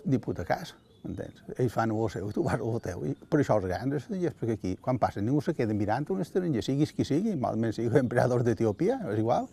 ni 0.05 0.19
puta 0.19 0.45
cas, 0.49 0.75
m'entens? 1.03 1.43
Ells 1.57 1.73
fan 1.73 1.93
el 1.95 2.11
seu 2.13 2.31
tu 2.33 2.45
vas 2.45 2.61
al 2.61 2.81
teu. 2.85 3.05
I 3.09 3.15
per 3.15 3.41
això 3.41 3.59
els 3.59 3.69
grans 3.69 3.99
estrangers, 4.01 4.37
perquè 4.41 4.59
aquí, 4.59 4.75
quan 4.81 4.99
passa, 5.03 5.23
ningú 5.25 5.43
se 5.45 5.55
queda 5.55 5.77
mirant 5.77 6.09
un 6.13 6.25
estranger, 6.25 6.63
siguis 6.65 6.93
qui 6.93 7.07
sigui, 7.09 7.37
malament 7.37 7.77
sigui 7.77 8.01
emperador 8.01 8.45
d'Etiòpia, 8.47 9.01
és 9.13 9.23
igual. 9.23 9.49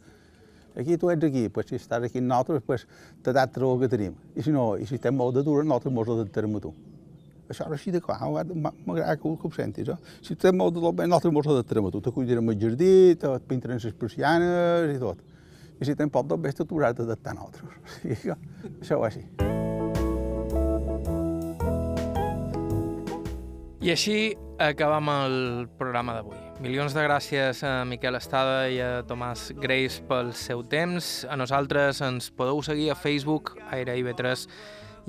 Aquí 0.75 0.97
tu 0.97 1.09
ets 1.11 1.23
aquí, 1.23 1.49
pues, 1.49 1.67
si 1.67 1.75
estàs 1.75 2.05
aquí 2.07 2.21
amb 2.21 2.29
nosaltres, 2.31 2.63
pues, 2.63 2.87
t'adaptes 3.23 3.63
el 3.63 3.79
que 3.81 3.89
tenim. 3.91 4.15
I 4.35 4.43
si 4.43 4.53
no, 4.55 4.77
i 4.79 4.87
si 4.87 4.95
estem 4.95 5.15
molt 5.15 5.35
de 5.35 5.43
dura, 5.43 5.65
nosaltres 5.67 5.93
mos 5.93 6.11
adaptarem 6.15 6.55
a 6.55 6.63
tu. 6.63 6.73
això 7.51 7.65
era 7.65 7.75
així 7.75 7.91
de 7.91 7.99
clar, 7.99 8.21
m'agrada 8.23 9.17
que, 9.19 9.21
que 9.41 9.47
ho 9.47 9.51
sentis. 9.51 9.89
Eh? 9.91 9.97
Si 10.23 10.37
tens 10.39 10.55
molt 10.55 10.73
de 10.73 10.79
bé, 10.95 11.07
nosaltres 11.07 11.33
mos 11.35 11.47
adaptarem 11.51 11.89
a 11.89 11.91
tu, 11.91 11.99
te 11.99 12.09
el 12.09 12.59
jardí, 12.61 13.15
te 13.19 13.39
pintarem 13.47 13.77
les 13.83 13.93
persianes 13.93 14.95
i 14.95 14.99
tot. 14.99 15.17
I 15.81 15.85
si 15.85 15.95
tens 15.95 16.11
poc 16.13 16.29
de 16.29 16.37
bé, 16.37 16.53
te 16.53 16.63
t'hauràs 16.63 16.95
d'adaptar 16.95 17.33
a 17.33 17.41
nosaltres. 17.41 17.99
I 18.05 18.15
això, 18.15 18.37
això 18.79 19.01
va 19.01 19.11
així. 19.11 19.25
I 23.81 23.89
així 23.89 24.35
acabam 24.61 25.07
el 25.09 25.35
programa 25.79 26.13
d'avui. 26.13 26.37
Milions 26.61 26.93
de 26.93 27.01
gràcies 27.01 27.63
a 27.65 27.79
Miquel 27.89 28.13
Estada 28.19 28.67
i 28.69 28.77
a 28.77 29.01
Tomàs 29.09 29.47
Greis 29.57 29.95
pel 30.05 30.29
seu 30.37 30.61
temps. 30.69 31.07
A 31.25 31.33
nosaltres 31.33 32.03
ens 32.05 32.29
podeu 32.29 32.61
seguir 32.61 32.91
a 32.93 32.95
Facebook, 32.95 33.55
Aire 33.73 33.95
IB3, 33.97 34.45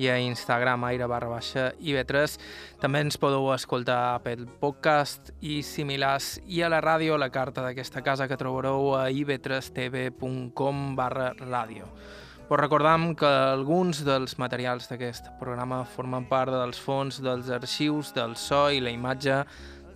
i 0.01 0.09
a 0.09 0.17
Instagram, 0.25 0.89
aire 0.89 1.05
barra 1.05 1.29
baixa 1.29 1.67
IB3. 1.85 2.39
També 2.81 3.05
ens 3.05 3.21
podeu 3.21 3.51
escoltar 3.53 4.15
Apple 4.15 4.49
Podcast 4.65 5.35
i 5.45 5.61
similars 5.61 6.39
i 6.49 6.65
a 6.65 6.73
la 6.73 6.81
ràdio, 6.81 7.21
la 7.21 7.29
carta 7.29 7.61
d'aquesta 7.69 8.01
casa 8.01 8.25
que 8.25 8.41
trobareu 8.41 8.95
a 8.97 9.11
ib3tv.com 9.13 10.85
barra 10.97 11.35
ràdio. 11.45 11.93
Us 12.53 12.59
recordam 12.59 13.15
que 13.17 13.25
alguns 13.25 14.03
dels 14.05 14.35
materials 14.37 14.85
d'aquest 14.91 15.31
programa 15.41 15.87
formen 15.89 16.27
part 16.29 16.53
dels 16.53 16.77
fons 16.85 17.17
dels 17.25 17.49
arxius 17.49 18.11
del 18.13 18.35
so 18.37 18.67
i 18.69 18.83
la 18.85 18.93
imatge 18.93 19.39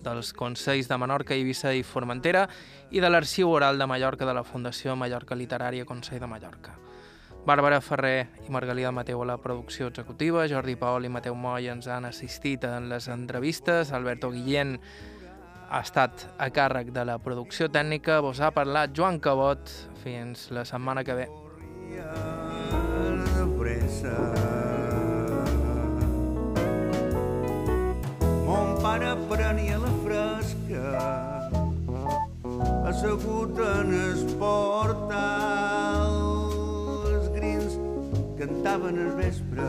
dels 0.01 0.31
Consells 0.33 0.89
de 0.89 0.97
Menorca, 0.97 1.35
Eivissa 1.37 1.69
i 1.77 1.83
Formentera 1.85 2.47
i 2.89 2.97
de 2.97 3.13
l'Arxiu 3.13 3.53
Oral 3.53 3.77
de 3.77 3.85
Mallorca 3.85 4.25
de 4.25 4.33
la 4.33 4.41
Fundació 4.41 4.97
Mallorca 4.97 5.37
Literària 5.37 5.85
Consell 5.85 6.25
de 6.25 6.33
Mallorca. 6.33 6.73
Bàrbara 7.45 7.77
Ferrer 7.77 8.25
i 8.47 8.49
Margalida 8.49 8.89
Mateu 8.89 9.21
a 9.21 9.31
la 9.35 9.37
producció 9.37 9.93
executiva, 9.93 10.49
Jordi 10.49 10.79
Paol 10.81 11.05
i 11.05 11.13
Mateu 11.13 11.37
Moll 11.37 11.69
ens 11.77 11.85
han 11.85 12.09
assistit 12.09 12.65
en 12.65 12.89
les 12.89 13.05
entrevistes, 13.05 13.93
Alberto 13.93 14.33
Guillén 14.33 14.79
ha 15.69 15.85
estat 15.85 16.25
a 16.41 16.49
càrrec 16.49 16.89
de 16.89 17.05
la 17.05 17.21
producció 17.21 17.69
tècnica, 17.69 18.17
vos 18.25 18.41
ha 18.41 18.49
parlat 18.49 18.97
Joan 18.97 19.21
Cabot, 19.21 19.69
fins 20.01 20.49
la 20.49 20.65
setmana 20.65 21.05
que 21.05 21.21
ve 21.21 21.35
prenia 29.29 29.77
la 29.77 29.91
fresca, 30.03 30.85
assegut 32.89 33.59
en 33.59 33.91
es 33.97 34.23
portal, 34.39 36.15
els 37.11 37.27
grins 37.35 37.77
cantaven 38.39 39.01
al 39.03 39.13
vespre, 39.19 39.67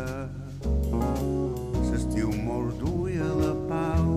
l'estiu 1.91 2.33
molt 2.47 2.79
duia 2.85 3.29
la 3.43 3.53
pau. 3.69 4.09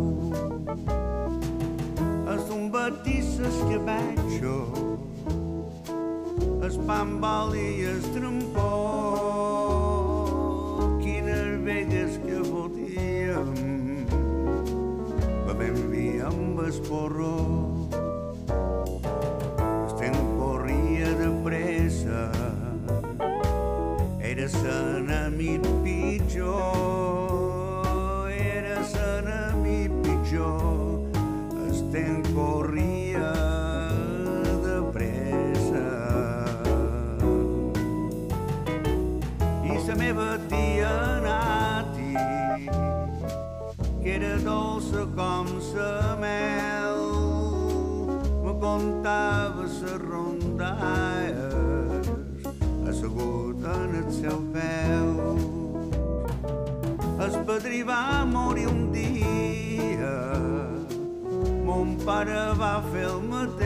Es 2.35 2.47
d'un 2.47 2.69
batisses 2.71 3.61
que 3.67 3.81
es 6.71 6.77
pan 6.87 7.19
bal 7.19 7.51
i 7.55 7.83
es 7.83 8.05
trempó, 8.15 8.67
velles 11.65 12.13
que 12.23 12.37
volíem 12.47 13.49
bevem 15.47 15.81
vi 15.91 16.05
amb 16.23 16.61
esporró 16.63 17.33
el 18.53 19.91
temps 19.99 20.31
corria 20.39 21.11
de 21.19 21.29
pressa. 21.43 22.23
Era 24.31 24.47
l'enemic 24.63 25.10
mon 62.21 62.27
pare 62.27 62.53
va 62.57 62.81
fer 62.91 63.03
el 63.03 63.21
mateix. 63.29 63.65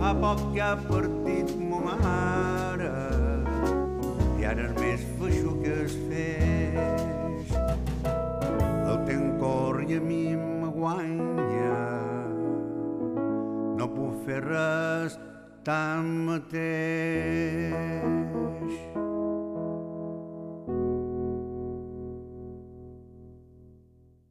Fa 0.00 0.14
poc 0.18 0.38
que 0.54 0.60
ha 0.60 0.76
partit 0.88 1.56
ma 1.56 1.78
mare 2.02 2.90
i 4.38 4.44
ara 4.44 4.62
és 4.66 4.72
més 4.80 5.00
feixuc 5.20 5.62
que 5.62 5.74
es 5.84 5.94
fes 6.08 7.48
i 9.88 9.94
a 9.94 10.00
mi 10.00 10.34
me 10.34 10.68
guanya. 10.74 11.80
No 13.78 13.86
puc 13.94 14.12
fer 14.26 14.40
res 14.44 15.18
tanmateix. 15.64 16.98